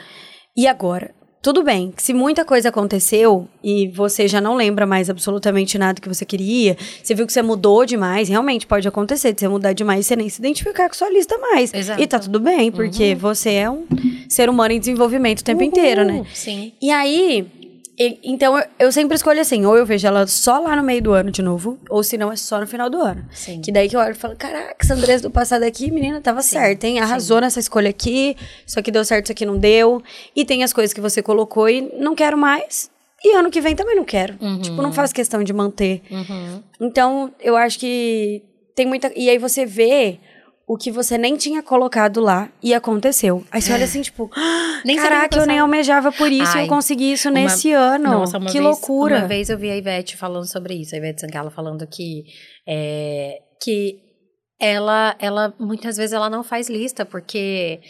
E 0.55 0.67
agora? 0.67 1.15
Tudo 1.43 1.65
bem, 1.65 1.93
se 1.97 2.15
muita 2.15 2.45
coisa 2.45 2.69
aconteceu 2.69 3.49
e 3.65 3.89
você 3.89 4.29
já 4.29 4.41
não 4.41 4.55
lembra 4.55 4.87
mais 4.87 5.11
absolutamente 5.11 5.77
nada 5.77 6.01
que 6.01 6.09
você 6.09 6.25
queria, 6.25 6.77
você 7.03 7.17
viu 7.17 7.27
que 7.27 7.33
você 7.33 7.43
mudou 7.43 7.85
demais, 7.85 8.29
realmente 8.29 8.65
pode 8.65 8.87
acontecer 8.87 9.33
de 9.33 9.41
você 9.41 9.49
mudar 9.49 9.73
demais 9.73 10.07
e 10.07 10.09
você 10.09 10.15
nem 10.15 10.29
se 10.29 10.41
identificar 10.41 10.89
com 10.89 10.95
sua 10.95 11.11
lista 11.11 11.37
mais. 11.39 11.75
Exato. 11.75 12.01
E 12.01 12.07
tá 12.07 12.21
tudo 12.21 12.39
bem, 12.39 12.71
porque 12.71 13.15
uhum. 13.15 13.19
você 13.19 13.55
é 13.55 13.69
um 13.69 13.85
ser 14.29 14.49
humano 14.49 14.73
em 14.73 14.79
desenvolvimento 14.79 15.41
o 15.41 15.45
tempo 15.45 15.63
Uhul. 15.63 15.69
inteiro, 15.69 16.05
né? 16.05 16.25
Sim. 16.33 16.73
E 16.81 16.93
aí, 16.93 17.45
e, 18.03 18.19
então, 18.25 18.59
eu, 18.59 18.65
eu, 18.79 18.93
sempre 18.93 19.15
escolho 19.15 19.41
assim, 19.41 19.65
ou 19.65 19.77
eu 19.77 19.87
vejo 19.87 20.07
ela 20.07 20.27
só 20.27 20.59
lá 20.59 20.75
no 20.75 20.83
meio 20.83 21.01
do 21.01 21.13
ano 21.13 21.31
de 21.31 21.43
novo, 21.43 21.79
ou 21.89 22.03
se 22.03 22.17
não 22.17 22.33
é 22.33 22.37
só 22.37 22.59
no 22.59 22.67
final 22.67 22.91
do 22.91 23.01
ano. 23.01 23.25
Sim. 23.31 23.61
Que 23.61 23.71
daí 23.71 23.89
que 23.89 23.95
eu 23.95 24.01
olho 24.01 24.13
e 24.13 24.15
falo, 24.15 24.35
caraca, 24.37 24.77
essa 24.81 24.95
Andressa 24.95 25.23
do 25.23 25.31
passado 25.31 25.63
aqui, 25.63 25.91
menina, 25.91 26.21
tava 26.21 26.43
sim, 26.43 26.57
certa, 26.57 26.87
hein? 26.87 26.99
Arrasou 26.99 27.39
sim. 27.39 27.43
nessa 27.43 27.61
escolha 27.61 27.91
aqui, 27.91 28.37
isso 28.67 28.79
aqui 28.79 28.91
deu 28.91 29.05
certo, 29.05 29.27
isso 29.27 29.33
aqui 29.33 29.47
não 29.47 29.57
deu. 29.57 30.03
E 30.35 30.45
tem 30.45 30.65
as 30.65 30.73
coisas 30.73 30.93
que 30.93 31.01
você 31.01 31.23
colocou 31.23 31.69
e 31.69 31.93
não 31.99 32.15
quero 32.15 32.37
mais. 32.37 32.91
E 33.25 33.37
ano 33.37 33.51
que 33.51 33.61
vem 33.61 33.77
também 33.77 33.95
não 33.95 34.05
quero. 34.05 34.35
Uhum. 34.41 34.61
Tipo, 34.61 34.83
não 34.83 34.93
faço 34.93 35.15
questão 35.15 35.45
de 35.45 35.53
manter. 35.53 36.03
Uhum. 36.11 36.63
Então, 36.81 37.33
eu 37.41 37.57
acho 37.57 37.79
que 37.79 38.43
tem 38.75 38.85
muita... 38.85 39.13
E 39.15 39.31
aí 39.31 39.39
você 39.39 39.65
vê 39.65 40.19
o 40.67 40.77
que 40.77 40.91
você 40.91 41.19
nem 41.19 41.37
tinha 41.37 41.63
colocado 41.63 42.21
lá 42.21 42.49
e 42.63 42.73
aconteceu. 42.73 43.45
Aí 43.51 43.61
você 43.61 43.73
olha 43.73 43.85
assim, 43.85 44.01
tipo, 44.01 44.31
ah, 44.35 44.81
nem 44.85 44.97
caraca, 44.97 45.37
eu 45.37 45.47
nem 45.47 45.59
almejava 45.59 46.13
por 46.13 46.31
isso 46.31 46.53
Ai, 46.55 46.63
e 46.63 46.67
eu 46.67 46.69
consegui 46.69 47.13
isso 47.13 47.29
uma, 47.29 47.41
nesse 47.41 47.73
ano. 47.73 48.05
Nossa, 48.05 48.39
que 48.39 48.53
vez, 48.53 48.65
loucura. 48.65 49.19
Uma 49.19 49.29
vez 49.29 49.51
eu 49.51 49.59
vi 49.59 49.71
a 49.71 49.77
Ivete 49.77 50.17
falando 50.17 50.47
sobre 50.47 50.75
isso, 50.75 50.95
a 50.95 50.99
Ivete 50.99 51.21
Sangalo 51.21 51.51
falando 51.51 51.87
que, 51.87 52.25
é, 52.67 53.39
que 53.63 53.99
ela, 54.61 55.17
ela, 55.19 55.55
muitas 55.59 55.97
vezes 55.97 56.13
ela 56.13 56.31
não 56.31 56.45
faz 56.45 56.69
lista, 56.69 57.05
porque 57.05 57.81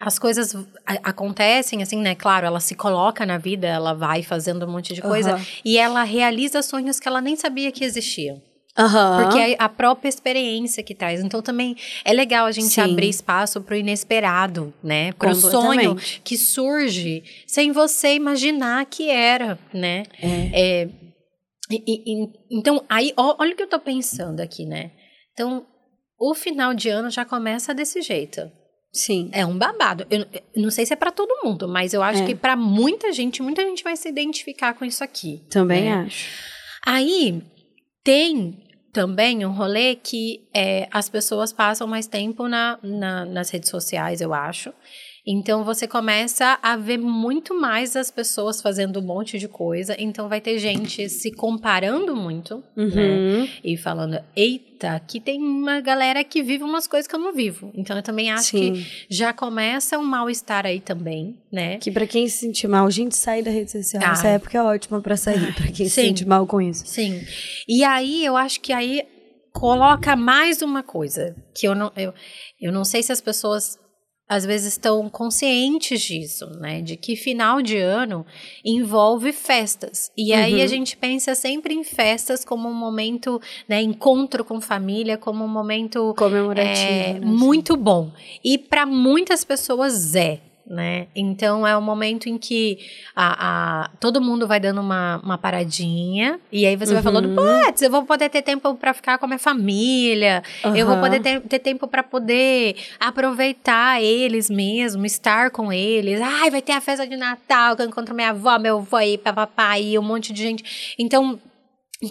as 0.00 0.18
coisas 0.18 0.54
acontecem, 1.02 1.82
assim, 1.82 2.00
né? 2.00 2.14
Claro, 2.14 2.46
ela 2.46 2.60
se 2.60 2.74
coloca 2.74 3.26
na 3.26 3.36
vida, 3.36 3.66
ela 3.66 3.94
vai 3.94 4.22
fazendo 4.22 4.64
um 4.64 4.70
monte 4.70 4.94
de 4.94 5.02
coisa 5.02 5.34
uhum. 5.34 5.42
e 5.64 5.76
ela 5.76 6.04
realiza 6.04 6.62
sonhos 6.62 7.00
que 7.00 7.08
ela 7.08 7.20
nem 7.20 7.34
sabia 7.34 7.72
que 7.72 7.84
existiam. 7.84 8.40
Uhum. 8.78 9.22
Porque 9.22 9.38
é 9.38 9.56
a 9.58 9.68
própria 9.68 10.08
experiência 10.08 10.82
que 10.82 10.94
traz. 10.94 11.20
Então 11.20 11.42
também 11.42 11.76
é 12.04 12.12
legal 12.12 12.46
a 12.46 12.52
gente 12.52 12.68
Sim. 12.68 12.80
abrir 12.80 13.08
espaço 13.08 13.60
para 13.60 13.74
o 13.74 13.78
inesperado, 13.78 14.72
né? 14.82 15.12
Para 15.12 15.32
o 15.32 15.34
sonho 15.34 15.96
que 16.22 16.36
surge 16.36 17.24
sem 17.46 17.72
você 17.72 18.14
imaginar 18.14 18.86
que 18.86 19.10
era, 19.10 19.58
né? 19.72 20.04
É. 20.22 20.82
é 20.82 20.88
e, 21.70 21.82
e, 21.86 22.30
então, 22.50 22.82
aí, 22.88 23.12
ó, 23.16 23.36
olha 23.38 23.52
o 23.52 23.56
que 23.56 23.62
eu 23.62 23.68
tô 23.68 23.78
pensando 23.78 24.40
aqui, 24.40 24.64
né? 24.64 24.90
Então, 25.34 25.66
o 26.18 26.34
final 26.34 26.72
de 26.72 26.88
ano 26.88 27.10
já 27.10 27.24
começa 27.24 27.74
desse 27.74 28.00
jeito. 28.00 28.50
Sim. 28.90 29.28
É 29.32 29.44
um 29.44 29.58
babado. 29.58 30.06
Eu, 30.10 30.20
eu 30.32 30.62
não 30.62 30.70
sei 30.70 30.86
se 30.86 30.94
é 30.94 30.96
para 30.96 31.10
todo 31.10 31.44
mundo, 31.44 31.68
mas 31.68 31.92
eu 31.92 32.02
acho 32.02 32.22
é. 32.22 32.26
que 32.26 32.34
para 32.34 32.56
muita 32.56 33.12
gente, 33.12 33.42
muita 33.42 33.62
gente 33.62 33.84
vai 33.84 33.96
se 33.96 34.08
identificar 34.08 34.72
com 34.74 34.84
isso 34.84 35.04
aqui. 35.04 35.42
Também 35.50 35.84
né? 35.84 36.04
acho. 36.06 36.26
Aí 36.86 37.42
tem 38.02 38.58
também 38.98 39.46
um 39.46 39.52
rolê 39.52 39.94
que 39.94 40.42
é, 40.52 40.88
as 40.90 41.08
pessoas 41.08 41.52
passam 41.52 41.86
mais 41.86 42.08
tempo 42.08 42.48
na, 42.48 42.76
na, 42.82 43.24
nas 43.24 43.48
redes 43.48 43.70
sociais, 43.70 44.20
eu 44.20 44.34
acho. 44.34 44.72
Então 45.30 45.62
você 45.62 45.86
começa 45.86 46.58
a 46.62 46.74
ver 46.74 46.96
muito 46.96 47.54
mais 47.54 47.94
as 47.94 48.10
pessoas 48.10 48.62
fazendo 48.62 48.98
um 48.98 49.02
monte 49.02 49.38
de 49.38 49.46
coisa. 49.46 49.94
Então 49.98 50.26
vai 50.26 50.40
ter 50.40 50.58
gente 50.58 51.06
se 51.10 51.30
comparando 51.30 52.16
muito, 52.16 52.64
uhum. 52.74 52.88
né? 52.94 53.48
E 53.62 53.76
falando, 53.76 54.18
eita, 54.34 54.92
aqui 54.92 55.20
tem 55.20 55.38
uma 55.38 55.82
galera 55.82 56.24
que 56.24 56.42
vive 56.42 56.64
umas 56.64 56.86
coisas 56.86 57.06
que 57.06 57.14
eu 57.14 57.20
não 57.20 57.34
vivo. 57.34 57.70
Então 57.74 57.94
eu 57.94 58.02
também 58.02 58.30
acho 58.30 58.56
Sim. 58.56 58.72
que 58.72 58.86
já 59.10 59.34
começa 59.34 59.98
um 59.98 60.02
mal-estar 60.02 60.64
aí 60.64 60.80
também, 60.80 61.36
né? 61.52 61.76
Que 61.76 61.90
para 61.90 62.06
quem 62.06 62.26
se 62.26 62.38
sente 62.38 62.66
mal, 62.66 62.86
a 62.86 62.90
gente 62.90 63.14
sai 63.14 63.42
da 63.42 63.50
rede 63.50 63.70
social. 63.70 64.02
Ah. 64.02 64.12
Essa 64.12 64.28
época 64.28 64.56
é 64.56 64.62
ótima 64.62 65.02
para 65.02 65.18
sair, 65.18 65.52
para 65.54 65.66
quem 65.66 65.84
Sim. 65.86 65.88
se 65.88 65.90
sente 65.90 66.26
mal 66.26 66.46
com 66.46 66.58
isso. 66.58 66.86
Sim. 66.86 67.20
E 67.68 67.84
aí 67.84 68.24
eu 68.24 68.34
acho 68.34 68.62
que 68.62 68.72
aí 68.72 69.02
coloca 69.52 70.16
mais 70.16 70.62
uma 70.62 70.82
coisa 70.82 71.36
que 71.54 71.66
eu 71.68 71.74
não 71.74 71.92
eu, 71.96 72.14
eu 72.58 72.72
não 72.72 72.84
sei 72.84 73.02
se 73.02 73.12
as 73.12 73.20
pessoas 73.20 73.78
às 74.28 74.44
vezes 74.44 74.74
estão 74.74 75.08
conscientes 75.08 76.02
disso, 76.02 76.46
né? 76.60 76.82
De 76.82 76.96
que 76.96 77.16
final 77.16 77.62
de 77.62 77.78
ano 77.78 78.26
envolve 78.64 79.32
festas. 79.32 80.12
E 80.16 80.32
uhum. 80.32 80.38
aí 80.38 80.62
a 80.62 80.66
gente 80.66 80.96
pensa 80.96 81.34
sempre 81.34 81.72
em 81.72 81.82
festas 81.82 82.44
como 82.44 82.68
um 82.68 82.74
momento, 82.74 83.40
né? 83.66 83.80
Encontro 83.80 84.44
com 84.44 84.60
família, 84.60 85.16
como 85.16 85.44
um 85.44 85.48
momento 85.48 86.14
comemorativo, 86.18 86.86
é, 86.86 87.12
né? 87.14 87.20
muito 87.26 87.76
bom. 87.76 88.10
E 88.44 88.58
para 88.58 88.84
muitas 88.84 89.44
pessoas 89.44 90.14
é 90.14 90.40
né? 90.68 91.06
Então 91.16 91.66
é 91.66 91.74
o 91.76 91.80
momento 91.80 92.28
em 92.28 92.36
que 92.36 92.78
a, 93.16 93.84
a, 93.84 93.88
todo 93.98 94.20
mundo 94.20 94.46
vai 94.46 94.60
dando 94.60 94.80
uma, 94.80 95.18
uma 95.24 95.38
paradinha 95.38 96.38
e 96.52 96.66
aí 96.66 96.76
você 96.76 96.90
uhum. 96.92 97.00
vai 97.00 97.02
falando, 97.02 97.34
putz, 97.34 97.80
eu 97.80 97.90
vou 97.90 98.04
poder 98.04 98.28
ter 98.28 98.42
tempo 98.42 98.74
para 98.74 98.92
ficar 98.92 99.16
com 99.16 99.24
a 99.24 99.28
minha 99.28 99.38
família, 99.38 100.42
uhum. 100.64 100.76
eu 100.76 100.86
vou 100.86 100.98
poder 100.98 101.20
ter, 101.20 101.40
ter 101.40 101.58
tempo 101.58 101.88
para 101.88 102.02
poder 102.02 102.76
aproveitar 103.00 104.02
eles 104.02 104.50
mesmo, 104.50 105.06
estar 105.06 105.50
com 105.50 105.72
eles. 105.72 106.20
Ai, 106.20 106.50
vai 106.50 106.60
ter 106.60 106.72
a 106.72 106.80
festa 106.80 107.06
de 107.06 107.16
Natal 107.16 107.74
que 107.74 107.82
eu 107.82 107.86
encontro 107.86 108.14
minha 108.14 108.30
avó, 108.30 108.58
meu 108.58 108.78
avô 108.78 109.00
e 109.00 109.16
papai 109.16 109.82
e 109.82 109.98
um 109.98 110.02
monte 110.02 110.32
de 110.32 110.42
gente. 110.42 110.94
Então 110.98 111.40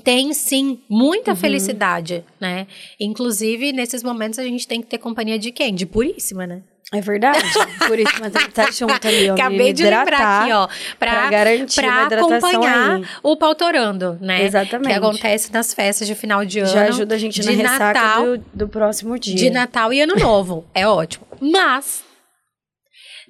tem 0.03 0.33
sim 0.33 0.79
muita 0.89 1.31
uhum. 1.31 1.37
felicidade, 1.37 2.25
né? 2.41 2.67
Inclusive, 2.99 3.71
nesses 3.71 4.03
momentos 4.03 4.39
a 4.39 4.43
gente 4.43 4.67
tem 4.67 4.81
que 4.81 4.87
ter 4.87 4.97
companhia 4.97 5.37
de 5.37 5.51
quem? 5.51 5.73
De 5.73 5.85
Puríssima, 5.85 6.47
né? 6.47 6.63
É 6.93 7.01
verdade. 7.01 7.43
Puríssima 7.85 8.29
tem 8.29 8.43
que 8.43 8.49
estar 8.49 8.71
junto 8.71 9.05
ali, 9.05 9.29
ó. 9.29 9.33
Acabei 9.33 9.73
de 9.73 9.83
lembrar 9.83 10.43
aqui, 10.43 10.51
ó. 10.53 10.67
Pra, 10.97 11.11
pra 11.11 11.29
garantir 11.29 11.81
pra 11.81 12.05
acompanhar 12.05 12.95
aí. 12.95 13.05
o 13.21 13.35
pautorando, 13.35 14.17
né? 14.21 14.45
Exatamente. 14.45 14.87
Que 14.87 14.93
acontece 14.93 15.51
nas 15.51 15.73
festas 15.73 16.07
de 16.07 16.15
final 16.15 16.45
de 16.45 16.59
ano. 16.59 16.71
Já 16.71 16.83
ajuda 16.83 17.15
a 17.15 17.17
gente 17.17 17.43
na 17.43 17.77
Natal, 17.77 18.37
do, 18.37 18.45
do 18.53 18.69
próximo 18.69 19.19
dia. 19.19 19.35
De 19.35 19.49
Natal 19.49 19.91
e 19.91 20.01
Ano 20.01 20.15
Novo. 20.15 20.65
é 20.73 20.87
ótimo. 20.87 21.27
Mas 21.41 22.05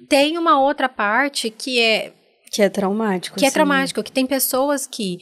tem 0.08 0.38
uma 0.38 0.60
outra 0.60 0.88
parte 0.88 1.50
que 1.50 1.80
é 1.80 2.12
que 2.52 2.62
é 2.62 2.68
traumático. 2.68 3.36
Que 3.36 3.44
é 3.44 3.48
assim. 3.48 3.52
é 3.52 3.54
traumático, 3.54 4.02
que 4.02 4.12
tem 4.12 4.24
pessoas 4.24 4.86
que 4.86 5.18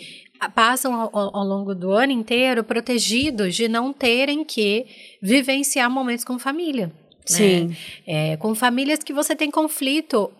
passam 0.54 0.94
ao, 0.94 1.10
ao, 1.14 1.44
longo 1.44 1.74
do 1.74 1.90
ano 1.90 2.12
inteiro 2.12 2.62
protegidos 2.62 3.54
de 3.54 3.66
não 3.66 3.92
terem 3.92 4.44
que 4.44 4.86
vivenciar 5.22 5.90
momentos 5.90 6.24
com 6.24 6.38
família. 6.38 6.92
Né? 7.30 7.36
Sim. 7.36 7.66
Né? 7.68 7.76
É, 8.06 8.36
com 8.36 8.54
famílias 8.54 9.00
que 9.00 9.12
você 9.12 9.34
tem 9.34 9.50
conflito 9.50 10.30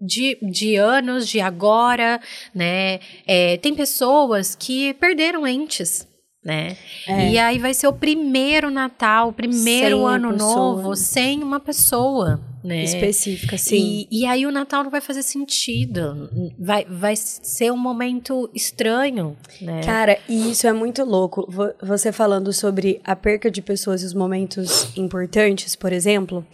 de, 0.00 0.38
de 0.42 0.76
anos, 0.76 1.28
de 1.28 1.40
agora, 1.40 2.20
né? 2.54 3.00
É, 3.26 3.56
tem 3.58 3.74
pessoas 3.74 4.54
que 4.54 4.94
perderam 4.94 5.46
entes, 5.46 6.06
né? 6.48 6.78
É. 7.06 7.30
E 7.30 7.38
aí 7.38 7.58
vai 7.58 7.74
ser 7.74 7.86
o 7.88 7.92
primeiro 7.92 8.70
Natal, 8.70 9.28
o 9.28 9.32
primeiro 9.34 9.98
sem 9.98 10.06
ano 10.06 10.34
novo 10.34 10.96
sem 10.96 11.42
uma 11.42 11.60
pessoa, 11.60 12.40
né? 12.64 12.84
Específica, 12.84 13.58
sim. 13.58 14.06
E, 14.10 14.22
e, 14.22 14.26
aí 14.26 14.46
o 14.46 14.50
Natal 14.50 14.82
não 14.82 14.90
vai 14.90 15.02
fazer 15.02 15.22
sentido. 15.22 16.30
Vai, 16.58 16.86
vai 16.86 17.14
ser 17.16 17.70
um 17.70 17.76
momento 17.76 18.50
estranho, 18.54 19.36
né? 19.60 19.82
Cara, 19.82 20.18
e 20.26 20.50
isso 20.50 20.66
é 20.66 20.72
muito 20.72 21.04
louco. 21.04 21.46
Você 21.82 22.12
falando 22.12 22.50
sobre 22.50 22.98
a 23.04 23.14
perca 23.14 23.50
de 23.50 23.60
pessoas 23.60 24.02
e 24.02 24.06
os 24.06 24.14
momentos 24.14 24.96
importantes, 24.96 25.76
por 25.76 25.92
exemplo, 25.92 26.46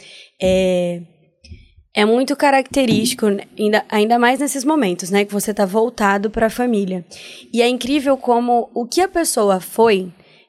é 0.43 1.03
é 1.95 2.05
muito 2.05 2.35
característico, 2.35 3.27
ainda, 3.57 3.85
ainda 3.89 4.19
mais 4.19 4.41
nesses 4.41 4.65
momentos, 4.65 5.11
né? 5.11 5.25
Que 5.25 5.33
você 5.33 5.55
tá 5.55 5.65
voltado 5.65 6.29
para 6.29 6.47
a 6.47 6.51
família. 6.51 7.05
E 7.53 7.63
é 7.63 7.69
incrível 7.69 8.17
como 8.17 8.69
o 8.75 8.85
que 8.85 9.01
a 9.01 9.09
pessoa 9.09 9.61
foi, 9.61 10.09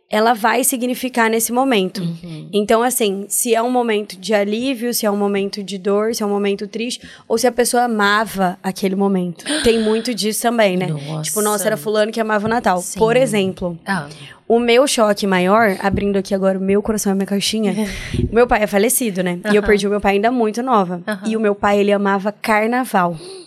ela 0.10 0.34
vai 0.34 0.64
significar 0.64 1.30
nesse 1.30 1.52
momento. 1.52 2.02
Uhum. 2.02 2.48
Então, 2.54 2.84
assim, 2.84 3.26
se 3.28 3.56
é 3.56 3.62
um 3.62 3.72
momento 3.72 4.18
de 4.18 4.34
alívio, 4.34 4.94
se 4.94 5.06
é 5.06 5.12
um 5.12 5.18
momento 5.18 5.64
de 5.64 5.78
dor, 5.78 6.14
se 6.14 6.22
é 6.22 6.26
um 6.26 6.30
momento 6.30 6.68
triste, 6.68 7.08
ou 7.28 7.38
se 7.38 7.48
a 7.48 7.52
pessoa 7.52 7.84
amava 7.84 8.58
aquele 8.62 8.96
momento. 8.96 9.44
Tem 9.64 9.80
muito 9.80 10.14
disso 10.14 10.44
também, 10.44 10.78
né? 10.78 10.88
Nossa. 10.88 11.24
Tipo, 11.24 11.42
nossa, 11.42 11.66
era 11.66 11.76
fulano 11.76 12.12
que 12.12 12.20
amava 12.20 12.46
o 12.46 12.50
Natal. 12.50 12.80
Sim. 12.80 13.00
Por 13.00 13.18
exemplo. 13.18 13.78
Ah. 13.86 14.08
O 14.48 14.60
meu 14.60 14.88
choque 14.88 15.26
maior, 15.26 15.76
abrindo 15.82 16.18
aqui 16.18 16.36
agora 16.36 16.60
o 16.60 16.62
meu 16.62 16.80
coração, 16.84 17.12
a 17.12 17.16
minha 17.16 17.26
caixinha, 17.26 17.74
meu 18.32 18.46
pai 18.46 18.62
é 18.62 18.68
falecido, 18.68 19.24
né? 19.24 19.40
Uhum. 19.44 19.54
E 19.54 19.56
eu 19.56 19.64
perdi 19.64 19.88
o 19.88 19.90
meu 19.90 20.00
pai 20.00 20.14
ainda 20.14 20.30
muito 20.30 20.62
nova. 20.62 21.02
Uhum. 21.08 21.30
E 21.32 21.36
o 21.36 21.40
meu 21.40 21.56
pai, 21.56 21.80
ele 21.80 21.92
amava 21.92 22.32
carnaval. 22.32 23.18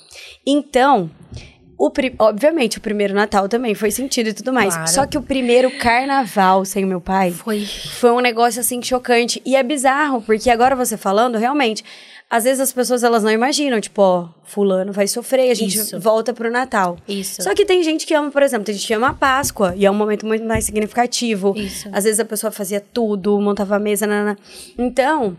Então, 0.50 1.10
o 1.78 1.92
obviamente, 2.18 2.78
o 2.78 2.80
primeiro 2.80 3.14
Natal 3.14 3.48
também 3.48 3.72
foi 3.72 3.92
sentido 3.92 4.30
e 4.30 4.32
tudo 4.32 4.52
mais. 4.52 4.74
Claro. 4.74 4.90
Só 4.90 5.06
que 5.06 5.16
o 5.16 5.22
primeiro 5.22 5.70
carnaval 5.78 6.64
sem 6.64 6.84
o 6.84 6.88
meu 6.88 7.00
pai 7.00 7.30
foi. 7.30 7.64
foi 7.64 8.10
um 8.10 8.18
negócio 8.18 8.60
assim 8.60 8.82
chocante. 8.82 9.40
E 9.46 9.54
é 9.54 9.62
bizarro, 9.62 10.20
porque 10.20 10.50
agora 10.50 10.74
você 10.74 10.96
falando, 10.96 11.38
realmente, 11.38 11.84
às 12.28 12.42
vezes 12.42 12.58
as 12.58 12.72
pessoas 12.72 13.04
elas 13.04 13.22
não 13.22 13.30
imaginam, 13.30 13.80
tipo, 13.80 14.02
ó, 14.02 14.28
fulano 14.42 14.92
vai 14.92 15.06
sofrer, 15.06 15.52
a 15.52 15.54
gente 15.54 15.78
Isso. 15.78 16.00
volta 16.00 16.34
pro 16.34 16.50
Natal. 16.50 16.98
Isso. 17.06 17.42
Só 17.42 17.54
que 17.54 17.64
tem 17.64 17.80
gente 17.84 18.04
que 18.04 18.12
ama, 18.12 18.30
por 18.30 18.42
exemplo, 18.42 18.64
tem 18.64 18.74
gente 18.74 18.86
que 18.86 18.94
ama 18.94 19.10
a 19.10 19.14
Páscoa 19.14 19.72
e 19.76 19.86
é 19.86 19.90
um 19.90 19.94
momento 19.94 20.26
muito 20.26 20.44
mais 20.44 20.64
significativo. 20.64 21.54
Isso. 21.56 21.88
Às 21.92 22.02
vezes 22.02 22.18
a 22.18 22.24
pessoa 22.24 22.50
fazia 22.50 22.80
tudo, 22.80 23.40
montava 23.40 23.76
a 23.76 23.78
mesa, 23.78 24.04
nanana. 24.04 24.36
Então, 24.76 25.36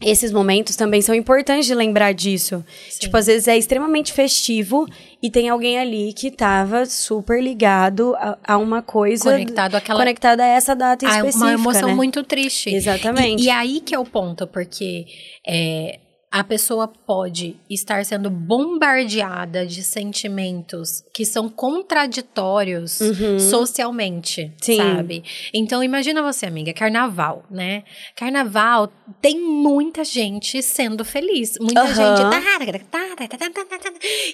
esses 0.00 0.30
momentos 0.30 0.76
também 0.76 1.00
são 1.00 1.14
importantes 1.14 1.66
de 1.66 1.74
lembrar 1.74 2.12
disso. 2.12 2.64
Sim. 2.88 3.00
Tipo, 3.00 3.16
às 3.16 3.26
vezes 3.26 3.48
é 3.48 3.56
extremamente 3.56 4.12
festivo 4.12 4.86
e 5.22 5.30
tem 5.30 5.48
alguém 5.48 5.78
ali 5.78 6.12
que 6.12 6.30
tava 6.30 6.84
super 6.86 7.42
ligado 7.42 8.14
a, 8.16 8.38
a 8.44 8.58
uma 8.58 8.82
coisa. 8.82 9.32
Conectado 9.32 9.74
àquela. 9.74 9.98
Conectada 9.98 10.44
a 10.44 10.46
essa 10.46 10.74
data 10.74 11.06
específica. 11.06 11.44
Uma 11.44 11.52
emoção 11.52 11.88
né? 11.88 11.94
muito 11.94 12.22
triste. 12.22 12.70
Exatamente. 12.70 13.42
E, 13.42 13.46
e 13.46 13.50
aí 13.50 13.80
que 13.80 13.94
é 13.94 13.98
o 13.98 14.04
ponto, 14.04 14.46
porque 14.46 15.06
é, 15.46 15.98
a 16.30 16.44
pessoa 16.44 16.88
pode 16.88 17.56
estar 17.70 18.04
sendo 18.04 18.28
bombardeada 18.28 19.66
de 19.66 19.82
sentimentos 19.82 21.02
que 21.14 21.24
são 21.24 21.48
contraditórios 21.48 23.00
uhum. 23.00 23.38
socialmente, 23.38 24.52
Sim. 24.60 24.76
sabe? 24.76 25.24
Então 25.54 25.82
imagina 25.82 26.22
você, 26.22 26.46
amiga, 26.46 26.72
carnaval, 26.74 27.44
né? 27.50 27.84
Carnaval 28.14 28.92
tem 29.20 29.40
muita 29.40 30.04
gente 30.04 30.62
sendo 30.62 31.04
feliz, 31.04 31.56
muita 31.60 31.84
uhum. 31.84 31.94
gente 31.94 32.20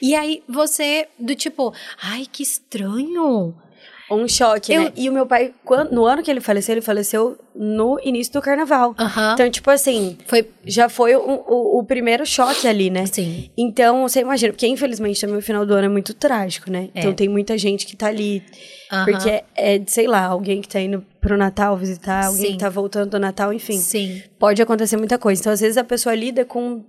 e 0.01 0.15
aí 0.15 0.43
você 0.49 1.09
do 1.19 1.35
tipo, 1.35 1.73
ai 2.03 2.27
que 2.31 2.43
estranho 2.43 3.55
um 4.15 4.29
choque, 4.29 4.73
eu... 4.73 4.85
né? 4.85 4.93
E 4.97 5.09
o 5.09 5.13
meu 5.13 5.27
pai, 5.27 5.53
quando, 5.65 5.93
no 5.93 6.05
ano 6.05 6.23
que 6.23 6.31
ele 6.31 6.41
faleceu, 6.41 6.75
ele 6.75 6.81
faleceu 6.81 7.37
no 7.55 7.99
início 8.03 8.33
do 8.33 8.41
carnaval. 8.41 8.95
Uhum. 8.99 9.33
Então, 9.35 9.51
tipo 9.51 9.71
assim, 9.71 10.17
foi, 10.27 10.49
já 10.65 10.89
foi 10.89 11.15
o, 11.15 11.21
o, 11.21 11.79
o, 11.79 11.85
primeiro 11.85 12.25
choque 12.25 12.67
ali, 12.67 12.91
né? 12.91 13.07
Sim. 13.07 13.51
Então, 13.57 14.03
você 14.03 14.21
imagina, 14.21 14.53
porque 14.53 14.67
infelizmente 14.67 15.21
também 15.21 15.37
o 15.37 15.43
final 15.43 15.67
do 15.67 15.75
ano 15.75 15.87
é 15.87 15.89
muito 15.89 16.15
trágico, 16.15 16.71
né? 16.71 16.89
É. 16.95 17.01
Então 17.01 17.13
tem 17.13 17.29
muita 17.29 17.57
gente 17.59 17.87
que 17.87 17.97
tá 17.97 18.09
ali. 18.09 18.43
Uhum. 18.91 19.05
Porque 19.05 19.29
é, 19.31 19.45
é, 19.57 19.83
sei 19.87 20.07
lá, 20.07 20.25
alguém 20.27 20.61
que 20.61 20.69
tá 20.69 20.81
indo 20.81 21.05
pro 21.21 21.37
Natal 21.37 21.77
visitar, 21.77 22.27
alguém 22.27 22.47
Sim. 22.47 22.53
que 22.53 22.59
tá 22.59 22.69
voltando 22.69 23.11
do 23.11 23.19
Natal, 23.19 23.53
enfim. 23.53 23.79
Sim. 23.79 24.23
Pode 24.39 24.61
acontecer 24.61 24.97
muita 24.97 25.19
coisa. 25.19 25.41
Então, 25.41 25.53
às 25.53 25.61
vezes, 25.61 25.77
a 25.77 25.85
pessoa 25.85 26.15
lida 26.15 26.45
com 26.45 26.83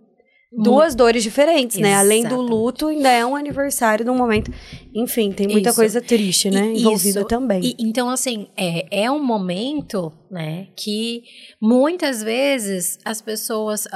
duas 0.56 0.94
dores 0.94 1.24
diferentes, 1.24 1.80
né? 1.80 1.96
Além 1.96 2.24
do 2.24 2.40
luto, 2.40 2.88
ainda 2.88 3.10
é 3.10 3.26
um 3.26 3.36
aniversário 3.36 4.06
de 4.06 4.12
um 4.12 4.16
momento. 4.16 4.52
Enfim, 4.94 5.32
tem 5.32 5.48
muita 5.48 5.70
isso. 5.70 5.78
coisa 5.78 6.02
triste, 6.02 6.50
né? 6.50 6.72
E, 6.74 6.82
envolvida 6.82 7.20
isso. 7.22 7.28
também. 7.28 7.62
E, 7.64 7.76
então, 7.80 8.10
assim, 8.10 8.48
é, 8.56 9.04
é 9.04 9.12
um 9.12 9.24
momento, 9.24 10.14
né, 10.30 10.68
que 10.76 11.24
muitas 11.62 12.22
vezes 12.22 13.00
as 13.04 13.22
pessoas. 13.22 13.88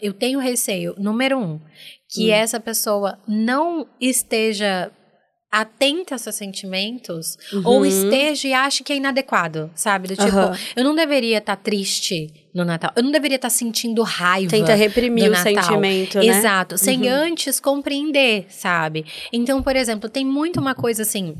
Eu 0.00 0.12
tenho 0.12 0.38
receio, 0.38 0.94
número 0.98 1.38
um, 1.38 1.60
que 2.08 2.30
hum. 2.30 2.34
essa 2.34 2.60
pessoa 2.60 3.18
não 3.26 3.86
esteja 4.00 4.92
atenta 5.60 6.14
aos 6.14 6.22
seus 6.22 6.34
sentimentos 6.34 7.38
uhum. 7.52 7.62
ou 7.64 7.86
esteja 7.86 8.48
e 8.48 8.52
ache 8.52 8.82
que 8.82 8.92
é 8.92 8.96
inadequado, 8.96 9.70
sabe? 9.74 10.08
Do 10.08 10.16
tipo, 10.16 10.36
uhum. 10.36 10.56
eu 10.74 10.84
não 10.84 10.94
deveria 10.94 11.38
estar 11.38 11.56
tá 11.56 11.62
triste 11.62 12.32
no 12.52 12.64
Natal. 12.64 12.90
Eu 12.96 13.02
não 13.02 13.10
deveria 13.10 13.36
estar 13.36 13.48
tá 13.48 13.54
sentindo 13.54 14.02
raiva. 14.02 14.50
Tenta 14.50 14.74
reprimir 14.74 15.30
o 15.30 15.36
sentimento, 15.36 16.18
né? 16.18 16.26
Exato, 16.26 16.76
sem 16.76 17.02
uhum. 17.02 17.08
antes 17.08 17.60
compreender, 17.60 18.46
sabe? 18.48 19.06
Então, 19.32 19.62
por 19.62 19.76
exemplo, 19.76 20.08
tem 20.08 20.24
muito 20.24 20.60
uma 20.60 20.74
coisa 20.74 21.02
assim, 21.02 21.36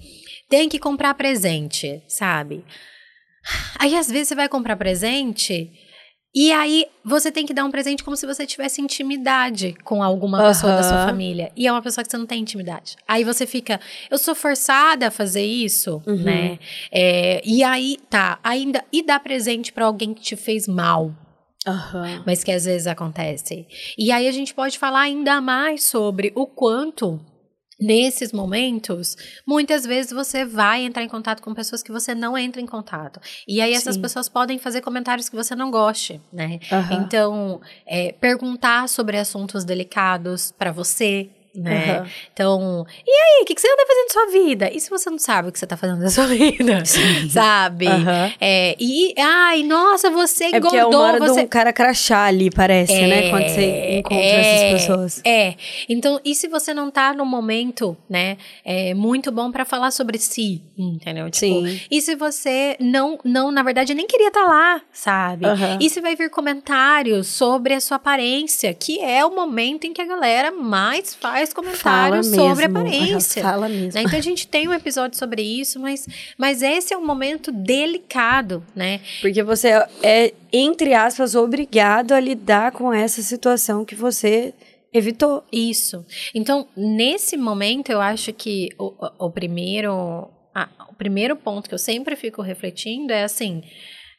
tem 0.48 0.68
que 0.68 0.78
comprar 0.78 1.14
presente, 1.14 2.02
sabe? 2.06 2.64
Aí 3.78 3.96
às 3.96 4.08
vezes 4.08 4.28
você 4.28 4.34
vai 4.34 4.48
comprar 4.48 4.76
presente 4.76 5.70
e 6.34 6.50
aí, 6.50 6.86
você 7.04 7.30
tem 7.30 7.46
que 7.46 7.54
dar 7.54 7.64
um 7.64 7.70
presente 7.70 8.02
como 8.02 8.16
se 8.16 8.26
você 8.26 8.44
tivesse 8.44 8.82
intimidade 8.82 9.74
com 9.84 10.02
alguma 10.02 10.40
uhum. 10.40 10.48
pessoa 10.48 10.74
da 10.74 10.82
sua 10.82 11.06
família. 11.06 11.52
E 11.56 11.66
é 11.66 11.70
uma 11.70 11.80
pessoa 11.80 12.04
que 12.04 12.10
você 12.10 12.18
não 12.18 12.26
tem 12.26 12.40
intimidade. 12.40 12.96
Aí 13.06 13.22
você 13.22 13.46
fica, 13.46 13.80
eu 14.10 14.18
sou 14.18 14.34
forçada 14.34 15.06
a 15.06 15.10
fazer 15.12 15.44
isso, 15.44 16.02
uhum. 16.04 16.16
né? 16.16 16.58
É, 16.90 17.40
e 17.44 17.62
aí, 17.62 17.98
tá, 18.10 18.40
ainda. 18.42 18.84
E 18.92 19.00
dar 19.00 19.20
presente 19.20 19.72
para 19.72 19.84
alguém 19.84 20.12
que 20.12 20.22
te 20.22 20.34
fez 20.34 20.66
mal. 20.66 21.14
Uhum. 21.66 22.22
Mas 22.26 22.42
que 22.42 22.50
às 22.50 22.64
vezes 22.64 22.88
acontece. 22.88 23.66
E 23.96 24.10
aí 24.10 24.26
a 24.26 24.32
gente 24.32 24.52
pode 24.52 24.76
falar 24.78 25.02
ainda 25.02 25.40
mais 25.40 25.84
sobre 25.84 26.32
o 26.34 26.46
quanto 26.46 27.20
Nesses 27.84 28.32
momentos, 28.32 29.16
muitas 29.46 29.84
vezes 29.84 30.10
você 30.12 30.44
vai 30.44 30.84
entrar 30.84 31.02
em 31.02 31.08
contato 31.08 31.42
com 31.42 31.52
pessoas 31.52 31.82
que 31.82 31.92
você 31.92 32.14
não 32.14 32.36
entra 32.36 32.60
em 32.60 32.66
contato. 32.66 33.20
E 33.46 33.60
aí 33.60 33.74
essas 33.74 33.96
Sim. 33.96 34.00
pessoas 34.02 34.28
podem 34.28 34.58
fazer 34.58 34.80
comentários 34.80 35.28
que 35.28 35.36
você 35.36 35.54
não 35.54 35.70
goste, 35.70 36.20
né? 36.32 36.60
Uhum. 36.72 37.02
Então, 37.02 37.60
é, 37.86 38.12
perguntar 38.12 38.88
sobre 38.88 39.18
assuntos 39.18 39.64
delicados 39.64 40.52
para 40.56 40.72
você, 40.72 41.28
né? 41.54 42.00
Uhum. 42.00 42.06
Então, 42.32 42.86
e 43.06 43.10
aí, 43.10 43.42
o 43.42 43.44
que, 43.44 43.54
que 43.54 43.60
você 43.60 43.68
anda 43.68 43.86
fazendo 43.86 44.04
na 44.04 44.12
sua 44.12 44.26
vida? 44.32 44.70
E 44.72 44.80
se 44.80 44.90
você 44.90 45.08
não 45.08 45.18
sabe 45.18 45.48
o 45.48 45.52
que 45.52 45.58
você 45.58 45.66
tá 45.66 45.76
fazendo 45.76 46.00
na 46.00 46.10
sua 46.10 46.26
vida? 46.28 46.84
Sim. 46.84 47.28
Sabe? 47.28 47.86
Uhum. 47.86 48.32
É, 48.40 48.76
e, 48.78 49.14
ai, 49.18 49.62
nossa, 49.62 50.10
você 50.10 50.48
engordou. 50.48 50.56
É 50.56 50.60
porque 50.60 50.76
é 50.76 50.86
uma 50.86 50.98
hora 50.98 51.18
você... 51.18 51.40
de 51.40 51.46
um 51.46 51.48
cara 51.48 51.72
crachá 51.72 52.24
ali, 52.24 52.50
parece, 52.50 52.92
é, 52.92 53.06
né? 53.06 53.30
Quando 53.30 53.48
você 53.48 53.98
encontra 53.98 54.18
é, 54.18 54.70
essas 54.70 54.80
pessoas. 54.80 55.22
É. 55.24 55.54
Então, 55.88 56.20
e 56.24 56.34
se 56.34 56.48
você 56.48 56.74
não 56.74 56.90
tá 56.90 57.12
no 57.12 57.24
momento, 57.24 57.96
né? 58.08 58.36
É 58.64 58.92
muito 58.94 59.30
bom 59.30 59.52
para 59.52 59.64
falar 59.64 59.90
sobre 59.90 60.18
si, 60.18 60.62
entendeu? 60.76 61.30
Tipo, 61.30 61.66
Sim. 61.66 61.80
E 61.90 62.00
se 62.00 62.16
você 62.16 62.76
não, 62.80 63.18
não 63.24 63.50
na 63.50 63.62
verdade, 63.62 63.94
nem 63.94 64.06
queria 64.06 64.28
estar 64.28 64.42
tá 64.42 64.46
lá, 64.46 64.82
sabe? 64.92 65.46
Uhum. 65.46 65.78
E 65.80 65.88
se 65.88 66.00
vai 66.00 66.16
vir 66.16 66.30
comentários 66.30 67.28
sobre 67.28 67.74
a 67.74 67.80
sua 67.80 67.96
aparência, 67.96 68.72
que 68.74 69.00
é 69.00 69.24
o 69.24 69.34
momento 69.34 69.84
em 69.84 69.92
que 69.92 70.00
a 70.00 70.06
galera 70.06 70.50
mais 70.50 71.14
faz 71.14 71.43
comentários 71.52 72.28
sobre 72.28 72.64
aparência. 72.66 73.42
Fala 73.42 73.68
mesmo. 73.68 73.92
Né? 73.94 74.02
Então 74.06 74.18
a 74.18 74.22
gente 74.22 74.46
tem 74.46 74.68
um 74.68 74.72
episódio 74.72 75.18
sobre 75.18 75.42
isso, 75.42 75.78
mas, 75.78 76.06
mas 76.38 76.62
esse 76.62 76.94
é 76.94 76.96
um 76.96 77.04
momento 77.04 77.52
delicado, 77.52 78.64
né? 78.74 79.00
Porque 79.20 79.42
você 79.42 79.68
é, 80.02 80.32
entre 80.52 80.94
aspas, 80.94 81.34
obrigado 81.34 82.12
a 82.12 82.20
lidar 82.20 82.72
com 82.72 82.92
essa 82.92 83.22
situação 83.22 83.84
que 83.84 83.94
você 83.94 84.54
evitou. 84.92 85.44
Isso. 85.52 86.06
Então, 86.32 86.68
nesse 86.76 87.36
momento, 87.36 87.90
eu 87.90 88.00
acho 88.00 88.32
que 88.32 88.68
o, 88.78 88.94
o, 89.18 89.30
primeiro. 89.30 90.30
Ah, 90.54 90.68
o 90.88 90.94
primeiro 90.94 91.34
ponto 91.34 91.68
que 91.68 91.74
eu 91.74 91.78
sempre 91.78 92.14
fico 92.14 92.40
refletindo 92.40 93.12
é 93.12 93.24
assim: 93.24 93.62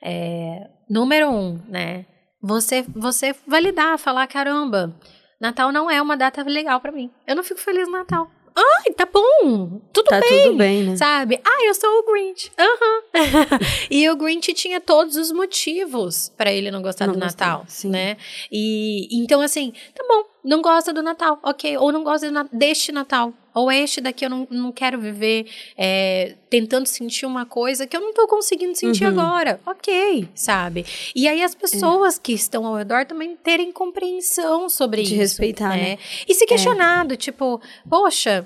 é, 0.04 0.68
número 0.90 1.30
um, 1.30 1.60
né? 1.70 2.06
Você, 2.42 2.84
você 2.90 3.34
validar, 3.48 3.98
falar, 3.98 4.28
caramba, 4.28 4.94
Natal 5.40 5.72
não 5.72 5.90
é 5.90 6.02
uma 6.02 6.16
data 6.16 6.44
legal 6.44 6.80
para 6.80 6.92
mim. 6.92 7.12
Eu 7.28 7.36
não 7.36 7.44
fico 7.44 7.60
feliz 7.60 7.88
no 7.88 7.94
Natal. 7.94 8.30
Ai, 8.56 8.94
tá 8.94 9.06
bom. 9.06 9.82
Tudo 9.92 10.06
tá 10.06 10.22
bem. 10.22 10.30
Tá 10.30 10.44
tudo 10.46 10.58
bem, 10.58 10.84
né? 10.84 10.96
Sabe? 10.96 11.42
Ah, 11.44 11.66
eu 11.66 11.76
sou 11.76 11.90
o 12.00 12.04
Grinch. 12.10 12.52
Aham. 12.58 13.02
Uhum. 13.14 13.60
e 13.92 14.10
o 14.10 14.16
Grinch 14.16 14.54
tinha 14.54 14.80
todos 14.80 15.18
os 15.18 15.32
motivos 15.32 16.32
para 16.38 16.52
ele 16.52 16.72
não 16.72 16.82
gostar 16.82 17.08
não 17.08 17.16
do 17.16 17.20
gostar, 17.20 17.48
Natal, 17.48 17.66
sim. 17.68 17.90
né? 17.90 18.16
E 18.50 19.10
então 19.12 19.42
assim, 19.42 19.74
tá 19.94 20.06
bom, 20.08 20.24
não 20.46 20.62
gosta 20.62 20.94
do 20.94 21.02
Natal, 21.02 21.40
ok. 21.42 21.76
Ou 21.78 21.92
não 21.92 22.04
gosta 22.04 22.28
deste 22.52 22.92
Natal. 22.92 23.34
Ou 23.54 23.72
este 23.72 24.00
daqui 24.00 24.26
eu 24.26 24.30
não, 24.30 24.48
não 24.52 24.72
quero 24.72 25.00
viver 25.00 25.48
é, 25.78 26.36
tentando 26.50 26.86
sentir 26.86 27.26
uma 27.26 27.46
coisa 27.46 27.88
que 27.88 27.96
eu 27.96 28.02
não 28.02 28.14
tô 28.14 28.28
conseguindo 28.28 28.76
sentir 28.76 29.06
uhum. 29.06 29.20
agora. 29.20 29.60
Ok, 29.66 30.28
sabe? 30.36 30.86
E 31.16 31.28
aí 31.28 31.42
as 31.42 31.56
pessoas 31.56 32.18
é. 32.18 32.22
que 32.22 32.34
estão 32.34 32.66
ao 32.66 32.76
redor 32.76 33.06
também 33.06 33.36
terem 33.38 33.72
compreensão 33.72 34.70
sobre 34.70 34.98
De 35.02 35.04
isso. 35.04 35.14
De 35.14 35.20
respeitar, 35.20 35.70
né? 35.70 35.92
né? 35.92 35.98
E 36.28 36.36
se 36.36 36.46
questionado, 36.46 37.14
é. 37.14 37.18
tipo, 37.18 37.60
poxa, 37.90 38.46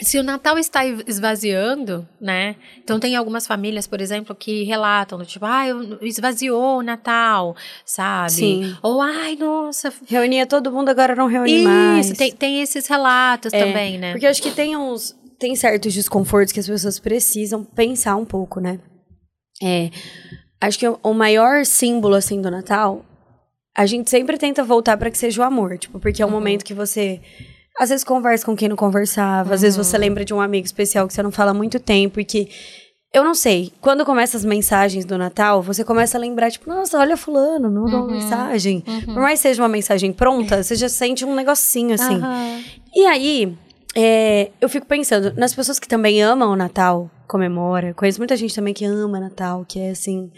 se 0.00 0.18
o 0.18 0.22
Natal 0.22 0.58
está 0.58 0.84
esvaziando, 0.84 2.08
né? 2.20 2.56
Então 2.82 2.98
tem 2.98 3.16
algumas 3.16 3.46
famílias, 3.46 3.86
por 3.86 4.00
exemplo, 4.00 4.34
que 4.34 4.64
relatam, 4.64 5.24
tipo, 5.24 5.44
ah, 5.44 5.64
esvaziou 6.02 6.78
o 6.78 6.82
Natal, 6.82 7.56
sabe? 7.84 8.32
Sim. 8.32 8.76
Ou, 8.82 9.00
ai, 9.00 9.36
nossa. 9.36 9.92
Reunia 10.06 10.46
todo 10.46 10.72
mundo, 10.72 10.88
agora 10.88 11.14
não 11.14 11.26
reúne 11.26 11.56
Isso, 11.56 11.68
mais. 11.68 12.06
Isso, 12.06 12.16
tem, 12.16 12.32
tem 12.32 12.62
esses 12.62 12.86
relatos 12.86 13.52
é, 13.52 13.64
também, 13.64 13.98
né? 13.98 14.12
Porque 14.12 14.26
eu 14.26 14.30
acho 14.30 14.42
que 14.42 14.50
tem 14.50 14.76
uns. 14.76 15.18
Tem 15.38 15.56
certos 15.56 15.94
desconfortos 15.94 16.52
que 16.52 16.60
as 16.60 16.66
pessoas 16.66 16.98
precisam 16.98 17.64
pensar 17.64 18.16
um 18.16 18.26
pouco, 18.26 18.60
né? 18.60 18.78
É. 19.62 19.90
Acho 20.60 20.78
que 20.78 20.86
o 20.86 21.14
maior 21.14 21.64
símbolo, 21.64 22.14
assim, 22.14 22.42
do 22.42 22.50
Natal, 22.50 23.04
a 23.74 23.86
gente 23.86 24.10
sempre 24.10 24.36
tenta 24.36 24.62
voltar 24.62 24.98
para 24.98 25.10
que 25.10 25.16
seja 25.16 25.40
o 25.40 25.44
amor, 25.44 25.78
tipo, 25.78 25.98
porque 25.98 26.20
é 26.20 26.26
um 26.26 26.28
uhum. 26.28 26.34
momento 26.34 26.64
que 26.64 26.74
você 26.74 27.20
às 27.80 27.88
vezes 27.88 28.04
conversa 28.04 28.44
com 28.44 28.54
quem 28.54 28.68
não 28.68 28.76
conversava, 28.76 29.48
uhum. 29.48 29.54
às 29.54 29.62
vezes 29.62 29.74
você 29.74 29.96
uhum. 29.96 30.02
lembra 30.02 30.22
de 30.22 30.34
um 30.34 30.40
amigo 30.40 30.66
especial 30.66 31.08
que 31.08 31.14
você 31.14 31.22
não 31.22 31.30
fala 31.30 31.52
há 31.52 31.54
muito 31.54 31.80
tempo 31.80 32.20
e 32.20 32.24
que. 32.26 32.46
Eu 33.12 33.24
não 33.24 33.34
sei, 33.34 33.72
quando 33.80 34.04
começa 34.04 34.36
as 34.36 34.44
mensagens 34.44 35.04
do 35.04 35.18
Natal, 35.18 35.60
você 35.62 35.82
começa 35.82 36.16
a 36.16 36.20
lembrar, 36.20 36.48
tipo, 36.48 36.68
nossa, 36.68 36.96
olha 36.96 37.16
fulano, 37.16 37.68
não 37.68 37.84
uhum. 37.84 38.04
uma 38.04 38.06
mensagem. 38.06 38.84
Uhum. 38.86 39.14
Por 39.14 39.22
mais 39.22 39.40
que 39.40 39.48
seja 39.48 39.62
uma 39.62 39.68
mensagem 39.68 40.12
pronta, 40.12 40.62
você 40.62 40.76
já 40.76 40.88
sente 40.88 41.24
um 41.24 41.34
negocinho 41.34 41.94
assim. 41.94 42.20
E 42.94 43.06
aí, 43.06 43.58
é, 43.96 44.50
eu 44.60 44.68
fico 44.68 44.86
pensando, 44.86 45.32
nas 45.36 45.52
pessoas 45.52 45.80
que 45.80 45.88
também 45.88 46.22
amam 46.22 46.52
o 46.52 46.56
Natal, 46.56 47.10
comemora. 47.30 47.94
Conheço 47.94 48.18
muita 48.18 48.36
gente 48.36 48.52
também 48.52 48.74
que 48.74 48.84
ama 48.84 49.20
Natal, 49.20 49.64
que 49.66 49.78
é 49.78 49.90
assim, 49.90 50.32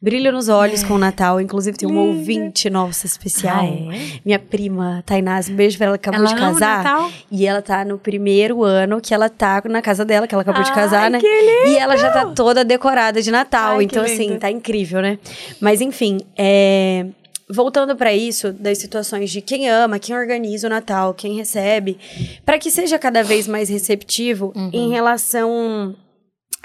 brilho 0.00 0.30
nos 0.30 0.48
olhos 0.48 0.84
é. 0.84 0.86
com 0.86 0.94
o 0.94 0.98
Natal. 0.98 1.40
Inclusive, 1.40 1.76
tem 1.76 1.88
uma 1.88 2.02
ouvinte 2.02 2.70
nossa 2.70 3.04
especial. 3.04 3.64
Ah, 3.64 3.66
é? 3.66 4.20
Minha 4.24 4.38
prima, 4.38 5.02
Tainaz, 5.04 5.48
um 5.48 5.56
beijo 5.56 5.76
pra 5.76 5.88
ela, 5.88 5.96
acabou 5.96 6.20
ela 6.20 6.28
de 6.28 6.36
casar. 6.36 6.84
Natal? 6.84 7.10
E 7.32 7.46
ela 7.46 7.60
tá 7.60 7.84
no 7.84 7.98
primeiro 7.98 8.62
ano 8.62 9.00
que 9.00 9.12
ela 9.12 9.28
tá 9.28 9.60
na 9.64 9.82
casa 9.82 10.04
dela, 10.04 10.28
que 10.28 10.34
ela 10.34 10.42
acabou 10.42 10.62
Ai, 10.62 10.68
de 10.68 10.72
casar, 10.72 11.10
né? 11.10 11.18
E 11.66 11.76
ela 11.76 11.96
já 11.96 12.10
tá 12.12 12.26
toda 12.26 12.64
decorada 12.64 13.20
de 13.20 13.32
Natal. 13.32 13.78
Ai, 13.78 13.84
então, 13.84 14.04
assim, 14.04 14.38
tá 14.38 14.48
incrível, 14.48 15.02
né? 15.02 15.18
Mas 15.60 15.80
enfim, 15.80 16.20
é 16.38 17.06
voltando 17.48 17.94
para 17.94 18.12
isso, 18.12 18.52
das 18.52 18.78
situações 18.78 19.30
de 19.30 19.40
quem 19.40 19.68
ama, 19.68 20.00
quem 20.00 20.16
organiza 20.16 20.66
o 20.66 20.70
Natal, 20.70 21.14
quem 21.14 21.36
recebe, 21.36 21.96
para 22.44 22.58
que 22.58 22.72
seja 22.72 22.98
cada 22.98 23.22
vez 23.22 23.46
mais 23.46 23.68
receptivo 23.68 24.52
uhum. 24.56 24.70
em 24.72 24.90
relação 24.90 25.94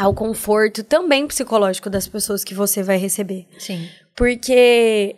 ao 0.01 0.15
conforto 0.15 0.83
também 0.83 1.27
psicológico 1.27 1.89
das 1.89 2.07
pessoas 2.07 2.43
que 2.43 2.55
você 2.55 2.81
vai 2.81 2.97
receber. 2.97 3.45
Sim. 3.59 3.87
Porque 4.15 5.15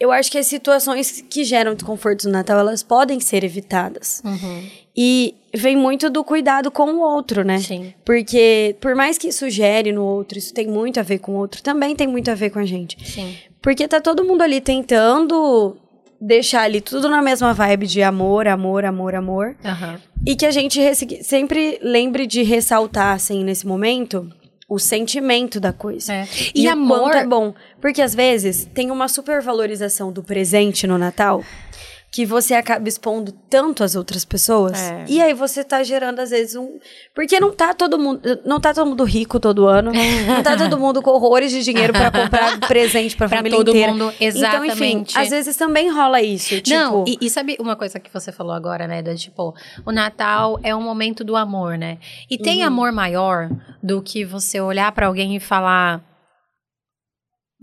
eu 0.00 0.10
acho 0.10 0.30
que 0.30 0.38
as 0.38 0.46
situações 0.46 1.22
que 1.28 1.44
geram 1.44 1.74
desconforto 1.74 2.24
no 2.24 2.32
Natal, 2.32 2.58
elas 2.58 2.82
podem 2.82 3.20
ser 3.20 3.44
evitadas. 3.44 4.22
Uhum. 4.24 4.70
E 4.96 5.34
vem 5.54 5.76
muito 5.76 6.08
do 6.08 6.24
cuidado 6.24 6.70
com 6.70 6.94
o 6.94 7.00
outro, 7.00 7.44
né? 7.44 7.58
Sim. 7.58 7.92
Porque 8.06 8.74
por 8.80 8.94
mais 8.94 9.18
que 9.18 9.28
isso 9.28 9.50
gere 9.50 9.92
no 9.92 10.02
outro, 10.02 10.38
isso 10.38 10.54
tem 10.54 10.66
muito 10.66 10.98
a 10.98 11.02
ver 11.02 11.18
com 11.18 11.32
o 11.32 11.36
outro, 11.36 11.62
também 11.62 11.94
tem 11.94 12.06
muito 12.06 12.30
a 12.30 12.34
ver 12.34 12.48
com 12.48 12.58
a 12.58 12.64
gente. 12.64 12.96
Sim. 13.06 13.36
Porque 13.60 13.86
tá 13.86 14.00
todo 14.00 14.24
mundo 14.24 14.40
ali 14.40 14.62
tentando 14.62 15.76
deixar 16.22 16.62
ali 16.62 16.80
tudo 16.80 17.08
na 17.10 17.20
mesma 17.20 17.52
vibe 17.52 17.86
de 17.86 18.02
amor, 18.02 18.46
amor, 18.46 18.84
amor, 18.84 19.14
amor. 19.14 19.56
Uhum. 19.64 19.98
E 20.24 20.36
que 20.36 20.46
a 20.46 20.52
gente 20.52 20.80
sempre 21.24 21.80
lembre 21.82 22.26
de 22.26 22.44
ressaltar, 22.44 23.16
assim, 23.16 23.42
nesse 23.42 23.66
momento, 23.66 24.30
o 24.68 24.78
sentimento 24.78 25.58
da 25.58 25.72
coisa. 25.72 26.12
É. 26.12 26.28
E, 26.54 26.62
e 26.62 26.68
amor 26.68 27.12
é 27.14 27.26
bom. 27.26 27.52
Porque 27.80 28.00
às 28.00 28.14
vezes 28.14 28.68
tem 28.72 28.90
uma 28.90 29.08
supervalorização 29.08 30.12
do 30.12 30.22
presente 30.22 30.86
no 30.86 30.96
Natal 30.96 31.42
que 32.12 32.26
você 32.26 32.52
acaba 32.52 32.86
expondo 32.86 33.32
tanto 33.48 33.82
as 33.82 33.96
outras 33.96 34.22
pessoas. 34.22 34.78
É. 34.78 35.06
E 35.08 35.18
aí 35.18 35.32
você 35.32 35.64
tá 35.64 35.82
gerando, 35.82 36.20
às 36.20 36.28
vezes, 36.28 36.54
um. 36.54 36.78
Porque 37.14 37.40
não 37.40 37.50
tá 37.50 37.72
todo 37.72 37.98
mundo. 37.98 38.20
Não 38.44 38.60
tá 38.60 38.74
todo 38.74 38.86
mundo 38.86 39.02
rico 39.02 39.40
todo 39.40 39.66
ano. 39.66 39.90
não 40.28 40.42
tá 40.42 40.54
todo 40.54 40.78
mundo 40.78 41.00
com 41.00 41.10
horrores 41.10 41.50
de 41.50 41.64
dinheiro 41.64 41.90
para 41.90 42.10
comprar 42.10 42.60
presente 42.68 43.16
pra, 43.16 43.26
pra 43.30 43.38
família 43.38 43.56
todo 43.56 43.70
inteira. 43.70 43.92
Mundo, 43.92 44.12
exatamente. 44.20 44.72
Então, 44.74 44.86
enfim, 44.86 45.06
às 45.16 45.30
vezes 45.30 45.56
também 45.56 45.90
rola 45.90 46.20
isso. 46.20 46.60
Tipo... 46.60 46.76
Não, 46.76 47.04
e, 47.08 47.16
e, 47.18 47.30
sabe 47.30 47.56
uma 47.58 47.76
coisa 47.76 47.98
que 47.98 48.12
você 48.12 48.30
falou 48.30 48.52
agora, 48.52 48.86
né? 48.86 49.00
Do, 49.00 49.16
tipo, 49.16 49.54
o 49.86 49.90
Natal 49.90 50.60
é 50.62 50.76
um 50.76 50.82
momento 50.82 51.24
do 51.24 51.34
amor, 51.34 51.78
né? 51.78 51.96
E 52.30 52.36
tem 52.36 52.60
uhum. 52.60 52.66
amor 52.66 52.92
maior 52.92 53.48
do 53.82 54.02
que 54.02 54.22
você 54.22 54.60
olhar 54.60 54.92
para 54.92 55.06
alguém 55.06 55.34
e 55.34 55.40
falar 55.40 56.11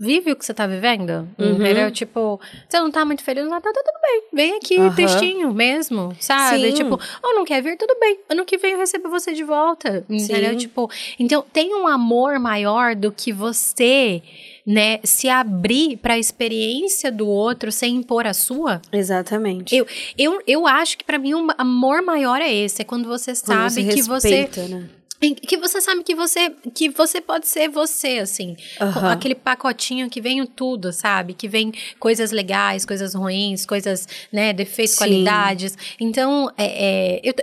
vive 0.00 0.32
o 0.32 0.36
que 0.36 0.46
você 0.46 0.54
tá 0.54 0.66
vivendo, 0.66 1.28
uhum. 1.38 1.56
entendeu? 1.56 1.90
Tipo, 1.90 2.40
você 2.66 2.80
não 2.80 2.90
tá 2.90 3.04
muito 3.04 3.22
feliz, 3.22 3.44
não 3.44 3.60
tá, 3.60 3.70
tá 3.70 3.82
tudo 3.84 4.00
bem. 4.00 4.22
Vem 4.32 4.56
aqui, 4.56 4.78
uhum. 4.78 4.94
textinho 4.94 5.52
mesmo, 5.52 6.16
sabe? 6.18 6.70
Sim. 6.70 6.72
Tipo, 6.72 6.98
ou 7.22 7.34
não 7.34 7.44
quer 7.44 7.62
vir, 7.62 7.76
tudo 7.76 7.94
bem. 8.00 8.18
Ano 8.30 8.46
que 8.46 8.56
vem 8.56 8.72
eu 8.72 8.78
recebo 8.78 9.10
você 9.10 9.34
de 9.34 9.44
volta, 9.44 10.02
entendeu? 10.08 10.52
Sim. 10.52 10.56
Tipo, 10.56 10.90
então 11.18 11.44
tem 11.52 11.74
um 11.74 11.86
amor 11.86 12.38
maior 12.38 12.96
do 12.96 13.12
que 13.12 13.30
você 13.30 14.22
né, 14.66 15.00
se 15.04 15.28
abrir 15.28 15.98
para 15.98 16.14
a 16.14 16.18
experiência 16.18 17.12
do 17.12 17.28
outro 17.28 17.70
sem 17.70 17.96
impor 17.96 18.26
a 18.26 18.32
sua. 18.32 18.80
Exatamente. 18.90 19.76
Eu, 19.76 19.86
eu, 20.16 20.40
eu 20.46 20.66
acho 20.66 20.96
que 20.96 21.04
para 21.04 21.18
mim 21.18 21.34
o 21.34 21.44
um 21.44 21.48
amor 21.58 22.00
maior 22.00 22.40
é 22.40 22.50
esse, 22.50 22.80
é 22.80 22.84
quando 22.86 23.06
você 23.06 23.34
sabe 23.34 23.58
quando 23.58 23.70
você 23.70 23.82
que 23.82 23.96
respeita, 23.96 24.62
você 24.62 24.68
né? 24.68 24.88
Que 25.20 25.56
você 25.58 25.80
sabe 25.80 26.02
que 26.02 26.14
você 26.14 26.50
que 26.74 26.88
você 26.88 27.20
pode 27.20 27.46
ser 27.46 27.68
você 27.68 28.18
assim. 28.18 28.56
Uhum. 28.80 29.08
aquele 29.08 29.34
pacotinho 29.34 30.08
que 30.08 30.20
vem 30.20 30.44
tudo 30.46 30.92
sabe? 30.92 31.34
Que 31.34 31.46
vem 31.46 31.72
coisas 31.98 32.30
legais 32.30 32.86
coisas 32.86 33.14
ruins 33.14 33.66
coisas 33.66 34.08
né 34.32 34.52
defeitos 34.52 34.94
Sim. 34.94 34.98
qualidades. 34.98 35.76
Então 35.98 36.50
é, 36.56 37.18
é 37.18 37.20
eu, 37.22 37.34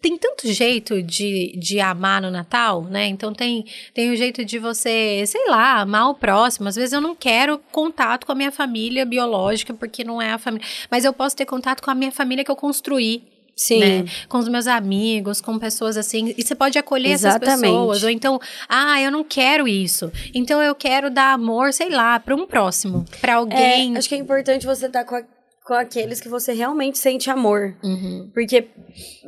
tem 0.00 0.16
tanto 0.16 0.46
jeito 0.52 1.02
de, 1.02 1.54
de 1.56 1.80
amar 1.80 2.22
no 2.22 2.30
Natal 2.30 2.84
né? 2.84 3.08
Então 3.08 3.32
tem 3.32 3.64
tem 3.92 4.10
o 4.10 4.16
jeito 4.16 4.44
de 4.44 4.58
você 4.58 5.24
sei 5.26 5.48
lá 5.48 5.80
amar 5.80 6.10
o 6.10 6.14
próximo. 6.14 6.68
Às 6.68 6.76
vezes 6.76 6.92
eu 6.92 7.00
não 7.00 7.16
quero 7.16 7.58
contato 7.72 8.26
com 8.26 8.32
a 8.32 8.34
minha 8.34 8.52
família 8.52 9.04
biológica 9.04 9.74
porque 9.74 10.04
não 10.04 10.22
é 10.22 10.32
a 10.32 10.38
família. 10.38 10.66
Mas 10.88 11.04
eu 11.04 11.12
posso 11.12 11.36
ter 11.36 11.46
contato 11.46 11.82
com 11.82 11.90
a 11.90 11.94
minha 11.94 12.12
família 12.12 12.44
que 12.44 12.50
eu 12.50 12.56
construí 12.56 13.33
Sim. 13.56 13.80
Né? 13.80 14.04
Com 14.28 14.38
os 14.38 14.48
meus 14.48 14.66
amigos, 14.66 15.40
com 15.40 15.58
pessoas 15.58 15.96
assim. 15.96 16.34
E 16.36 16.42
você 16.42 16.54
pode 16.54 16.78
acolher 16.78 17.12
Exatamente. 17.12 17.48
essas 17.48 17.60
pessoas. 17.60 18.02
Ou 18.02 18.10
então, 18.10 18.40
ah, 18.68 19.00
eu 19.00 19.10
não 19.10 19.22
quero 19.22 19.68
isso. 19.68 20.10
Então 20.34 20.62
eu 20.62 20.74
quero 20.74 21.10
dar 21.10 21.32
amor, 21.32 21.72
sei 21.72 21.90
lá, 21.90 22.18
para 22.18 22.34
um 22.34 22.46
próximo. 22.46 23.04
para 23.20 23.36
alguém. 23.36 23.94
É, 23.94 23.98
acho 23.98 24.08
que 24.08 24.14
é 24.14 24.18
importante 24.18 24.66
você 24.66 24.86
estar 24.86 25.04
tá 25.04 25.08
com, 25.08 25.24
com 25.64 25.74
aqueles 25.74 26.20
que 26.20 26.28
você 26.28 26.52
realmente 26.52 26.98
sente 26.98 27.30
amor. 27.30 27.76
Uhum. 27.82 28.30
Porque, 28.34 28.68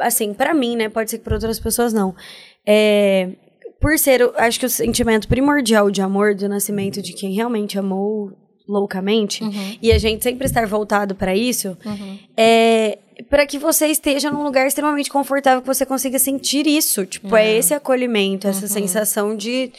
assim, 0.00 0.34
pra 0.34 0.52
mim, 0.52 0.76
né? 0.76 0.88
Pode 0.88 1.10
ser 1.10 1.18
que 1.18 1.24
pra 1.24 1.34
outras 1.34 1.60
pessoas 1.60 1.92
não. 1.92 2.14
É, 2.66 3.30
por 3.80 3.98
ser, 3.98 4.22
acho 4.36 4.58
que 4.58 4.66
o 4.66 4.70
sentimento 4.70 5.28
primordial 5.28 5.90
de 5.90 6.02
amor 6.02 6.34
do 6.34 6.48
nascimento 6.48 7.00
de 7.00 7.12
quem 7.12 7.32
realmente 7.34 7.78
amou 7.78 8.32
loucamente 8.68 9.42
Uhum. 9.44 9.76
e 9.80 9.92
a 9.92 9.98
gente 9.98 10.22
sempre 10.22 10.46
estar 10.46 10.66
voltado 10.66 11.14
pra 11.14 11.34
isso 11.36 11.76
Uhum. 11.84 12.18
é 12.36 12.98
para 13.30 13.46
que 13.46 13.58
você 13.58 13.86
esteja 13.86 14.30
num 14.30 14.42
lugar 14.42 14.66
extremamente 14.66 15.08
confortável 15.10 15.62
que 15.62 15.66
você 15.66 15.86
consiga 15.86 16.18
sentir 16.18 16.66
isso 16.66 17.06
tipo 17.06 17.34
é, 17.34 17.46
É. 17.54 17.58
esse 17.58 17.72
acolhimento 17.72 18.46
essa 18.46 18.62
Uhum. 18.66 18.68
sensação 18.68 19.36
de 19.36 19.72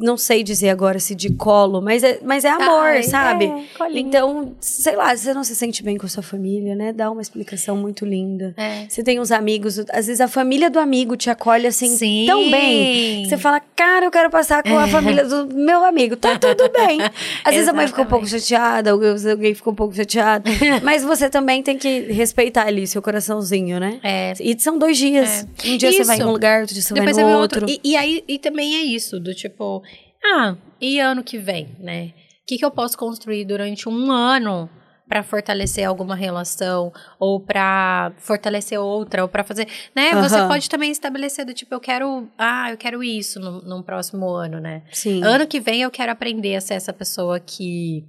não 0.00 0.16
sei 0.16 0.42
dizer 0.42 0.68
agora 0.70 0.98
se 0.98 1.14
de 1.14 1.32
colo 1.32 1.80
mas 1.82 2.02
é, 2.04 2.20
mas 2.22 2.44
é 2.44 2.50
amor 2.50 2.86
Ai, 2.88 3.02
sabe 3.02 3.46
é, 3.46 3.98
então 3.98 4.54
sei 4.60 4.94
lá 4.94 5.16
você 5.16 5.34
não 5.34 5.42
se 5.42 5.56
sente 5.56 5.82
bem 5.82 5.96
com 5.96 6.06
a 6.06 6.08
sua 6.08 6.22
família 6.22 6.74
né 6.76 6.92
dá 6.92 7.10
uma 7.10 7.20
explicação 7.20 7.76
muito 7.76 8.04
linda 8.04 8.54
É. 8.56 8.86
você 8.88 9.02
tem 9.02 9.18
uns 9.18 9.32
amigos, 9.32 9.78
às 9.90 10.06
vezes 10.06 10.20
a 10.20 10.28
família 10.28 10.70
do 10.70 10.78
amigo 10.78 11.16
te 11.16 11.28
acolhe 11.30 11.66
assim 11.66 11.88
Sim. 11.88 12.24
tão 12.26 12.50
bem. 12.50 13.24
Você 13.28 13.36
fala, 13.36 13.60
cara, 13.60 14.06
eu 14.06 14.10
quero 14.10 14.30
passar 14.30 14.62
com 14.62 14.76
a 14.78 14.86
família 14.88 15.24
do 15.24 15.46
meu 15.54 15.84
amigo. 15.84 16.16
Tá 16.16 16.38
tudo 16.38 16.70
bem. 16.70 16.98
Às 17.44 17.54
vezes 17.54 17.68
a 17.68 17.72
mãe 17.72 17.86
fica 17.86 18.02
um 18.02 18.06
pouco 18.06 18.26
chateada, 18.26 18.90
alguém 18.90 19.54
fica 19.54 19.70
um 19.70 19.74
pouco 19.74 19.94
chateado. 19.94 20.50
mas 20.82 21.02
você 21.04 21.28
também 21.28 21.62
tem 21.62 21.76
que 21.76 22.00
respeitar 22.12 22.66
ali 22.66 22.86
seu 22.86 23.00
coraçãozinho, 23.02 23.78
né? 23.80 24.00
É. 24.02 24.32
E 24.40 24.58
são 24.58 24.78
dois 24.78 24.96
dias. 24.96 25.46
Um 25.64 25.76
dia 25.76 25.92
você 25.92 26.04
vai 26.04 26.16
em 26.16 26.20
Isso. 26.20 26.28
um 26.28 26.32
lugar, 26.32 26.60
outro 26.60 26.74
dia 26.74 26.82
você 26.82 26.94
Depois 26.94 27.16
vai 27.16 27.24
no 27.24 27.30
vê 27.30 27.36
outro. 27.36 27.66
E, 27.68 27.80
e 27.84 27.96
aí, 27.96 28.24
e 28.28 28.38
também 28.38 28.76
é 28.76 28.82
isso, 28.82 29.18
do 29.20 29.34
tipo, 29.34 29.47
ah, 30.24 30.56
e 30.80 31.00
ano 31.00 31.22
que 31.24 31.38
vem, 31.38 31.76
né? 31.78 32.12
O 32.42 32.46
que, 32.46 32.58
que 32.58 32.64
eu 32.64 32.70
posso 32.70 32.96
construir 32.96 33.44
durante 33.44 33.88
um 33.88 34.10
ano 34.10 34.68
pra 35.08 35.22
fortalecer 35.22 35.88
alguma 35.88 36.14
relação 36.14 36.92
ou 37.18 37.40
pra 37.40 38.12
fortalecer 38.18 38.78
outra 38.78 39.22
ou 39.22 39.28
pra 39.28 39.42
fazer, 39.42 39.66
né? 39.94 40.14
Você 40.22 40.36
Aham. 40.36 40.48
pode 40.48 40.68
também 40.68 40.90
estabelecer 40.90 41.44
do 41.46 41.54
tipo, 41.54 41.74
eu 41.74 41.80
quero, 41.80 42.28
ah, 42.36 42.70
eu 42.70 42.76
quero 42.76 43.02
isso 43.02 43.40
no, 43.40 43.62
no 43.62 43.82
próximo 43.82 44.28
ano, 44.28 44.60
né? 44.60 44.82
Sim. 44.92 45.22
Ano 45.24 45.46
que 45.46 45.60
vem 45.60 45.82
eu 45.82 45.90
quero 45.90 46.12
aprender 46.12 46.54
a 46.56 46.60
ser 46.60 46.74
essa 46.74 46.92
pessoa 46.92 47.40
que, 47.40 48.04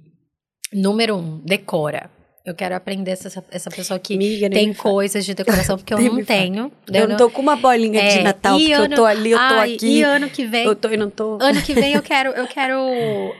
número 0.72 1.16
um, 1.16 1.38
decora. 1.38 2.10
Eu 2.42 2.54
quero 2.54 2.74
aprender 2.74 3.10
essa, 3.10 3.44
essa 3.50 3.70
pessoa 3.70 3.98
que 3.98 4.14
Amiga, 4.14 4.48
nem 4.48 4.66
tem 4.66 4.72
coisas 4.74 5.26
de 5.26 5.34
decoração, 5.34 5.76
porque 5.76 5.92
eu 5.92 5.98
não 6.10 6.24
tenho. 6.24 6.72
Eu 6.90 7.06
não 7.06 7.16
tô 7.18 7.28
com 7.28 7.42
uma 7.42 7.54
bolinha 7.54 8.00
de 8.02 8.18
É, 8.18 8.22
Natal, 8.22 8.56
e 8.58 8.60
porque 8.60 8.72
ano- 8.72 8.94
eu 8.94 8.96
tô 8.96 9.04
ali, 9.04 9.30
eu 9.32 9.38
tô 9.38 9.44
Ai, 9.44 9.74
aqui. 9.74 9.86
E 9.98 10.02
ano 10.02 10.30
que 10.30 10.46
vem. 10.46 10.64
Eu 10.64 10.74
tô 10.74 10.88
e 10.88 10.96
não 10.96 11.10
tô. 11.10 11.36
Ano 11.38 11.60
que 11.60 11.74
vem 11.74 11.92
eu 11.92 12.00
quero, 12.02 12.30
eu 12.30 12.46
quero 12.46 12.74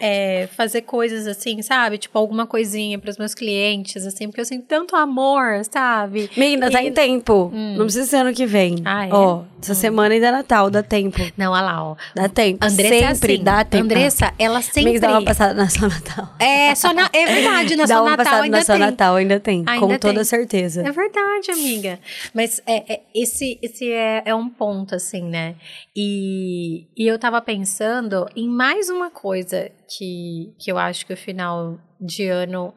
é, 0.01 0.49
fazer 0.55 0.83
coisas 0.83 1.27
assim, 1.27 1.63
sabe? 1.63 1.97
Tipo, 1.97 2.19
alguma 2.19 2.47
coisinha 2.47 2.99
pros 2.99 3.17
meus 3.17 3.35
clientes, 3.35 4.05
assim, 4.05 4.27
porque 4.29 4.43
eu 4.43 4.45
sinto 4.45 4.67
tanto 4.69 4.95
amor, 4.95 5.65
sabe? 5.71 6.31
Menina, 6.37 6.71
tá 6.71 6.83
E- 6.83 6.89
em 6.89 6.93
tempo. 6.93 7.51
Hum. 7.55 7.77
Não 7.79 7.85
precisa 7.87 8.05
ser 8.07 8.17
ano 8.17 8.35
que 8.35 8.45
vem. 8.45 8.83
Ah, 8.85 9.07
é? 9.07 9.11
Ó, 9.15 9.43
essa 9.63 9.75
semana 9.75 10.15
ainda 10.15 10.27
é 10.27 10.31
Natal, 10.31 10.69
dá 10.71 10.83
tempo. 10.83 11.19
Não, 11.39 11.53
olha 11.53 11.63
lá, 11.63 11.83
ó. 11.85 11.97
Dá 12.15 12.29
tempo. 12.29 12.65
Andressa 12.67 12.95
é 12.95 13.15
sempre 13.15 13.35
assim. 13.35 13.43
dá 13.45 13.65
tempo. 13.65 13.85
Andressa, 13.85 14.35
ela 14.39 14.61
sempre. 14.61 14.91
Amiga, 14.91 15.01
dá 15.01 15.11
uma 15.13 15.25
passada 15.25 15.55
na 15.55 15.71
sua 15.71 15.89
Natal. 15.89 16.29
É, 16.39 16.75
só 16.75 16.93
na, 16.93 17.09
é 17.15 17.25
verdade, 17.27 17.77
na 17.77 17.87
Dá 17.87 17.97
sua 17.97 18.17
Natal 18.17 18.43
ainda 18.43 18.59
na 18.59 18.65
tem. 18.65 18.90
Natal, 18.91 19.17
ainda 19.17 19.39
tem. 19.41 19.65
Ainda 19.67 19.81
com 19.81 19.89
tem. 19.89 19.99
toda 19.99 20.25
certeza. 20.25 20.83
É 20.87 20.91
verdade, 20.91 21.51
amiga. 21.51 21.99
Mas 22.35 22.61
é, 22.67 22.93
é- 22.95 23.01
esse, 23.15 23.59
esse 23.63 23.91
é, 23.91 24.23
é 24.27 24.35
um 24.35 24.49
ponto, 24.49 24.95
assim, 24.95 25.23
né? 25.23 25.55
E, 25.97 26.87
e 26.97 27.07
eu 27.07 27.19
tava 27.19 27.41
pensando 27.41 28.27
em 28.37 28.49
mais 28.49 28.91
uma 28.91 29.11
coisa 29.11 29.71
que, 29.89 30.53
que 30.59 30.71
eu 30.71 30.79
acho 30.79 31.07
que 31.07 31.13
o 31.13 31.17
final 31.17 31.79
de 32.01 32.27
ano. 32.29 32.75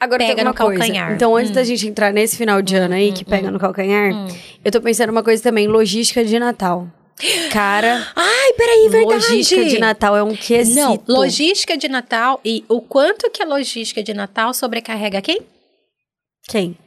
Agora 0.00 0.18
Pega 0.20 0.34
tem 0.36 0.44
uma 0.44 0.52
no 0.52 0.56
coisa. 0.56 0.78
calcanhar. 0.78 1.12
Então, 1.12 1.34
antes 1.36 1.50
Hum. 1.50 1.54
da 1.54 1.64
gente 1.64 1.86
entrar 1.88 2.12
nesse 2.12 2.36
final 2.36 2.62
de 2.62 2.76
ano 2.76 2.94
aí, 2.94 3.12
que 3.12 3.24
pega 3.24 3.50
no 3.50 3.58
calcanhar, 3.58 4.12
Hum. 4.12 4.28
eu 4.64 4.70
tô 4.70 4.80
pensando 4.80 5.10
uma 5.10 5.22
coisa 5.22 5.42
também, 5.42 5.66
logística 5.66 6.24
de 6.24 6.38
Natal. 6.38 6.88
Cara, 7.50 8.12
Ai, 8.14 8.52
peraí, 8.52 8.88
logística 9.04 9.64
de 9.64 9.78
Natal 9.78 10.16
é 10.16 10.22
um 10.22 10.36
quesito. 10.36 10.78
Não, 10.78 11.02
logística 11.08 11.76
de 11.76 11.88
Natal 11.88 12.40
e 12.44 12.64
o 12.68 12.80
quanto 12.80 13.30
que 13.30 13.42
a 13.42 13.46
logística 13.46 14.02
de 14.02 14.14
Natal 14.14 14.54
sobrecarrega 14.54 15.20
quem? 15.20 15.40
Quem? 16.48 16.78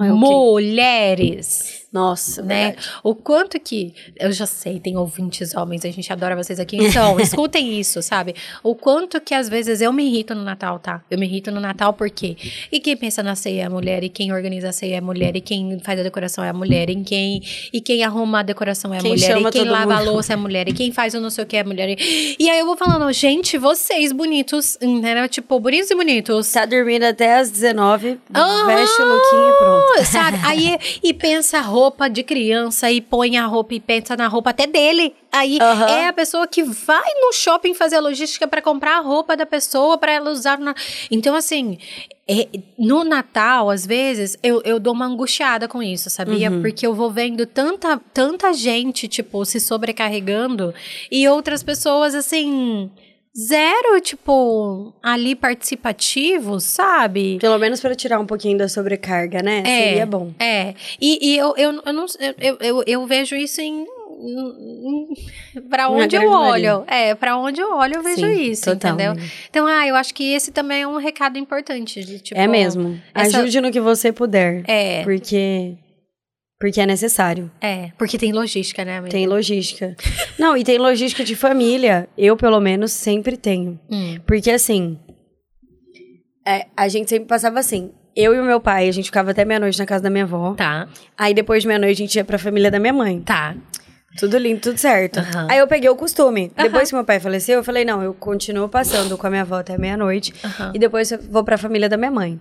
É? 0.00 0.04
Mulheres. 0.08 1.81
Nossa, 1.92 2.42
né? 2.42 2.66
verdade. 2.68 2.88
O 3.02 3.14
quanto 3.14 3.60
que. 3.60 3.94
Eu 4.18 4.32
já 4.32 4.46
sei, 4.46 4.80
tem 4.80 4.96
ouvintes 4.96 5.54
homens, 5.54 5.84
a 5.84 5.90
gente 5.90 6.10
adora 6.12 6.34
vocês 6.34 6.58
aqui. 6.58 6.76
Então, 6.76 7.18
escutem 7.20 7.78
isso, 7.78 8.00
sabe? 8.00 8.34
O 8.62 8.74
quanto 8.74 9.20
que 9.20 9.34
às 9.34 9.48
vezes 9.48 9.80
eu 9.82 9.92
me 9.92 10.04
irrito 10.04 10.34
no 10.34 10.42
Natal, 10.42 10.78
tá? 10.78 11.02
Eu 11.10 11.18
me 11.18 11.26
irrito 11.26 11.50
no 11.50 11.60
Natal 11.60 11.92
porque. 11.92 12.36
E 12.72 12.80
quem 12.80 12.96
pensa 12.96 13.22
na 13.22 13.34
ceia 13.34 13.62
é 13.62 13.64
a 13.66 13.70
mulher, 13.70 14.02
e 14.02 14.08
quem 14.08 14.32
organiza 14.32 14.70
a 14.70 14.72
ceia 14.72 14.94
é 14.94 14.98
a 14.98 15.02
mulher, 15.02 15.36
e 15.36 15.40
quem 15.42 15.78
faz 15.80 16.00
a 16.00 16.02
decoração 16.02 16.42
é 16.42 16.48
a 16.48 16.52
mulher, 16.54 16.88
e 16.88 16.96
quem, 17.04 17.42
e 17.72 17.80
quem 17.80 18.02
arruma 18.02 18.40
a 18.40 18.42
decoração 18.42 18.94
é 18.94 18.98
a 18.98 19.00
Quem 19.02 19.10
mulher, 19.12 19.38
e 19.38 19.50
quem 19.50 19.64
lava 19.64 19.94
a 19.94 19.98
mundo. 19.98 20.12
louça 20.12 20.32
é 20.32 20.34
a 20.34 20.38
mulher, 20.38 20.68
e 20.68 20.72
quem 20.72 20.92
faz 20.92 21.12
o 21.12 21.20
não 21.20 21.28
sei 21.28 21.44
o 21.44 21.46
que 21.46 21.58
é 21.58 21.60
a 21.60 21.64
mulher. 21.64 21.90
E, 21.90 22.36
e 22.38 22.48
aí 22.48 22.58
eu 22.58 22.64
vou 22.64 22.76
falando, 22.76 23.12
gente, 23.12 23.58
vocês 23.58 24.12
bonitos, 24.12 24.78
entendeu? 24.80 25.28
Tipo, 25.28 25.60
bonitos 25.60 25.90
e 25.90 25.94
bonitos. 25.94 26.50
Tá 26.50 26.64
dormindo 26.64 27.04
até 27.04 27.38
às 27.38 27.50
19, 27.50 28.18
Aham! 28.34 28.66
veste 28.66 29.02
o 29.02 29.04
lookinho 29.04 29.50
e 29.50 29.58
pronto. 29.58 30.06
Sabe? 30.06 30.38
Aí, 30.44 30.78
e 31.02 31.12
pensa 31.12 31.60
roupa 31.60 31.81
de 32.10 32.22
criança, 32.22 32.90
e 32.90 33.00
põe 33.00 33.36
a 33.36 33.46
roupa 33.46 33.74
e 33.74 33.80
pensa 33.80 34.16
na 34.16 34.28
roupa 34.28 34.50
até 34.50 34.66
dele. 34.66 35.14
Aí 35.30 35.58
Aham. 35.60 35.86
é 35.86 36.06
a 36.08 36.12
pessoa 36.12 36.46
que 36.46 36.62
vai 36.62 37.02
no 37.20 37.32
shopping 37.32 37.74
fazer 37.74 37.96
a 37.96 38.00
logística 38.00 38.46
pra 38.46 38.60
comprar 38.60 38.98
a 38.98 39.00
roupa 39.00 39.36
da 39.36 39.46
pessoa 39.46 39.96
pra 39.96 40.12
ela 40.12 40.30
usar. 40.30 40.58
Na... 40.58 40.74
Então, 41.10 41.34
assim, 41.34 41.78
é- 42.28 42.48
no 42.78 43.02
Natal, 43.02 43.70
às 43.70 43.86
vezes, 43.86 44.38
eu, 44.42 44.60
eu 44.64 44.78
dou 44.78 44.92
uma 44.92 45.06
angustiada 45.06 45.66
com 45.66 45.82
isso, 45.82 46.10
sabia? 46.10 46.50
Uhum. 46.50 46.60
Porque 46.62 46.86
eu 46.86 46.94
vou 46.94 47.10
vendo 47.10 47.46
tanta, 47.46 48.00
tanta 48.12 48.52
gente, 48.52 49.08
tipo, 49.08 49.44
se 49.44 49.58
sobrecarregando 49.58 50.74
e 51.10 51.26
outras 51.28 51.62
pessoas, 51.62 52.14
assim. 52.14 52.90
Zero, 53.36 53.98
tipo, 54.02 54.92
ali 55.02 55.34
participativos, 55.34 56.64
sabe? 56.64 57.38
Pelo 57.40 57.58
menos 57.58 57.80
pra 57.80 57.94
tirar 57.94 58.20
um 58.20 58.26
pouquinho 58.26 58.58
da 58.58 58.68
sobrecarga, 58.68 59.42
né? 59.42 59.62
É. 59.64 59.88
Seria 59.88 60.06
bom. 60.06 60.32
É, 60.38 60.74
e, 61.00 61.30
e 61.32 61.38
eu, 61.38 61.54
eu, 61.56 61.82
eu, 61.86 61.92
não, 61.94 62.04
eu, 62.38 62.56
eu, 62.60 62.84
eu 62.86 63.06
vejo 63.06 63.34
isso 63.34 63.60
em. 63.60 63.86
Na 65.68 65.88
onde 65.88 66.14
eu 66.14 66.30
olho. 66.30 66.84
É, 66.86 67.14
pra 67.14 67.36
onde 67.36 67.60
eu 67.60 67.74
olho, 67.74 67.96
eu 67.96 68.02
vejo 68.02 68.20
Sim, 68.26 68.40
isso, 68.42 68.64
total, 68.66 68.92
entendeu? 68.94 69.24
Então, 69.50 69.66
ah, 69.66 69.86
eu 69.86 69.96
acho 69.96 70.14
que 70.14 70.32
esse 70.32 70.52
também 70.52 70.82
é 70.82 70.86
um 70.86 70.96
recado 70.98 71.38
importante. 71.38 72.04
De, 72.04 72.20
tipo, 72.20 72.40
é 72.40 72.46
mesmo. 72.46 73.00
essa- 73.14 73.38
Ajude 73.38 73.60
no 73.60 73.72
que 73.72 73.80
você 73.80 74.12
puder. 74.12 74.62
É, 74.68 75.02
Porque. 75.02 75.74
Porque 76.62 76.80
é 76.80 76.86
necessário. 76.86 77.50
é, 77.60 77.90
porque 77.98 78.16
tem 78.16 78.30
logística, 78.32 78.84
né, 78.84 78.98
amiga? 78.98 79.10
Tem 79.10 79.26
logística. 79.26 79.96
Não, 80.38 80.56
e 80.56 80.62
tem 80.62 80.78
logística 80.78 81.24
de 81.24 81.34
família. 81.34 82.08
Eu, 82.16 82.36
pelo 82.36 82.60
menos, 82.60 82.92
sempre 82.92 83.36
tenho. 83.36 83.80
Hum, 83.90 84.16
Porque 84.24 84.48
assim. 84.48 84.96
é, 86.46 86.66
a 86.76 86.86
gente 86.86 87.10
sempre 87.10 87.26
passava 87.26 87.58
assim. 87.58 87.90
Eu 88.14 88.32
e 88.32 88.38
o 88.38 88.44
meu 88.44 88.60
pai, 88.60 88.88
a 88.88 88.92
gente 88.92 89.06
ficava 89.06 89.32
até 89.32 89.44
meia-noite 89.44 89.76
na 89.76 89.86
casa 89.86 90.04
da 90.04 90.10
minha 90.10 90.22
avó. 90.22 90.54
tá, 90.54 90.88
Aí 91.18 91.34
depois 91.34 91.62
de 91.62 91.66
meia-noite 91.66 92.00
a 92.00 92.06
gente 92.06 92.14
ia 92.14 92.24
pra 92.24 92.38
família 92.38 92.70
da 92.70 92.78
minha 92.78 92.92
mãe. 92.92 93.20
tá. 93.20 93.56
Tudo 94.18 94.36
lindo, 94.38 94.60
tudo 94.60 94.76
certo. 94.78 95.18
Aham. 95.18 95.48
Aí 95.50 95.58
eu 95.58 95.66
peguei 95.66 95.88
o 95.88 95.96
costume. 95.96 96.52
Aham. 96.56 96.64
Depois 96.68 96.90
que 96.90 96.94
meu 96.94 97.02
pai 97.04 97.18
faleceu, 97.18 97.56
eu 97.56 97.64
falei, 97.64 97.82
não, 97.84 98.02
eu 98.02 98.12
continuo 98.12 98.68
passando 98.68 99.16
com 99.18 99.26
a 99.26 99.30
minha 99.30 99.40
avó 99.40 99.56
até 99.56 99.76
meia-noite. 99.78 100.34
Aham. 100.44 100.70
E 100.74 100.78
depois 100.78 101.10
eu 101.10 101.18
vou 101.30 101.42
pra 101.42 101.56
família 101.58 101.88
da 101.88 101.96
minha 101.96 102.10
mãe. 102.10 102.38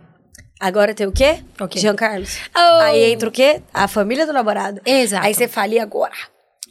Agora 0.61 0.93
tem 0.93 1.07
o 1.07 1.11
quê? 1.11 1.39
O 1.59 1.67
quê? 1.67 1.79
Jean 1.79 1.95
Carlos. 1.95 2.37
Oh! 2.55 2.81
Aí 2.83 3.11
entra 3.11 3.27
o 3.27 3.31
quê? 3.31 3.61
A 3.73 3.87
família 3.87 4.27
do 4.27 4.31
namorado. 4.33 4.79
Exato. 4.85 5.25
Aí 5.25 5.33
você 5.33 5.47
fala, 5.47 5.73
e 5.73 5.79
agora? 5.79 6.13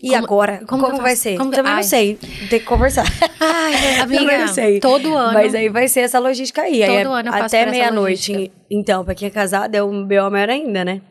E 0.02 0.10
Como- 0.12 0.24
agora? 0.24 0.60
como 0.66 0.82
Como, 0.84 1.02
vai 1.02 1.14
ser? 1.16 1.36
Como 1.36 1.50
que- 1.50 1.56
Também 1.56 1.72
Ai. 1.72 1.76
não 1.82 1.82
sei. 1.82 2.14
Tem 2.48 2.58
que 2.60 2.64
conversar. 2.64 3.04
Ai, 3.38 3.74
amiga, 4.00 4.20
Também 4.22 4.38
não 4.38 4.48
sei. 4.48 4.80
todo 4.80 5.14
ano. 5.14 5.34
Mas 5.34 5.54
aí 5.54 5.68
vai 5.68 5.88
ser 5.88 6.00
essa 6.00 6.18
logística 6.18 6.62
aí. 6.62 6.82
aí 6.82 7.02
Todo 7.04 7.12
ano 7.12 7.28
eu 7.28 7.34
até 7.42 7.66
meia-noite. 7.66 8.50
Então, 8.70 9.04
pra 9.04 9.14
quem 9.14 9.28
é 9.28 9.30
casado, 9.30 9.74
é 9.74 9.82
um 9.82 10.06
B.O. 10.06 10.30
maior 10.30 10.48
ainda, 10.48 10.84
né? 10.86 11.02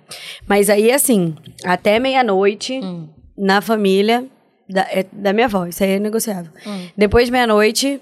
Mas 0.47 0.69
aí, 0.71 0.91
assim, 0.91 1.35
até 1.63 1.99
meia-noite, 1.99 2.79
Hum. 2.81 3.09
na 3.37 3.61
família 3.61 4.25
da, 4.67 4.81
é 4.89 5.05
da 5.11 5.33
minha 5.33 5.45
avó. 5.45 5.67
Isso 5.67 5.83
aí 5.83 5.91
é 5.91 5.99
negociável. 5.99 6.51
Hum. 6.65 6.87
Depois 6.97 7.25
de 7.27 7.31
meia-noite, 7.31 8.01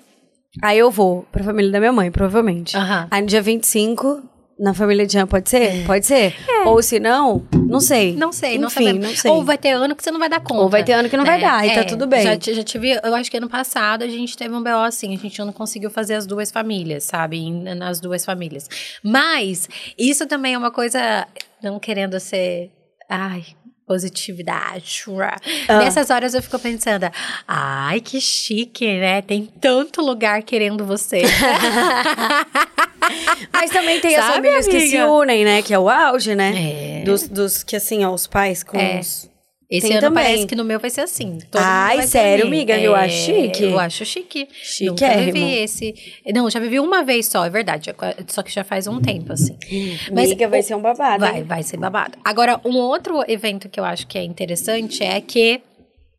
aí 0.61 0.77
eu 0.79 0.89
vou 0.89 1.25
pra 1.33 1.43
família 1.43 1.69
da 1.71 1.79
minha 1.79 1.91
mãe, 1.91 2.09
provavelmente. 2.11 2.77
Aham. 2.77 3.07
Aí 3.11 3.21
no 3.21 3.27
dia 3.27 3.41
25, 3.41 4.23
na 4.59 4.73
família 4.73 5.05
de 5.05 5.13
Jean, 5.13 5.27
pode 5.27 5.49
ser? 5.49 5.85
Pode 5.85 6.05
ser. 6.05 6.35
Ou 6.65 6.81
se 6.81 6.99
não, 6.99 7.45
não 7.53 7.79
sei. 7.79 8.13
É. 8.13 8.15
Não 8.15 8.31
sei, 8.31 8.57
não 8.57 8.67
Enfim, 8.67 8.85
sabemos. 8.85 9.07
não 9.07 9.15
sei. 9.15 9.31
Ou 9.31 9.43
vai 9.43 9.57
ter 9.57 9.71
ano 9.71 9.95
que 9.95 10.03
você 10.03 10.11
não 10.11 10.19
vai 10.19 10.29
dar 10.29 10.39
conta. 10.39 10.61
Ou 10.61 10.69
vai 10.69 10.83
ter 10.83 10.93
ano 10.93 11.09
que 11.09 11.17
não 11.17 11.25
vai 11.25 11.39
dar, 11.39 11.65
e 11.65 11.73
tá 11.73 11.83
tudo 11.83 12.07
bem. 12.07 12.23
Já, 12.23 12.53
já 12.53 12.63
tive, 12.63 12.99
eu 13.03 13.15
acho 13.15 13.29
que 13.29 13.37
ano 13.37 13.49
passado 13.49 14.03
a 14.03 14.07
gente 14.07 14.35
teve 14.35 14.53
um 14.53 14.63
BO 14.63 14.69
assim, 14.69 15.13
a 15.13 15.17
gente 15.17 15.39
não 15.39 15.53
conseguiu 15.53 15.89
fazer 15.89 16.15
as 16.15 16.25
duas 16.25 16.51
famílias, 16.51 17.03
sabe? 17.03 17.49
Nas 17.51 17.99
duas 17.99 18.25
famílias. 18.25 18.67
Mas, 19.03 19.69
isso 19.97 20.25
também 20.25 20.55
é 20.55 20.57
uma 20.57 20.71
coisa, 20.71 21.27
não 21.61 21.79
querendo 21.79 22.19
ser. 22.19 22.71
Ai. 23.09 23.43
Positividade. 23.87 25.03
Ah. 25.67 25.79
Nessas 25.79 26.09
horas 26.09 26.33
eu 26.33 26.43
fico 26.43 26.59
pensando, 26.59 27.09
ai, 27.47 28.01
que 28.01 28.19
chique, 28.19 28.85
né? 28.99 29.21
Tem 29.21 29.45
tanto 29.45 30.01
lugar 30.01 30.43
querendo 30.43 30.85
você. 30.85 31.21
Mas 33.53 33.71
também 33.71 33.99
tem 34.01 34.15
as 34.15 34.25
Sabe, 34.25 34.35
famílias 34.35 34.67
que 34.67 34.79
se 34.81 34.97
amiga? 34.97 35.11
unem, 35.11 35.45
né? 35.45 35.61
Que 35.61 35.73
é 35.73 35.79
o 35.79 35.89
auge, 35.89 36.35
né? 36.35 36.99
É. 36.99 37.03
Dos, 37.05 37.27
dos 37.29 37.63
que, 37.63 37.75
assim, 37.77 38.03
ó, 38.03 38.11
os 38.13 38.27
pais 38.27 38.61
com 38.63 38.77
É. 38.77 38.99
os... 38.99 39.29
Esse 39.69 39.87
Tem 39.87 39.97
ano 39.97 40.07
também. 40.07 40.23
parece 40.23 40.45
que 40.47 40.55
no 40.55 40.63
meu 40.63 40.79
vai 40.79 40.89
ser 40.89 41.01
assim. 41.01 41.39
Ai, 41.53 42.01
sério, 42.03 42.47
amiga? 42.47 42.77
Eu 42.79 42.95
acho 42.95 43.15
chique. 43.25 43.63
Eu 43.63 43.77
acho 43.77 44.05
chique. 44.05 44.47
Chiquérrimo. 44.53 45.25
Nunca 45.25 45.31
vivi 45.33 45.53
esse. 45.57 45.93
Não, 46.33 46.49
já 46.49 46.57
vivi 46.59 46.79
uma 46.79 47.03
vez 47.03 47.25
só, 47.25 47.45
é 47.45 47.49
verdade. 47.49 47.93
Só 48.27 48.41
que 48.41 48.49
já 48.51 48.63
faz 48.63 48.87
um 48.87 49.01
tempo, 49.01 49.33
assim. 49.33 49.57
Mas 50.13 50.27
Amiga, 50.31 50.47
vai 50.47 50.61
o- 50.61 50.63
ser 50.63 50.75
um 50.75 50.81
babado. 50.81 51.19
Vai, 51.19 51.43
vai 51.43 51.63
ser 51.63 51.75
babado. 51.75 52.17
Agora, 52.23 52.61
um 52.63 52.77
outro 52.77 53.21
evento 53.29 53.67
que 53.67 53.77
eu 53.77 53.83
acho 53.83 54.07
que 54.07 54.17
é 54.17 54.23
interessante 54.23 55.03
é 55.03 55.19
que. 55.19 55.59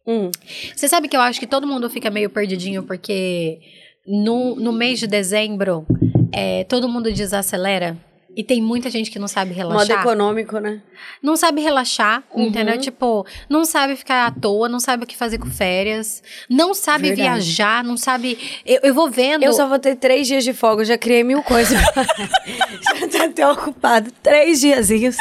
Hum. 0.07 0.31
Você 0.77 0.87
sabe 0.87 1.09
que 1.09 1.17
eu 1.17 1.21
acho 1.23 1.41
que 1.41 1.47
todo 1.47 1.67
mundo 1.67 1.89
fica 1.89 2.11
meio 2.11 2.29
perdidinho 2.29 2.83
porque 2.83 3.61
no, 4.07 4.57
no 4.57 4.73
mês 4.73 4.99
de 5.01 5.07
dezembro 5.07 5.87
é, 6.33 6.65
todo 6.65 6.87
mundo 6.89 7.11
desacelera. 7.11 7.97
E 8.39 8.45
tem 8.45 8.63
muita 8.63 8.89
gente 8.89 9.11
que 9.11 9.19
não 9.19 9.27
sabe 9.27 9.51
Modo 9.51 9.59
relaxar. 9.71 10.01
econômico, 10.01 10.59
né? 10.61 10.81
Não 11.21 11.37
sabe 11.37 11.61
relaxar, 11.61 12.23
Uhum. 12.33 12.45
entendeu? 12.47 12.79
Tipo, 12.79 13.27
não 13.49 13.65
sabe 13.65 13.97
ficar 13.97 14.27
à 14.27 14.31
toa, 14.31 14.69
não 14.69 14.79
sabe 14.79 15.03
o 15.03 15.07
que 15.09 15.17
fazer 15.17 15.39
com 15.39 15.51
férias, 15.51 16.23
não 16.49 16.73
sabe 16.73 17.09
Verdade. 17.09 17.41
viajar, 17.41 17.83
não 17.83 17.97
sabe. 17.97 18.39
Eu, 18.65 18.79
eu 18.85 18.95
vou 18.95 19.11
vendo. 19.11 19.43
Eu 19.43 19.53
só 19.53 19.67
vou 19.67 19.81
ter 19.81 19.97
três 19.97 20.29
dias 20.29 20.45
de 20.45 20.53
folga, 20.53 20.83
eu 20.83 20.87
já 20.87 20.97
criei 20.97 21.25
mil 21.25 21.43
coisas. 21.43 21.77
já 21.83 23.09
tô 23.11 23.25
até 23.25 23.49
ocupado. 23.49 24.13
Três 24.23 24.61
diazinhos. 24.61 25.17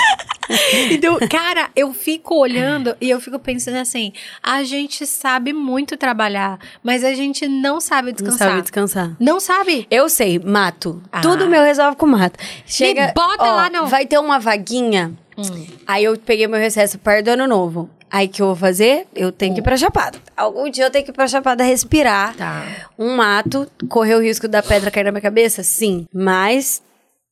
Então, 0.91 1.17
cara, 1.29 1.69
eu 1.75 1.93
fico 1.93 2.35
olhando 2.39 2.95
e 3.01 3.09
eu 3.09 3.19
fico 3.19 3.37
pensando 3.37 3.75
assim: 3.77 4.13
a 4.41 4.63
gente 4.63 5.05
sabe 5.05 5.51
muito 5.51 5.97
trabalhar, 5.97 6.57
mas 6.81 7.03
a 7.03 7.13
gente 7.13 7.47
não 7.49 7.81
sabe 7.81 8.07
Não 8.09 8.13
descansar. 8.13 8.49
sabe 8.49 8.61
descansar. 8.61 9.15
Não 9.19 9.39
sabe? 9.41 9.85
Eu 9.91 10.07
sei, 10.07 10.39
mato. 10.39 11.01
Ah. 11.11 11.19
Tudo 11.19 11.47
meu 11.49 11.61
resolve 11.63 11.97
com 11.97 12.05
mato. 12.05 12.39
Chega, 12.65 13.06
bota 13.13 13.43
ó, 13.43 13.55
lá 13.55 13.69
no- 13.69 13.87
Vai 13.87 14.05
ter 14.05 14.17
uma 14.17 14.39
vaguinha. 14.39 15.13
Hum. 15.37 15.65
Aí 15.85 16.03
eu 16.03 16.17
peguei 16.17 16.47
meu 16.47 16.59
recesso 16.59 16.97
perto 16.99 17.25
do 17.25 17.31
ano 17.31 17.47
novo. 17.47 17.89
Aí 18.09 18.27
o 18.27 18.29
que 18.29 18.41
eu 18.41 18.47
vou 18.47 18.55
fazer? 18.55 19.05
Eu 19.13 19.31
tenho 19.31 19.53
que 19.53 19.59
ir 19.59 19.63
pra 19.63 19.75
Chapada. 19.75 20.17
Algum 20.35 20.69
dia 20.69 20.85
eu 20.85 20.89
tenho 20.89 21.03
que 21.03 21.11
ir 21.11 21.13
pra 21.13 21.27
Chapada 21.27 21.63
respirar. 21.63 22.35
Tá. 22.35 22.65
Um 22.97 23.15
mato, 23.17 23.69
correr 23.89 24.15
o 24.15 24.21
risco 24.21 24.47
da 24.47 24.63
pedra 24.63 24.89
cair 24.89 25.03
na 25.03 25.11
minha 25.11 25.21
cabeça? 25.21 25.61
Sim. 25.61 26.07
Mas 26.13 26.81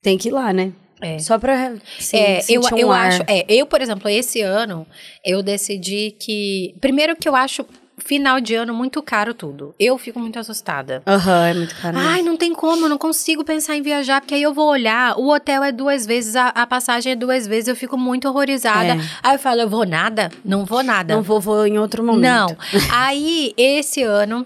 tem 0.01 0.17
que 0.17 0.28
ir 0.28 0.32
lá, 0.32 0.51
né? 0.51 0.73
É. 1.01 1.19
Só 1.19 1.38
pra 1.39 1.73
sim, 1.99 2.17
é, 2.17 2.41
eu, 2.49 2.61
um 2.61 2.78
eu 2.78 2.91
ar. 2.91 3.07
acho. 3.07 3.21
É, 3.28 3.45
eu, 3.49 3.65
por 3.65 3.82
exemplo, 3.82 4.09
esse 4.09 4.41
ano, 4.41 4.86
eu 5.26 5.41
decidi 5.43 6.15
que. 6.19 6.73
Primeiro 6.82 7.15
que 7.15 7.28
eu 7.28 7.36
acho 7.36 7.65
final 7.98 8.39
de 8.41 8.54
ano 8.56 8.74
muito 8.74 9.02
caro 9.02 9.34
tudo. 9.34 9.74
Eu 9.80 9.98
fico 9.98 10.20
muito 10.20 10.38
assustada. 10.38 11.02
Aham, 11.08 11.48
é 11.48 11.54
muito 11.54 11.76
caro. 11.76 11.98
Ai, 11.98 12.22
não 12.22 12.36
tem 12.38 12.54
como, 12.54 12.86
eu 12.86 12.89
não 12.89 12.98
consigo 12.98 13.43
pensar 13.43 13.76
em 13.76 13.82
viajar, 13.82 14.22
porque 14.22 14.36
aí 14.36 14.41
eu 14.43 14.54
vou 14.54 14.68
olhar, 14.70 15.18
o 15.18 15.30
hotel 15.32 15.64
é 15.64 15.72
duas 15.72 16.06
vezes, 16.06 16.36
a, 16.36 16.50
a 16.50 16.68
passagem 16.68 17.14
é 17.14 17.16
duas 17.16 17.48
vezes, 17.48 17.68
eu 17.68 17.76
fico 17.76 17.98
muito 17.98 18.28
horrorizada. 18.28 18.93
É. 18.96 19.00
Aí 19.24 19.36
eu 19.36 19.39
falo, 19.39 19.62
eu 19.62 19.70
vou 19.70 19.86
nada? 19.86 20.30
Não 20.43 20.66
vou 20.66 20.84
nada. 20.84 21.16
Não 21.16 21.22
vou, 21.24 21.39
vou 21.39 21.66
em 21.66 21.78
outro 21.80 22.04
momento. 22.04 22.22
Não. 22.22 22.48
Aí, 22.91 23.54
esse 23.58 24.04
ano, 24.04 24.46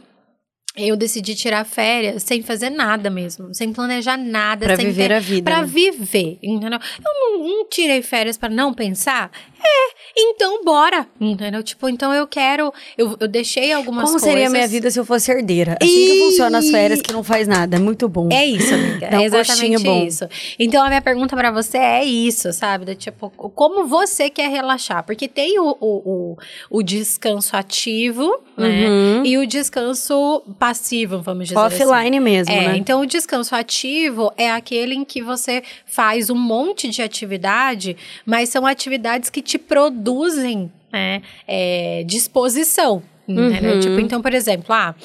eu 0.77 0.95
decidi 0.95 1.35
tirar 1.35 1.65
férias 1.65 2.23
sem 2.23 2.41
fazer 2.41 2.69
nada 2.69 3.09
mesmo, 3.09 3.53
sem 3.53 3.73
planejar 3.73 4.15
nada. 4.15 4.65
Pra 4.65 4.75
sem 4.77 4.85
viver 4.85 5.07
ter- 5.09 5.13
a 5.15 5.19
vida, 5.19 5.43
Pra 5.51 5.61
né? 5.61 5.67
viver, 5.67 6.39
entendeu? 6.41 6.79
Eu 7.03 7.13
não, 7.37 7.47
não 7.47 7.65
tirei 7.69 8.01
férias 8.01 8.37
pra 8.37 8.47
não 8.47 8.73
pensar. 8.73 9.29
É, 9.63 9.89
então 10.17 10.63
bora, 10.63 11.07
entendeu? 11.19 11.61
Tipo, 11.63 11.89
então 11.89 12.13
eu 12.13 12.25
quero, 12.27 12.73
eu, 12.97 13.15
eu 13.19 13.27
deixei 13.27 13.71
algumas 13.71 14.05
Como 14.05 14.13
coisas. 14.19 14.29
seria 14.29 14.47
a 14.47 14.49
minha 14.49 14.67
vida 14.67 14.89
se 14.89 14.99
eu 14.99 15.05
fosse 15.05 15.31
herdeira? 15.31 15.77
Assim 15.81 15.91
que 15.91 16.13
Ih! 16.13 16.19
funciona 16.25 16.57
as 16.59 16.69
férias, 16.69 17.01
que 17.01 17.11
não 17.11 17.23
faz 17.23 17.47
nada. 17.47 17.75
É 17.75 17.79
muito 17.79 18.07
bom. 18.07 18.29
É 18.31 18.45
isso, 18.45 18.73
amiga. 18.73 19.07
Dá 19.09 19.17
um 19.17 19.21
é 19.21 19.25
exatamente 19.25 19.71
gostinho 19.71 19.79
bom. 19.81 20.05
isso. 20.05 20.27
Então, 20.57 20.83
a 20.83 20.87
minha 20.87 21.01
pergunta 21.01 21.35
pra 21.35 21.51
você 21.51 21.77
é 21.77 22.03
isso, 22.03 22.51
sabe? 22.53 22.85
Do 22.85 22.95
tipo, 22.95 23.29
como 23.29 23.85
você 23.87 24.29
quer 24.29 24.49
relaxar? 24.49 25.03
Porque 25.03 25.27
tem 25.27 25.59
o, 25.59 25.75
o, 25.79 25.87
o, 26.11 26.37
o 26.69 26.83
descanso 26.83 27.55
ativo, 27.55 28.39
né? 28.57 28.87
Uhum. 28.89 29.25
E 29.25 29.37
o 29.37 29.45
descanso 29.47 30.43
passivo, 30.57 31.21
vamos 31.21 31.47
dizer 31.49 31.59
assim. 31.59 31.83
Offline 31.83 32.19
mesmo, 32.19 32.53
É, 32.53 32.67
né? 32.69 32.77
então 32.77 33.01
o 33.01 33.05
descanso 33.05 33.55
ativo 33.55 34.31
é 34.37 34.49
aquele 34.51 34.95
em 34.95 35.05
que 35.05 35.21
você 35.21 35.63
faz 35.99 36.29
um 36.29 36.35
monte 36.35 36.87
de 36.87 37.01
atividade, 37.01 37.97
mas 38.25 38.47
são 38.47 38.65
atividades 38.65 39.29
que 39.29 39.41
te 39.41 39.57
produzem 39.57 40.71
né, 40.89 41.21
é, 41.45 42.05
disposição. 42.07 43.03
Uhum. 43.27 43.79
Tipo, 43.81 43.99
então, 43.99 44.21
por 44.21 44.33
exemplo, 44.33 44.73
ah, 44.73 44.95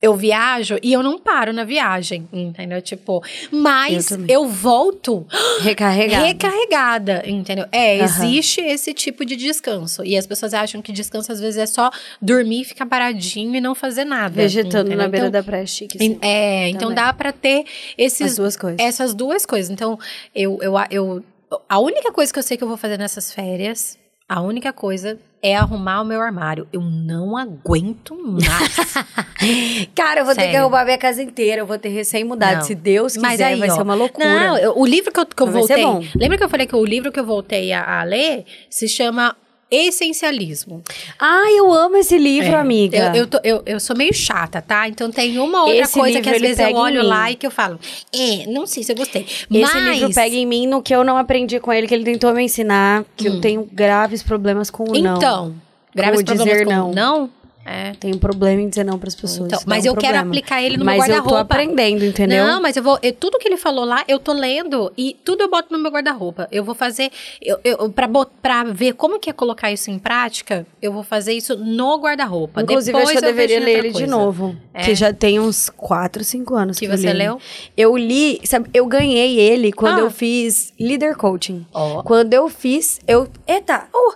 eu 0.00 0.14
viajo 0.14 0.78
e 0.82 0.92
eu 0.92 1.02
não 1.02 1.18
paro 1.18 1.52
na 1.52 1.64
viagem, 1.64 2.28
entendeu? 2.32 2.82
Tipo, 2.82 3.22
mas 3.50 4.10
Eu 4.10 4.24
eu, 4.28 4.46
volto 4.48 5.26
Recarregado. 5.60 6.24
recarregada, 6.26 7.22
entendeu? 7.26 7.64
É, 7.72 7.96
Aham. 7.96 8.04
existe 8.04 8.60
esse 8.60 8.92
tipo 8.92 9.24
de 9.24 9.36
descanso. 9.36 10.04
E 10.04 10.16
as 10.16 10.26
pessoas 10.26 10.52
acham 10.54 10.82
que 10.82 10.92
descanso 10.92 11.32
às 11.32 11.40
vezes 11.40 11.58
é 11.58 11.66
só 11.66 11.90
dormir, 12.20 12.64
ficar 12.64 12.86
paradinho 12.86 13.54
e 13.56 13.60
não 13.60 13.74
fazer 13.74 14.04
nada. 14.04 14.34
Vegetando 14.34 14.88
entendeu? 14.88 14.98
na 14.98 15.08
beira 15.08 15.26
Então, 15.28 15.40
da 15.40 15.44
praia 15.44 15.66
chique. 15.66 15.96
Assim. 15.96 16.18
É, 16.20 16.68
então 16.68 16.90
Também. 16.90 16.96
dá 16.96 17.12
pra 17.12 17.32
ter 17.32 17.64
esses, 17.96 18.32
As 18.32 18.36
duas 18.36 18.56
coisas. 18.56 18.78
essas 18.80 19.14
duas 19.14 19.46
coisas. 19.46 19.70
Então, 19.70 19.98
eu, 20.34 20.58
eu, 20.62 20.74
eu. 20.90 21.24
A 21.68 21.78
única 21.78 22.12
coisa 22.12 22.32
que 22.32 22.38
eu 22.38 22.42
sei 22.42 22.56
que 22.56 22.62
eu 22.64 22.68
vou 22.68 22.76
fazer 22.76 22.98
nessas 22.98 23.32
férias, 23.32 23.96
a 24.28 24.40
única 24.42 24.72
coisa 24.72 25.18
é 25.46 25.56
arrumar 25.56 26.00
o 26.00 26.04
meu 26.04 26.20
armário. 26.20 26.66
Eu 26.72 26.80
não 26.80 27.36
aguento 27.36 28.16
mais. 28.16 28.94
Cara, 29.94 30.20
eu 30.20 30.24
vou 30.24 30.34
ter 30.34 30.40
que 30.42 30.46
Sério. 30.48 30.60
arrumar 30.62 30.84
minha 30.84 30.98
casa 30.98 31.22
inteira. 31.22 31.62
Eu 31.62 31.66
vou 31.66 31.78
ter 31.78 31.88
recém-mudado. 31.90 32.64
Se 32.64 32.74
Deus 32.74 33.14
quiser, 33.14 33.22
Mas 33.26 33.40
aí, 33.40 33.58
vai 33.58 33.70
ó, 33.70 33.74
ser 33.74 33.82
uma 33.82 33.94
loucura. 33.94 34.26
Não, 34.48 34.58
eu- 34.58 34.78
o 34.78 34.84
livro 34.86 35.12
que 35.12 35.20
eu, 35.20 35.26
que 35.26 35.42
eu 35.42 35.46
voltei. 35.50 35.84
Lembra 36.14 36.36
que 36.38 36.44
eu 36.44 36.48
falei 36.48 36.66
que 36.66 36.74
o 36.76 36.84
livro 36.84 37.12
que 37.12 37.20
eu 37.20 37.24
voltei 37.24 37.72
a, 37.72 38.00
a 38.00 38.02
ler 38.04 38.44
se 38.68 38.88
chama 38.88 39.36
Essencialismo. 39.70 40.80
Ai, 41.18 41.58
eu 41.58 41.72
amo 41.72 41.96
esse 41.96 42.16
livro, 42.16 42.52
É, 42.52 42.54
amiga. 42.54 42.96
Eu, 42.96 43.14
eu, 43.14 43.26
tô- 43.26 43.40
eu, 43.42 43.62
eu 43.66 43.80
sou 43.80 43.96
meio 43.96 44.14
chata, 44.14 44.62
tá? 44.62 44.88
Então 44.88 45.10
tem 45.10 45.38
uma 45.38 45.62
outra 45.64 45.80
Esse 45.80 45.92
coisa 45.92 46.20
que 46.20 46.28
às 46.28 46.40
vezes 46.40 46.58
eu 46.58 46.74
olho 46.74 47.02
lá 47.02 47.30
e 47.30 47.34
que 47.34 47.46
eu 47.46 47.50
falo, 47.50 47.78
é, 48.14 48.46
não 48.46 48.66
sei 48.66 48.84
se 48.84 48.92
eu 48.92 48.96
gostei. 48.96 49.22
Esse 49.22 49.48
Mas, 49.50 49.98
livro 49.98 50.14
pega 50.14 50.36
em 50.36 50.46
mim 50.46 50.66
no 50.66 50.80
que 50.80 50.94
eu 50.94 51.02
não 51.02 51.16
aprendi 51.16 51.58
com 51.58 51.72
ele, 51.72 51.88
que 51.88 51.94
ele 51.94 52.04
tentou 52.04 52.32
me 52.32 52.42
ensinar, 52.44 53.04
que 53.16 53.26
eu 53.26 53.40
tenho 53.40 53.68
graves 53.72 54.22
problemas 54.22 54.70
com 54.70 54.84
o 54.84 54.92
não. 54.98 55.16
Então, 55.16 55.54
graves 55.94 56.22
problemas 56.22 56.46
dizer 56.48 56.64
com 56.64 56.70
não. 56.70 56.92
não? 56.92 57.30
É. 57.66 57.92
Tenho 57.98 58.16
problema 58.18 58.60
em 58.62 58.68
dizer 58.68 58.84
não 58.84 58.98
pras 58.98 59.14
pessoas. 59.14 59.48
Então, 59.48 59.60
mas 59.66 59.84
um 59.84 59.88
eu 59.88 59.94
quero 59.94 60.12
problema. 60.14 60.28
aplicar 60.30 60.62
ele 60.62 60.76
no 60.76 60.84
meu 60.84 60.96
Mas 60.96 61.08
eu 61.08 61.16
tô 61.16 61.22
guarda-roupa. 61.30 61.54
aprendendo, 61.54 62.04
entendeu? 62.04 62.46
Não, 62.46 62.62
mas 62.62 62.76
eu 62.76 62.82
vou. 62.82 62.98
eu- 63.02 63.12
tudo 63.12 63.38
que 63.38 63.48
ele 63.48 63.56
falou 63.56 63.84
lá, 63.84 64.04
eu 64.06 64.18
tô 64.20 64.32
lendo 64.32 64.92
e 64.96 65.16
tudo 65.24 65.42
eu 65.42 65.50
boto 65.50 65.72
no 65.72 65.78
meu 65.78 65.90
guarda-roupa. 65.90 66.46
Eu 66.52 66.62
vou 66.62 66.74
fazer. 66.74 67.10
Eu, 67.42 67.58
eu, 67.64 67.92
pra 68.40 68.64
ver 68.64 68.92
como 68.94 69.18
que 69.18 69.28
é 69.28 69.32
colocar 69.32 69.72
isso 69.72 69.90
em 69.90 69.98
prática, 69.98 70.64
eu 70.80 70.92
vou 70.92 71.02
fazer 71.02 71.32
isso 71.32 71.56
no 71.56 71.98
guarda-roupa. 71.98 72.62
Inclusive, 72.62 72.92
Depois 72.92 73.08
acho 73.10 73.18
que 73.18 73.24
eu 73.24 73.28
deveria 73.32 73.58
ler 73.60 73.78
ele 73.78 73.90
de 73.90 74.06
novo. 74.06 74.54
É. 74.72 74.84
Que 74.84 74.94
já 74.94 75.12
tem 75.12 75.40
uns 75.40 75.68
4, 75.70 76.22
5 76.22 76.54
anos 76.54 76.78
que, 76.78 76.86
Que 76.86 76.92
eu 76.92 76.96
você 76.98 77.12
li 77.12 77.18
leu? 77.18 77.40
Eu 77.76 77.96
li, 77.96 78.40
sabe, 78.44 78.68
eu 78.72 78.86
ganhei 78.86 79.38
ele 79.40 79.72
quando 79.72 79.98
Ah. 79.98 80.02
eu 80.02 80.10
fiz 80.10 80.72
líder 80.78 81.16
coaching. 81.16 81.66
Ó. 81.74 82.02
Quando 82.02 82.32
eu 82.32 82.48
fiz, 82.48 83.00
eu. 83.08 83.26
Eita! 83.46 83.88
Uh, 83.92 84.14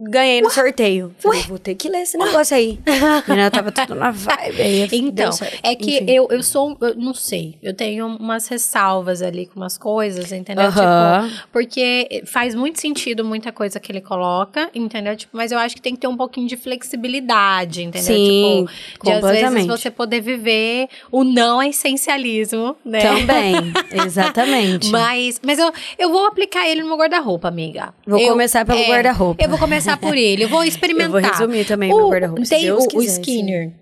ganhei 0.00 0.40
no 0.40 0.50
sorteio. 0.50 1.14
Falei, 1.18 1.42
vou 1.42 1.58
ter 1.58 1.74
que 1.74 1.88
ler 1.88 2.02
esse 2.02 2.16
negócio 2.16 2.56
aí. 2.56 2.78
Menina, 3.28 3.50
tava 3.50 3.70
tudo 3.70 3.94
na 3.94 4.10
vibe. 4.10 4.60
Aí 4.62 4.88
Então, 4.92 5.30
é 5.62 5.74
que 5.76 5.96
Enfim. 5.98 6.04
eu, 6.10 6.28
eu 6.30 6.42
sou, 6.42 6.76
eu 6.80 6.94
não 6.96 7.12
sei, 7.14 7.56
eu 7.62 7.74
tenho 7.74 8.06
umas 8.06 8.46
ressalvas 8.48 9.20
ali 9.22 9.46
com 9.46 9.60
umas 9.60 9.76
coisas, 9.76 10.32
entendeu? 10.32 10.64
Aham. 10.66 11.28
Tipo, 11.28 11.48
porque 11.52 12.22
faz 12.26 12.54
muito 12.54 12.80
sentido 12.80 13.24
muita 13.24 13.52
coisa 13.52 13.78
que 13.78 13.92
ele 13.92 14.00
coloca, 14.00 14.70
entendeu? 14.74 15.14
Tipo, 15.16 15.36
mas 15.36 15.52
eu 15.52 15.58
acho 15.58 15.74
que 15.76 15.82
tem 15.82 15.94
que 15.94 16.00
ter 16.00 16.06
um 16.08 16.16
pouquinho 16.16 16.48
de 16.48 16.56
flexibilidade, 16.56 17.82
entendeu? 17.82 18.06
Sim, 18.14 18.66
tipo, 18.92 19.04
de 19.04 19.12
às 19.12 19.30
vezes 19.52 19.66
você 19.66 19.90
poder 19.90 20.20
viver 20.20 20.88
o 21.10 21.24
não 21.24 21.62
essencialismo, 21.62 22.76
né? 22.84 23.00
Também, 23.00 23.54
exatamente. 24.04 24.90
Mas, 24.90 25.40
mas 25.44 25.58
eu, 25.58 25.72
eu 25.98 26.10
vou 26.10 26.26
aplicar 26.26 26.68
ele 26.68 26.82
no 26.82 26.88
meu 26.88 26.96
guarda-roupa, 26.96 27.48
amiga. 27.48 27.92
Vou 28.06 28.18
Eu- 28.20 28.28
começar 28.30 28.64
pelo 28.64 28.78
é, 28.78 28.88
guarda-roupa. 28.88 29.42
Eu 29.42 29.48
vou 29.48 29.58
começar 29.58 29.89
por 29.96 30.16
ele, 30.16 30.44
eu 30.44 30.48
vou 30.48 30.64
experimentar. 30.64 31.10
Eu 31.22 31.22
vou 31.22 31.30
resumir 31.30 31.64
também 31.66 31.92
o, 31.92 31.96
meu 31.96 32.08
guarda-roupa, 32.08 32.42
Tem 32.42 32.70
o, 32.70 32.78
o 32.78 32.86
quiser, 32.88 33.10
sim. 33.10 33.20
Skinner. 33.20 33.72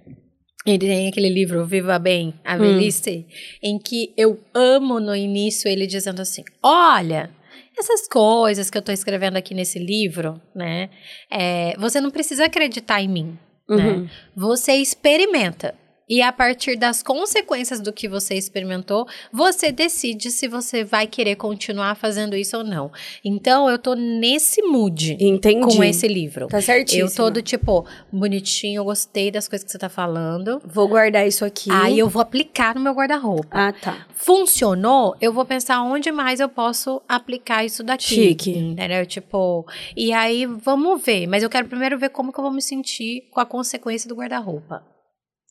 Ele 0.67 0.79
tem 0.79 1.09
aquele 1.09 1.29
livro 1.31 1.65
Viva 1.65 1.99
Bem, 1.99 2.35
a 2.45 2.57
Hum. 2.57 2.59
Velhice, 2.59 3.27
em 3.63 3.79
que 3.79 4.13
eu 4.17 4.39
amo 4.53 5.01
no 5.01 5.15
início 5.17 5.69
ele 5.69 5.87
dizendo 5.87 6.21
assim: 6.21 6.43
Olha, 6.63 7.31
essas 7.79 8.07
coisas 8.09 8.69
que 8.69 8.77
eu 8.77 8.83
tô 8.83 8.93
escrevendo 8.93 9.37
aqui 9.37 9.55
nesse 9.55 9.79
livro, 9.79 10.41
né? 10.55 10.91
é, 11.33 11.75
você 11.79 12.01
não 12.01 12.11
precisa 12.11 12.45
acreditar 12.45 13.01
em 13.01 13.09
mim, 13.09 13.39
né? 13.69 13.87
Uhum. 13.89 14.09
Você 14.37 14.73
experimenta. 14.75 15.75
E 16.09 16.23
a 16.23 16.33
partir 16.33 16.77
das 16.77 17.03
consequências 17.03 17.81
do 17.81 17.93
que 17.93 18.09
você 18.09 18.35
experimentou, 18.35 19.07
você 19.33 19.71
decide 19.71 20.31
se 20.31 20.49
você 20.49 20.83
vai 20.83 21.07
querer 21.07 21.37
continuar 21.37 21.95
fazendo 21.95 22.35
isso 22.35 22.57
ou 22.57 22.65
não. 22.65 22.91
Então, 23.25 23.69
eu 23.69 23.79
tô 23.79 23.95
nesse 23.95 24.63
mood 24.63 25.17
Entendi. 25.21 25.77
com 25.77 25.85
esse 25.85 26.09
livro. 26.09 26.47
Tá 26.47 26.61
certíssimo. 26.61 27.09
Eu 27.09 27.15
tô 27.15 27.31
do 27.31 27.43
tipo, 27.43 27.85
bonitinho, 28.11 28.81
eu 28.81 28.85
gostei 28.85 29.31
das 29.31 29.47
coisas 29.47 29.65
que 29.65 29.71
você 29.71 29.79
tá 29.79 29.89
falando. 29.89 30.61
Vou 30.65 30.89
guardar 30.89 31.27
isso 31.27 31.45
aqui. 31.45 31.71
Aí 31.71 31.99
eu 31.99 32.09
vou 32.09 32.23
aplicar 32.23 32.75
no 32.75 32.81
meu 32.81 32.95
guarda-roupa. 32.95 33.49
Ah, 33.53 33.73
tá. 33.73 34.07
Funcionou, 34.15 35.15
eu 35.21 35.33
vou 35.33 35.45
pensar 35.45 35.83
onde 35.83 36.11
mais 36.11 36.41
eu 36.41 36.49
posso 36.49 37.03
aplicar 37.09 37.65
isso 37.65 37.83
daqui. 37.83 38.15
Chique. 38.15 38.51
Entendeu? 38.51 39.05
Tipo, 39.05 39.67
e 39.97 40.13
aí 40.13 40.47
vamos 40.47 41.03
ver. 41.03 41.27
Mas 41.27 41.43
eu 41.43 41.51
quero 41.51 41.69
primeiro 41.69 41.99
ver 41.99 42.11
como 42.11 42.33
que 42.33 42.39
eu 42.39 42.45
vou 42.45 42.53
me 42.53 42.63
sentir 42.63 43.29
com 43.31 43.41
a 43.41 43.47
consequência 43.47 44.09
do 44.09 44.15
guarda-roupa. 44.15 44.83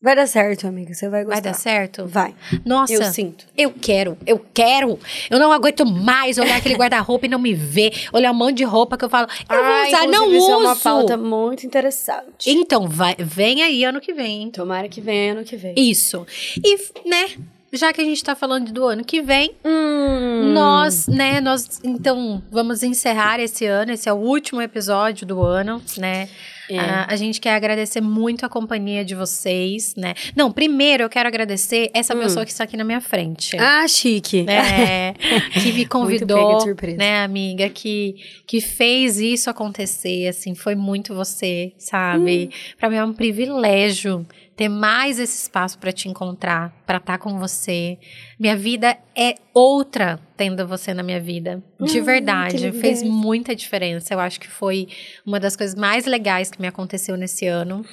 Vai 0.01 0.15
dar 0.15 0.27
certo, 0.27 0.67
amiga. 0.67 0.93
Você 0.93 1.09
vai 1.09 1.23
gostar. 1.23 1.41
Vai 1.41 1.51
dar 1.51 1.57
certo? 1.57 2.05
Vai. 2.05 2.35
Nossa, 2.63 2.93
Eu 2.93 3.03
sinto. 3.05 3.45
Eu 3.57 3.71
quero, 3.71 4.15
eu 4.27 4.37
quero. 4.53 4.99
Eu 5.29 5.39
não 5.39 5.51
aguento 5.51 5.85
mais 5.87 6.37
olhar 6.37 6.57
aquele 6.57 6.75
guarda-roupa 6.77 7.25
e 7.25 7.29
não 7.29 7.39
me 7.39 7.53
ver. 7.55 7.91
Olhar 8.13 8.31
um 8.31 8.35
monte 8.35 8.57
de 8.57 8.63
roupa 8.63 8.95
que 8.95 9.03
eu 9.05 9.09
falo, 9.09 9.27
eu 9.49 9.63
vou 9.63 9.87
usar, 9.87 10.07
não 10.07 10.27
uso. 10.27 10.37
Isso 10.37 10.51
é 10.51 10.55
uma 10.57 10.75
pauta 10.75 11.17
muito 11.17 11.65
interessante. 11.65 12.47
Então, 12.47 12.87
vai, 12.87 13.15
vem 13.17 13.63
aí 13.63 13.83
ano 13.83 13.99
que 13.99 14.13
vem. 14.13 14.43
hein? 14.43 14.51
Tomara 14.51 14.87
que 14.87 15.01
venha 15.01 15.31
ano 15.33 15.43
que 15.43 15.55
vem. 15.57 15.73
Isso. 15.75 16.27
E, 16.63 16.77
né, 17.09 17.29
já 17.73 17.91
que 17.91 17.99
a 17.99 18.03
gente 18.03 18.23
tá 18.23 18.35
falando 18.35 18.71
do 18.71 18.85
ano 18.85 19.03
que 19.03 19.19
vem, 19.21 19.55
Hum. 19.65 20.53
nós, 20.53 21.07
né, 21.07 21.41
nós, 21.41 21.81
então, 21.83 22.43
vamos 22.51 22.83
encerrar 22.83 23.39
esse 23.39 23.65
ano. 23.65 23.91
Esse 23.93 24.07
é 24.07 24.13
o 24.13 24.17
último 24.17 24.61
episódio 24.61 25.25
do 25.25 25.41
ano, 25.41 25.81
né? 25.97 26.29
É. 26.69 26.79
Ah, 26.79 27.05
a 27.09 27.15
gente 27.15 27.39
quer 27.39 27.55
agradecer 27.55 28.01
muito 28.01 28.45
a 28.45 28.49
companhia 28.49 29.03
de 29.03 29.15
vocês, 29.15 29.95
né? 29.95 30.13
Não, 30.35 30.51
primeiro 30.51 31.03
eu 31.03 31.09
quero 31.09 31.27
agradecer 31.27 31.89
essa 31.93 32.15
pessoa 32.15 32.45
que 32.45 32.51
está 32.51 32.63
aqui 32.63 32.75
na 32.75 32.83
minha 32.83 33.01
frente. 33.01 33.55
Hum. 33.55 33.59
Ah, 33.61 33.87
chique. 33.87 34.45
É, 34.49 35.13
que 35.61 35.71
me 35.73 35.85
convidou, 35.85 36.59
né, 36.97 37.23
amiga, 37.23 37.69
que, 37.69 38.15
que 38.45 38.59
fez 38.59 39.19
isso 39.19 39.49
acontecer, 39.49 40.27
assim, 40.27 40.55
foi 40.55 40.75
muito 40.75 41.15
você, 41.15 41.73
sabe? 41.77 42.49
Hum. 42.51 42.75
Pra 42.77 42.89
mim 42.89 42.95
é 42.97 43.03
um 43.03 43.13
privilégio 43.13 44.25
ter 44.57 44.67
mais 44.67 45.19
esse 45.19 45.43
espaço 45.43 45.77
pra 45.77 45.91
te 45.91 46.09
encontrar, 46.09 46.73
pra 46.83 46.97
estar 46.97 47.19
com 47.19 47.37
você. 47.37 47.97
Minha 48.39 48.57
vida 48.57 48.97
é 49.15 49.35
outra 49.53 50.19
tendo 50.35 50.67
você 50.67 50.95
na 50.95 51.03
minha 51.03 51.19
vida, 51.19 51.63
de 51.79 51.99
Hum, 52.01 52.03
verdade, 52.03 52.71
fez 52.71 53.03
muita 53.03 53.55
diferença. 53.55 54.15
Eu 54.15 54.19
acho 54.19 54.39
que 54.39 54.47
foi 54.47 54.87
uma 55.25 55.39
das 55.39 55.55
coisas 55.55 55.75
mais 55.75 56.05
legais 56.07 56.49
que 56.49 56.59
me 56.59 56.67
aconteceu 56.67 57.15
nesse 57.15 57.45
ano. 57.45 57.85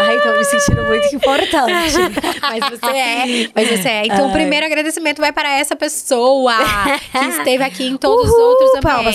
Ai, 0.00 0.20
tô 0.22 0.32
me 0.38 0.44
sentindo 0.44 0.82
muito 0.84 1.14
importante. 1.14 1.94
Mas 2.40 2.70
você 2.70 2.86
é. 2.96 3.50
Mas 3.54 3.68
você 3.68 3.88
é. 3.88 4.06
Então, 4.06 4.24
o 4.24 4.28
Ai. 4.28 4.32
primeiro 4.32 4.64
agradecimento 4.64 5.18
vai 5.20 5.32
para 5.32 5.58
essa 5.58 5.76
pessoa 5.76 6.54
que 7.12 7.24
esteve 7.26 7.62
aqui 7.64 7.84
em 7.86 7.98
todos 7.98 8.30
os 8.30 8.34
Uhul, 8.34 8.48
outros 8.48 8.80
palmas. 8.80 9.14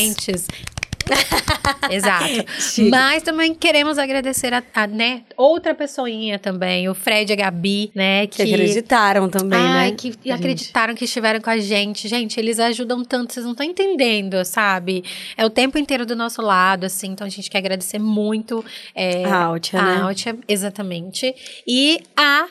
Exato. 1.89 2.25
Chique. 2.59 2.89
Mas 2.89 3.23
também 3.23 3.53
queremos 3.53 3.97
agradecer 3.97 4.53
a, 4.53 4.63
a, 4.73 4.87
né, 4.87 5.23
outra 5.35 5.73
pessoinha 5.73 6.37
também, 6.39 6.89
o 6.89 6.93
Fred 6.93 7.31
e 7.31 7.33
a 7.33 7.35
Gabi, 7.35 7.91
né? 7.95 8.27
Que 8.27 8.41
acreditaram 8.41 9.29
também, 9.29 9.59
Ai, 9.59 9.91
né? 9.91 9.95
que 9.97 10.11
gente? 10.11 10.31
acreditaram 10.31 10.95
que 10.95 11.05
estiveram 11.05 11.39
com 11.39 11.49
a 11.49 11.57
gente. 11.57 12.07
Gente, 12.07 12.39
eles 12.39 12.59
ajudam 12.59 13.03
tanto, 13.03 13.33
vocês 13.33 13.45
não 13.45 13.53
estão 13.53 13.65
entendendo, 13.65 14.43
sabe? 14.45 15.03
É 15.35 15.45
o 15.45 15.49
tempo 15.49 15.77
inteiro 15.77 16.05
do 16.05 16.15
nosso 16.15 16.41
lado, 16.41 16.85
assim. 16.85 17.07
Então 17.07 17.25
a 17.25 17.29
gente 17.29 17.49
quer 17.49 17.59
agradecer 17.59 17.99
muito. 17.99 18.63
É, 18.93 19.25
A 19.25 19.45
Altia, 19.45 19.79
a 19.79 19.83
né? 19.83 20.01
Altia, 20.01 20.37
exatamente. 20.47 21.33
E 21.67 21.99
a 22.15 22.47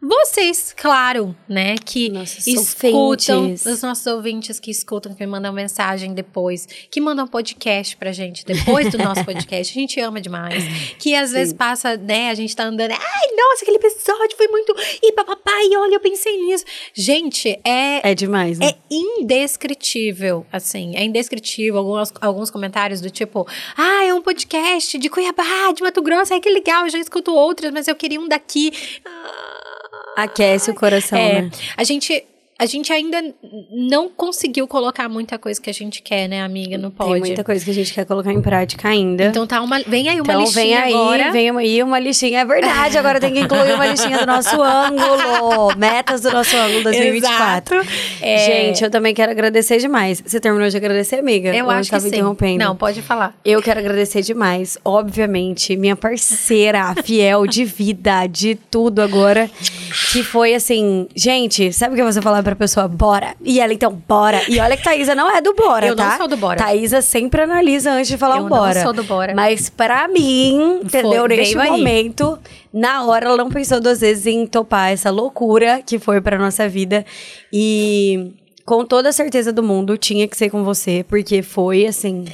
vocês, 0.00 0.74
claro, 0.76 1.36
né? 1.48 1.76
Que 1.76 2.08
Nossos 2.08 2.46
escutam, 2.46 3.42
ouvintes. 3.42 3.66
os 3.66 3.82
nossos 3.82 4.06
ouvintes 4.06 4.58
que 4.58 4.70
escutam, 4.70 5.14
que 5.14 5.24
me 5.24 5.30
mandam 5.30 5.52
mensagem 5.52 6.14
depois, 6.14 6.66
que 6.90 7.00
mandam 7.00 7.26
podcast 7.28 7.96
pra 7.96 8.10
gente 8.10 8.44
depois 8.44 8.90
do 8.90 8.98
nosso 8.98 9.22
podcast. 9.26 9.76
A 9.76 9.80
gente 9.80 10.00
ama 10.00 10.20
demais. 10.20 10.64
Que 10.98 11.14
às 11.14 11.32
vezes 11.32 11.52
passa, 11.52 11.96
né? 11.96 12.30
A 12.30 12.34
gente 12.34 12.56
tá 12.56 12.64
andando, 12.64 12.92
ai, 12.92 13.36
nossa, 13.36 13.62
aquele 13.62 13.76
episódio 13.76 14.36
foi 14.36 14.48
muito. 14.48 14.74
E 15.02 15.12
papai, 15.12 15.68
olha, 15.76 15.94
eu 15.96 16.00
pensei 16.00 16.40
nisso. 16.40 16.64
Gente, 16.94 17.60
é 17.64 18.10
É 18.10 18.14
demais, 18.14 18.58
né? 18.58 18.68
é 18.70 18.76
indescritível, 18.90 20.46
assim, 20.50 20.96
é 20.96 21.04
indescritível. 21.04 21.78
Alguns, 21.78 22.12
alguns 22.20 22.50
comentários 22.50 23.00
do 23.00 23.10
tipo, 23.10 23.46
ah, 23.76 24.04
é 24.04 24.14
um 24.14 24.22
podcast 24.22 24.98
de 24.98 25.08
Cuiabá, 25.10 25.72
de 25.74 25.82
Mato 25.82 26.00
Grosso, 26.00 26.32
ai 26.32 26.40
que 26.40 26.48
legal, 26.48 26.84
eu 26.84 26.90
já 26.90 26.98
escuto 26.98 27.32
outros, 27.34 27.70
mas 27.70 27.86
eu 27.86 27.94
queria 27.94 28.20
um 28.20 28.28
daqui. 28.28 28.72
Aquece 30.16 30.70
o 30.70 30.74
coração, 30.74 31.18
é, 31.18 31.42
né? 31.42 31.50
a 31.76 31.84
gente. 31.84 32.24
A 32.58 32.66
gente 32.66 32.92
ainda 32.92 33.16
não 33.72 34.10
conseguiu 34.10 34.68
colocar 34.68 35.08
muita 35.08 35.38
coisa 35.38 35.58
que 35.58 35.70
a 35.70 35.72
gente 35.72 36.02
quer, 36.02 36.28
né, 36.28 36.42
amiga? 36.42 36.76
No 36.76 36.90
Tem 36.90 37.06
pod. 37.06 37.18
muita 37.18 37.42
coisa 37.42 37.64
que 37.64 37.70
a 37.70 37.72
gente 37.72 37.94
quer 37.94 38.04
colocar 38.04 38.34
em 38.34 38.42
prática 38.42 38.86
ainda. 38.86 39.24
Então 39.24 39.46
tá 39.46 39.62
uma. 39.62 39.80
Vem 39.80 40.10
aí 40.10 40.20
uma 40.20 40.24
Então 40.30 40.40
listinha 40.42 40.62
vem 40.64 40.74
aí, 40.76 40.92
agora. 40.92 41.32
vem 41.32 41.48
aí 41.48 41.82
uma 41.82 41.98
listinha. 41.98 42.40
É 42.40 42.44
verdade, 42.44 42.98
agora 42.98 43.18
tem 43.18 43.32
que 43.32 43.40
incluir 43.40 43.72
uma 43.72 43.86
listinha 43.86 44.18
do 44.18 44.26
nosso 44.26 44.60
ângulo. 44.60 45.74
Metas 45.78 46.20
do 46.20 46.30
nosso 46.30 46.54
ângulo 46.54 46.82
2024. 46.82 47.76
Exato. 47.78 47.90
É, 48.20 48.36
Gente, 48.44 48.84
eu 48.84 48.90
também 48.90 49.14
quero 49.14 49.32
agradecer 49.32 49.78
demais. 49.78 50.22
Você 50.22 50.38
terminou 50.38 50.68
de 50.68 50.76
agradecer, 50.76 51.16
amiga? 51.16 51.56
eu 51.56 51.70
acho 51.70 51.90
que 51.90 51.98
sim. 51.98 52.08
interrompendo? 52.08 52.62
Não, 52.62 52.76
pode 52.76 53.00
falar. 53.00 53.34
Eu 53.42 53.62
quero 53.62 53.80
agradecer 53.80 54.20
demais, 54.20 54.76
obviamente, 54.84 55.74
minha 55.78 55.96
parceira 55.96 56.94
fiel 57.02 57.46
de 57.46 57.64
vida, 57.64 58.26
de 58.26 58.54
tudo 58.54 59.00
agora. 59.00 59.50
Que 60.12 60.22
foi 60.22 60.54
assim, 60.54 61.06
gente, 61.14 61.72
sabe 61.72 61.94
o 61.94 61.96
que 61.96 62.02
você 62.02 62.20
falar 62.22 62.42
pra 62.42 62.54
pessoa? 62.56 62.86
Bora. 62.88 63.34
E 63.42 63.60
ela, 63.60 63.72
então, 63.72 63.92
bora. 64.08 64.40
E 64.48 64.58
olha 64.58 64.76
que 64.76 64.82
Thaísa 64.84 65.14
não 65.14 65.30
é 65.30 65.40
do 65.40 65.54
bora, 65.54 65.86
Eu 65.86 65.96
não 65.96 66.04
tá? 66.04 66.16
sou 66.16 66.28
do 66.28 66.36
bora. 66.36 66.58
Thaísa 66.58 67.00
sempre 67.02 67.42
analisa 67.42 67.92
antes 67.92 68.08
de 68.08 68.16
falar 68.18 68.36
Eu 68.36 68.40
um 68.44 68.48
não 68.48 68.58
bora. 68.58 68.82
sou 68.82 68.92
do 68.92 69.04
bora. 69.04 69.34
Mas 69.34 69.68
pra 69.70 70.08
mim, 70.08 70.80
entendeu? 70.84 71.20
Foi, 71.26 71.28
Neste 71.36 71.54
veio 71.54 71.60
aí. 71.60 71.70
momento, 71.78 72.38
na 72.72 73.04
hora, 73.04 73.26
ela 73.26 73.36
não 73.36 73.50
pensou 73.50 73.80
duas 73.80 74.00
vezes 74.00 74.26
em 74.26 74.46
topar 74.46 74.90
essa 74.92 75.10
loucura 75.10 75.82
que 75.84 75.98
foi 75.98 76.20
pra 76.20 76.38
nossa 76.38 76.68
vida. 76.68 77.04
E 77.52 78.32
com 78.64 78.84
toda 78.84 79.08
a 79.08 79.12
certeza 79.12 79.52
do 79.52 79.62
mundo, 79.62 79.98
tinha 79.98 80.28
que 80.28 80.36
ser 80.36 80.48
com 80.50 80.62
você, 80.62 81.04
porque 81.08 81.42
foi 81.42 81.86
assim. 81.86 82.24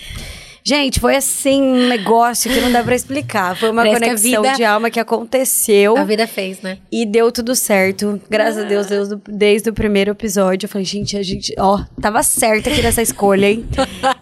Gente, 0.67 0.99
foi 0.99 1.15
assim 1.15 1.63
um 1.63 1.87
negócio 1.87 2.51
que 2.51 2.61
não 2.61 2.73
dá 2.73 2.83
pra 2.83 2.97
explicar. 2.97 3.57
Foi 3.57 3.71
uma 3.71 3.83
Parece 3.85 4.01
conexão 4.01 4.43
vida- 4.43 4.55
de 4.57 4.65
alma 4.65 4.91
que 4.91 4.99
aconteceu 4.99 5.97
A 5.97 6.03
vida 6.03 6.27
fez, 6.27 6.61
né? 6.61 6.79
e 6.91 7.07
deu 7.07 7.31
tudo 7.31 7.55
certo. 7.55 8.21
Graças 8.29 8.65
a 8.65 8.67
Deus, 8.69 8.87
Deus, 8.89 9.09
desde 9.29 9.71
o 9.71 9.73
primeiro 9.73 10.11
episódio. 10.11 10.67
Eu 10.67 10.69
falei, 10.69 10.85
gente, 10.85 11.17
a 11.17 11.23
gente, 11.23 11.55
ó, 11.57 11.85
tava 12.03 12.21
certa 12.25 12.69
aqui 12.69 12.83
nessa 12.83 13.01
escolha, 13.01 13.47
hein? 13.49 13.65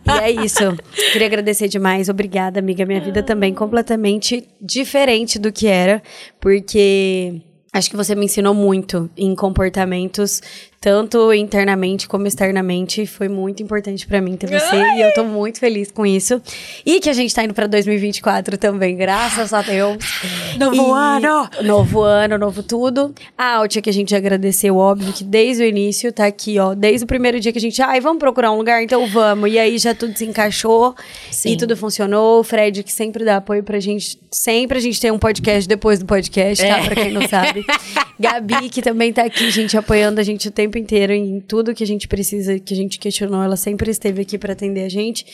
e 0.06 0.10
é 0.22 0.30
isso. 0.44 0.76
Queria 1.12 1.26
agradecer 1.28 1.66
demais. 1.66 2.10
Obrigada, 2.10 2.60
amiga. 2.60 2.84
Minha 2.84 3.00
vida 3.00 3.22
também 3.22 3.54
completamente 3.54 4.46
diferente 4.60 5.38
do 5.38 5.50
que 5.50 5.66
era, 5.66 6.02
porque 6.38 7.40
acho 7.72 7.88
que 7.90 7.96
você 7.96 8.14
me 8.14 8.26
ensinou 8.26 8.52
muito 8.54 9.10
em 9.16 9.34
comportamentos, 9.34 10.42
tanto 10.84 11.32
internamente 11.32 12.06
como 12.06 12.26
externamente. 12.26 13.06
Foi 13.06 13.26
muito 13.26 13.62
importante 13.62 14.06
pra 14.06 14.20
mim 14.20 14.36
ter 14.36 14.48
você 14.50 14.76
e 14.76 15.00
eu 15.00 15.14
tô 15.14 15.24
muito 15.24 15.58
feliz 15.58 15.90
com 15.90 16.04
isso. 16.04 16.42
E 16.84 17.00
que 17.00 17.08
a 17.08 17.14
gente 17.14 17.34
tá 17.34 17.42
indo 17.42 17.54
pra 17.54 17.66
2024 17.66 18.58
também, 18.58 18.94
graças 18.94 19.54
a 19.54 19.62
Deus. 19.62 19.96
Novo 20.58 20.76
E- 20.76 20.92
ano! 20.92 21.48
Novo 21.62 22.02
ano, 22.02 22.36
novo 22.36 22.62
tudo. 22.62 23.14
A 23.38 23.54
Altia 23.56 23.80
que 23.80 23.88
a 23.88 23.92
gente 23.94 24.14
agradeceu, 24.14 24.76
óbvio, 24.76 25.10
que 25.14 25.24
desde 25.24 25.62
o 25.62 25.66
início 25.66 26.12
tá 26.12 26.26
aqui, 26.26 26.58
ó. 26.58 26.74
Desde 26.74 27.04
o 27.04 27.06
primeiro 27.06 27.40
dia 27.40 27.50
que 27.50 27.56
a 27.56 27.60
gente, 27.62 27.80
ai, 27.80 27.98
vamos 27.98 28.18
procurar 28.18 28.52
um 28.52 28.58
lugar, 28.58 28.82
então 28.82 29.06
vamos. 29.06 29.50
E 29.50 29.58
aí 29.58 29.78
já 29.78 29.94
tudo 29.94 30.14
se 30.18 30.26
encaixou 30.26 30.94
Sim. 31.30 31.52
e 31.52 31.56
tudo 31.56 31.74
funcionou. 31.78 32.40
O 32.40 32.44
Fred 32.44 32.82
que 32.82 32.92
sempre 32.92 33.24
dá 33.24 33.38
apoio 33.38 33.62
pra 33.62 33.80
gente. 33.80 34.18
Sempre 34.30 34.76
a 34.76 34.80
gente 34.82 35.00
tem 35.00 35.10
um 35.10 35.18
podcast 35.18 35.66
depois 35.66 35.98
do 35.98 36.04
podcast, 36.04 36.62
tá? 36.62 36.78
É. 36.80 36.84
Pra 36.84 36.94
quem 36.94 37.10
não 37.10 37.26
sabe. 37.26 37.64
Gabi, 38.20 38.68
que 38.68 38.82
também 38.82 39.12
tá 39.14 39.22
aqui, 39.24 39.50
gente, 39.50 39.76
apoiando 39.78 40.20
a 40.20 40.22
gente 40.22 40.46
o 40.46 40.50
tempo 40.50 40.73
inteiro 40.78 41.12
em 41.12 41.40
tudo 41.40 41.74
que 41.74 41.84
a 41.84 41.86
gente 41.86 42.08
precisa, 42.08 42.58
que 42.58 42.74
a 42.74 42.76
gente 42.76 42.98
questionou. 42.98 43.42
Ela 43.42 43.56
sempre 43.56 43.90
esteve 43.90 44.22
aqui 44.22 44.38
pra 44.38 44.52
atender 44.52 44.84
a 44.84 44.88
gente. 44.88 45.24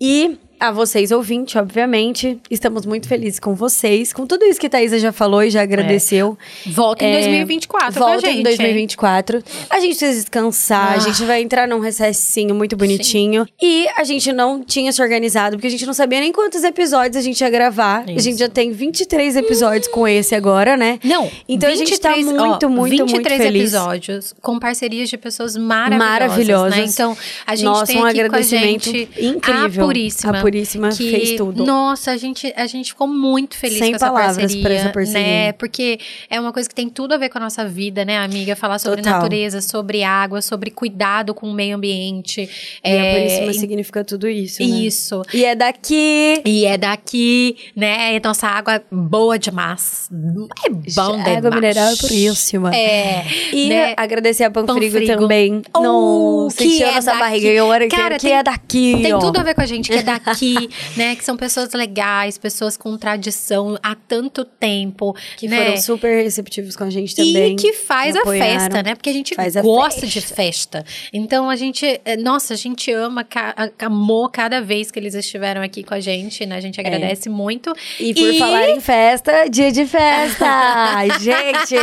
E 0.00 0.38
a 0.60 0.70
vocês, 0.70 1.10
ouvintes, 1.12 1.54
obviamente, 1.56 2.38
estamos 2.50 2.84
muito 2.86 3.06
felizes 3.08 3.38
com 3.38 3.54
vocês, 3.54 4.12
com 4.12 4.26
tudo 4.26 4.44
isso 4.44 4.58
que 4.58 4.66
a 4.66 4.70
Thaisa 4.70 4.98
já 4.98 5.12
falou 5.12 5.42
e 5.42 5.50
já 5.50 5.62
agradeceu. 5.62 6.36
Volta 6.66 7.04
em 7.04 7.08
É, 7.14 7.20
2024 7.20 7.94
com 7.98 8.04
a 8.04 8.08
Volta 8.08 8.20
gente. 8.26 8.34
em 8.34 8.36
hein? 8.38 8.42
2024. 8.42 9.42
A 9.70 9.80
gente 9.80 9.90
precisa 9.96 10.12
descansar, 10.20 10.92
a 10.92 10.94
Ah. 10.94 10.98
gente 10.98 11.24
vai 11.24 11.42
entrar 11.42 11.66
num 11.68 11.78
recessinho 11.80 12.54
muito 12.54 12.76
bonitinho. 12.76 13.46
E 13.60 13.86
a 13.96 14.04
gente 14.04 14.32
não 14.32 14.62
tinha 14.62 14.92
se 14.92 15.00
organizado, 15.02 15.56
porque 15.56 15.66
a 15.66 15.70
gente 15.70 15.86
não 15.86 15.94
sabia 15.94 16.20
nem 16.20 16.32
quantos 16.32 16.62
episódios 16.64 17.16
a 17.16 17.20
gente 17.20 17.40
ia 17.40 17.50
gravar. 17.50 18.04
A 18.06 18.12
Isso. 18.12 18.24
gente 18.24 18.38
já 18.38 18.48
tem 18.48 18.72
23 18.72 19.36
episódios 19.36 19.88
com 19.88 20.06
esse 20.08 20.34
agora, 20.34 20.76
né? 20.76 20.98
Não, 21.04 21.30
Então 21.48 21.70
a 21.70 21.74
gente 21.74 21.98
tá 21.98 22.14
23, 22.14 22.26
muito, 22.38 22.66
ó, 22.66 22.68
muito, 22.68 22.98
muito 23.00 23.06
23 23.06 23.42
feliz. 23.42 23.62
episódios 23.74 24.34
com 24.40 24.58
parcerias 24.58 25.08
de 25.08 25.16
pessoas 25.16 25.56
maravilhosas. 25.56 26.08
Maravilhosas. 26.08 26.76
Né? 26.78 26.84
Então, 26.88 27.16
a 27.46 27.54
gente 27.54 27.64
Nossa, 27.64 27.86
tem 27.86 27.98
um 28.00 28.04
a 28.04 28.10
agradecimento 28.10 28.88
incrível. 28.90 29.84
a 29.84 29.86
Puríssima. 29.86 30.38
A 30.38 30.40
Puríssima 30.40 30.47
que, 30.50 31.10
fez 31.10 31.32
tudo. 31.36 31.64
Nossa, 31.64 32.10
a 32.12 32.16
gente, 32.16 32.52
a 32.56 32.66
gente 32.66 32.90
ficou 32.92 33.06
muito 33.06 33.56
feliz 33.56 33.78
Sem 33.78 33.90
com 33.90 33.96
essa 33.96 34.06
palavras 34.06 34.36
parceria, 34.36 34.62
pra 34.62 34.74
essa 34.74 34.88
parceria. 34.90 35.20
né? 35.22 35.52
Porque 35.52 35.98
é 36.30 36.40
uma 36.40 36.52
coisa 36.52 36.68
que 36.68 36.74
tem 36.74 36.88
tudo 36.88 37.14
a 37.14 37.16
ver 37.16 37.28
com 37.28 37.38
a 37.38 37.40
nossa 37.42 37.64
vida, 37.66 38.04
né, 38.04 38.18
amiga? 38.18 38.54
Falar 38.56 38.78
sobre 38.78 39.02
Total. 39.02 39.14
natureza, 39.20 39.60
sobre 39.60 40.02
água, 40.02 40.40
sobre 40.42 40.70
cuidado 40.70 41.34
com 41.34 41.48
o 41.48 41.52
meio 41.52 41.76
ambiente. 41.76 42.48
E 42.84 42.88
a 42.96 43.14
Puríssima 43.14 43.50
e- 43.50 43.54
significa 43.54 44.04
tudo 44.04 44.28
isso, 44.28 44.62
né? 44.62 44.68
isso. 44.68 45.22
E 45.32 45.44
é 45.44 45.54
daqui. 45.54 46.42
E 46.44 46.64
é 46.64 46.76
daqui, 46.76 47.56
né? 47.76 48.14
E 48.16 48.20
nossa 48.20 48.46
água 48.48 48.74
é 48.76 48.82
boa 48.90 49.38
demais. 49.38 50.08
É 50.64 50.70
bom 50.70 51.20
água 51.20 51.34
demais. 51.40 51.54
mineral 51.54 51.92
é 51.92 51.96
puríssima. 51.96 52.74
É. 52.74 53.24
E 53.52 53.68
né? 53.68 53.94
agradecer 53.96 54.44
a 54.44 54.50
Panfrigo, 54.50 54.92
Panfrigo. 54.98 55.20
também. 55.20 55.62
Oh, 55.74 55.80
não, 55.80 56.48
que 56.48 56.64
sentiu 56.70 56.86
é 56.86 56.94
nossa 56.94 57.06
daqui. 57.06 57.18
barriga 57.20 57.48
e 57.48 57.58
a 57.58 57.64
hora 57.64 57.88
Cara, 57.88 58.16
que 58.16 58.26
tem- 58.26 58.34
é 58.36 58.42
daqui, 58.42 58.98
Tem 59.02 59.12
ó. 59.12 59.18
tudo 59.18 59.38
a 59.38 59.42
ver 59.42 59.54
com 59.54 59.60
a 59.62 59.66
gente, 59.66 59.90
que 59.90 59.96
é 59.98 60.02
daqui, 60.02 60.30
né? 60.96 61.16
Que 61.16 61.24
são 61.24 61.36
pessoas 61.36 61.72
legais, 61.72 62.38
pessoas 62.38 62.76
com 62.76 62.96
tradição 62.96 63.78
há 63.82 63.94
tanto 63.94 64.44
tempo. 64.44 65.14
Que 65.36 65.48
né? 65.48 65.64
foram 65.64 65.76
super 65.78 66.22
receptivos 66.22 66.76
com 66.76 66.84
a 66.84 66.90
gente 66.90 67.14
também. 67.14 67.52
E 67.54 67.56
que 67.56 67.72
faz 67.72 68.16
a 68.16 68.20
apoiaram. 68.20 68.60
festa, 68.60 68.82
né? 68.82 68.94
Porque 68.94 69.10
a 69.10 69.12
gente 69.12 69.34
gosta 69.62 70.00
festa. 70.00 70.06
de 70.06 70.20
festa. 70.20 70.84
Então 71.12 71.48
a 71.50 71.56
gente, 71.56 72.00
é, 72.04 72.16
nossa, 72.16 72.54
a 72.54 72.56
gente 72.56 72.92
ama, 72.92 73.26
amou 73.78 74.28
cada 74.28 74.60
vez 74.60 74.90
que 74.90 74.98
eles 74.98 75.14
estiveram 75.14 75.62
aqui 75.62 75.82
com 75.82 75.94
a 75.94 76.00
gente, 76.00 76.44
né? 76.46 76.56
A 76.56 76.60
gente 76.60 76.80
agradece 76.80 77.28
muito. 77.28 77.72
E 77.98 78.14
por 78.14 78.32
E- 78.34 78.38
falar 78.38 78.68
em 78.70 78.80
festa, 78.80 79.48
dia 79.48 79.70
de 79.72 79.86
festa! 79.86 80.46
gente! 81.20 81.76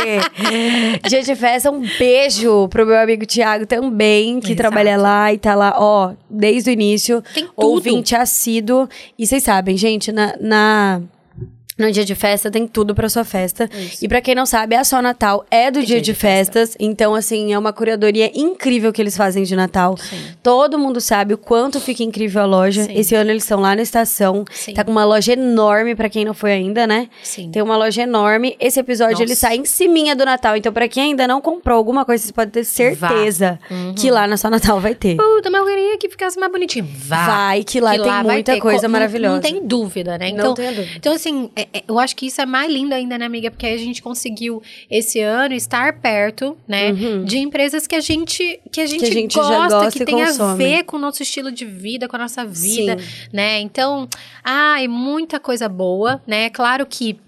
Dia 1.08 1.22
de 1.22 1.34
festa, 1.34 1.70
um 1.70 1.80
beijo 1.98 2.68
pro 2.68 2.86
meu 2.86 2.96
amigo 2.98 3.26
Thiago 3.26 3.66
também, 3.66 4.40
que 4.40 4.48
Exato. 4.48 4.56
trabalha 4.56 4.96
lá 4.96 5.32
e 5.32 5.38
tá 5.38 5.54
lá, 5.54 5.74
ó, 5.78 6.12
desde 6.28 6.70
o 6.70 6.72
início. 6.72 7.22
Tem 7.34 7.44
tudo. 7.44 7.52
Ouvinte 7.56 8.14
assíduo. 8.14 8.45
E 9.18 9.26
vocês 9.26 9.42
sabem, 9.42 9.76
gente, 9.76 10.10
na. 10.12 10.34
na- 10.40 11.02
no 11.78 11.90
dia 11.92 12.04
de 12.04 12.14
festa 12.14 12.50
tem 12.50 12.66
tudo 12.66 12.94
pra 12.94 13.08
sua 13.08 13.24
festa. 13.24 13.68
Isso. 13.72 14.04
E 14.04 14.08
pra 14.08 14.20
quem 14.20 14.34
não 14.34 14.46
sabe, 14.46 14.74
a 14.76 14.84
Só 14.84 15.02
Natal 15.02 15.44
é 15.50 15.70
do 15.70 15.78
dia, 15.80 15.86
dia 15.86 15.96
de, 16.00 16.02
de 16.06 16.14
festa. 16.14 16.52
festas. 16.60 16.76
Então, 16.80 17.14
assim, 17.14 17.52
é 17.52 17.58
uma 17.58 17.72
curadoria 17.72 18.30
incrível 18.34 18.92
que 18.92 19.00
eles 19.02 19.16
fazem 19.16 19.42
de 19.44 19.54
Natal. 19.56 19.96
Sim. 19.96 20.16
Todo 20.42 20.78
mundo 20.78 21.00
sabe 21.00 21.34
o 21.34 21.38
quanto 21.38 21.80
fica 21.80 22.02
incrível 22.02 22.42
a 22.42 22.46
loja. 22.46 22.84
Sim. 22.84 22.94
Esse 22.98 23.14
ano 23.14 23.30
eles 23.30 23.42
estão 23.42 23.60
lá 23.60 23.74
na 23.76 23.82
estação. 23.82 24.44
Sim. 24.50 24.74
Tá 24.74 24.84
com 24.84 24.90
uma 24.90 25.04
loja 25.04 25.32
enorme 25.32 25.94
pra 25.94 26.08
quem 26.08 26.24
não 26.24 26.34
foi 26.34 26.52
ainda, 26.52 26.86
né? 26.86 27.08
Sim. 27.22 27.50
Tem 27.50 27.62
uma 27.62 27.76
loja 27.76 28.02
enorme. 28.02 28.56
Esse 28.60 28.80
episódio 28.80 29.22
ele 29.22 29.30
Nossa. 29.30 29.40
sai 29.40 29.56
em 29.56 29.64
ciminha 29.64 30.14
do 30.16 30.24
Natal. 30.24 30.56
Então, 30.56 30.72
pra 30.72 30.88
quem 30.88 31.04
ainda 31.10 31.26
não 31.28 31.40
comprou 31.40 31.76
alguma 31.76 32.04
coisa, 32.04 32.22
vocês 32.22 32.32
podem 32.32 32.50
ter 32.50 32.64
certeza 32.64 33.58
Uhum. 33.70 33.94
que 33.94 34.10
lá 34.10 34.26
na 34.26 34.36
Só 34.36 34.48
Natal 34.50 34.80
vai 34.80 34.94
ter. 34.94 35.16
Puta, 35.16 35.50
mas 35.50 35.60
eu 35.60 35.66
queria 35.66 35.98
que 35.98 36.08
ficasse 36.08 36.38
mais 36.38 36.50
bonitinho. 36.50 36.86
Vá. 37.06 37.26
Vai, 37.26 37.64
que 37.64 37.80
lá 37.80 37.92
Que 37.92 37.98
tem 37.98 38.06
lá 38.10 38.22
vai 38.22 38.32
muita 38.34 38.58
coisa 38.58 38.78
Co- 38.80 38.82
não- 38.84 38.90
maravilhosa. 38.90 39.34
Não, 39.34 39.40
tem 39.40 39.66
dúvida, 39.66 40.16
né? 40.18 40.30
Não 40.30 40.38
Então, 40.38 40.54
tenho 40.54 40.74
dúvida. 40.74 40.92
então 40.96 41.12
assim, 41.12 41.50
é- 41.54 41.62
é- 41.62 41.65
eu 41.88 41.98
acho 41.98 42.14
que 42.16 42.26
isso 42.26 42.40
é 42.40 42.46
mais 42.46 42.70
lindo 42.70 42.94
ainda, 42.94 43.16
né, 43.18 43.24
amiga? 43.26 43.50
Porque 43.50 43.66
a 43.66 43.76
gente 43.76 44.02
conseguiu, 44.02 44.62
esse 44.90 45.20
ano, 45.20 45.54
estar 45.54 46.00
perto, 46.00 46.56
né? 46.66 46.92
De 47.24 47.38
empresas 47.38 47.86
que 47.86 47.94
a 47.94 48.00
gente, 48.00 48.60
que 48.72 48.80
a 48.80 48.86
gente, 48.86 49.02
Uhum. 49.04 49.08
a 49.10 49.12
gente 49.12 49.34
gosta, 49.36 49.68
gosta 49.80 49.98
que 49.98 50.04
tem 50.04 50.22
a 50.22 50.26
consome. 50.26 50.64
ver 50.64 50.82
com 50.84 50.96
o 50.96 51.00
nosso 51.00 51.22
estilo 51.22 51.50
de 51.52 51.64
vida, 51.64 52.08
com 52.08 52.16
a 52.16 52.18
nossa 52.20 52.44
vida, 52.44 52.98
Sim. 52.98 53.06
né? 53.32 53.60
Então, 53.60 54.08
ai, 54.44 54.88
muita 54.88 55.38
coisa 55.40 55.68
boa, 55.68 56.22
né? 56.26 56.50
Claro 56.50 56.86
que 56.86 57.18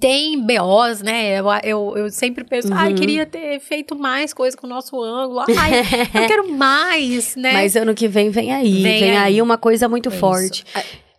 tem 0.00 0.36
BOs, 0.40 1.00
né? 1.00 1.38
Eu, 1.38 1.46
eu, 1.62 1.94
eu 1.96 2.10
sempre 2.10 2.42
penso, 2.42 2.68
ai, 2.74 2.90
Uhum. 2.90 2.96
queria 2.96 3.24
ter 3.24 3.60
feito 3.60 3.94
mais 3.96 4.34
coisa 4.34 4.56
com 4.56 4.66
o 4.66 4.70
nosso 4.70 5.00
ângulo. 5.00 5.44
Ai, 5.56 5.80
eu 6.12 6.26
quero 6.26 6.50
mais, 6.52 7.36
né? 7.36 7.52
Mas 7.52 7.76
ano 7.76 7.94
que 7.94 8.08
vem 8.08 8.28
vem 8.28 8.52
aí. 8.52 8.82
Vem, 8.82 8.82
Vem 9.00 9.10
aí. 9.10 9.34
aí. 9.34 9.42
uma 9.42 9.56
coisa 9.56 9.88
muito 9.88 10.08
Isso. 10.08 10.18
forte. 10.18 10.64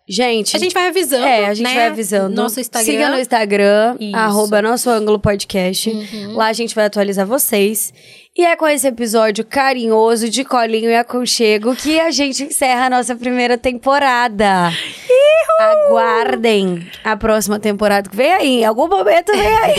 Gente. 0.08 0.56
A 0.56 0.58
gente 0.58 0.72
vai 0.72 0.88
avisando. 0.88 1.24
É, 1.24 1.46
a 1.46 1.54
gente 1.54 1.66
né? 1.66 1.74
vai 1.74 1.86
avisando. 1.88 2.34
Nosso 2.34 2.58
Instagram. 2.58 2.92
Siga 2.92 3.10
no 3.10 3.18
Instagram, 3.18 3.96
Isso. 4.00 4.16
arroba 4.16 4.62
nosso 4.62 4.88
ângulo 4.88 5.18
podcast. 5.18 5.90
Uhum. 5.90 6.34
Lá 6.34 6.46
a 6.46 6.52
gente 6.54 6.74
vai 6.74 6.86
atualizar 6.86 7.26
vocês. 7.26 7.92
E 8.38 8.44
é 8.44 8.54
com 8.54 8.68
esse 8.68 8.86
episódio 8.86 9.44
carinhoso, 9.44 10.28
de 10.28 10.44
colinho 10.44 10.88
e 10.88 10.94
aconchego 10.94 11.74
que 11.74 11.98
a 11.98 12.12
gente 12.12 12.44
encerra 12.44 12.86
a 12.86 12.90
nossa 12.90 13.16
primeira 13.16 13.58
temporada. 13.58 14.72
Aguardem 15.58 16.86
a 17.02 17.16
próxima 17.16 17.58
temporada 17.58 18.08
que 18.08 18.14
vem 18.14 18.30
aí. 18.30 18.60
Em 18.60 18.64
algum 18.64 18.86
momento 18.86 19.32
vem 19.32 19.56
aí. 19.56 19.74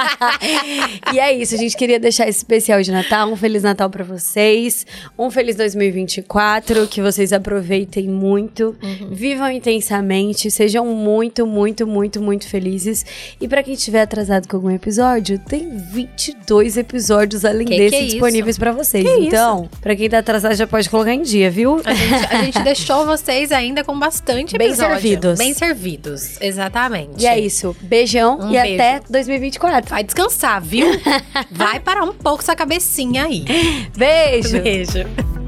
e 1.12 1.20
é 1.20 1.34
isso, 1.34 1.54
a 1.54 1.58
gente 1.58 1.76
queria 1.76 2.00
deixar 2.00 2.26
esse 2.26 2.38
especial 2.38 2.80
de 2.80 2.90
Natal. 2.90 3.28
Um 3.28 3.36
Feliz 3.36 3.62
Natal 3.62 3.90
pra 3.90 4.02
vocês. 4.02 4.86
Um 5.18 5.30
Feliz 5.30 5.54
2024. 5.56 6.86
Que 6.86 7.02
vocês 7.02 7.34
aproveitem 7.34 8.08
muito. 8.08 8.74
Vivam 9.10 9.50
intensamente. 9.50 10.50
Sejam 10.50 10.86
muito, 10.86 11.46
muito, 11.46 11.86
muito, 11.86 12.18
muito 12.18 12.48
felizes. 12.48 13.04
E 13.38 13.46
pra 13.46 13.62
quem 13.62 13.74
estiver 13.74 14.00
atrasado 14.00 14.48
com 14.48 14.56
algum 14.56 14.70
episódio, 14.70 15.38
tem 15.38 15.76
22 15.76 16.78
episódios 16.78 17.44
além 17.44 17.73
Que 17.74 17.78
desse 17.82 17.90
que 17.90 17.96
é 17.96 18.00
isso? 18.00 18.10
disponíveis 18.12 18.58
pra 18.58 18.72
vocês. 18.72 19.04
Que 19.04 19.10
então, 19.26 19.68
pra 19.80 19.94
quem 19.96 20.08
tá 20.08 20.18
atrasado 20.18 20.54
já 20.54 20.66
pode 20.66 20.88
colocar 20.88 21.12
em 21.12 21.22
dia, 21.22 21.50
viu? 21.50 21.80
A 21.84 21.92
gente, 21.94 22.26
a 22.34 22.42
gente 22.42 22.60
deixou 22.64 23.06
vocês 23.06 23.52
ainda 23.52 23.84
com 23.84 23.98
bastante 23.98 24.56
Bem 24.56 24.68
episódio. 24.68 24.94
servidos. 24.94 25.38
Bem 25.38 25.54
servidos, 25.54 26.40
exatamente. 26.40 27.22
E 27.22 27.26
é 27.26 27.38
isso. 27.38 27.76
Beijão 27.82 28.38
Um 28.40 28.50
e 28.50 28.60
beijo. 28.60 28.74
até 28.74 29.00
2024. 29.08 29.90
Vai 29.90 30.04
descansar, 30.04 30.60
viu? 30.62 30.86
Vai 31.50 31.80
parar 31.80 32.04
um 32.04 32.12
pouco 32.12 32.42
essa 32.42 32.54
cabecinha 32.56 33.24
aí. 33.24 33.44
Beijo! 33.96 34.60
Beijo. 34.60 35.43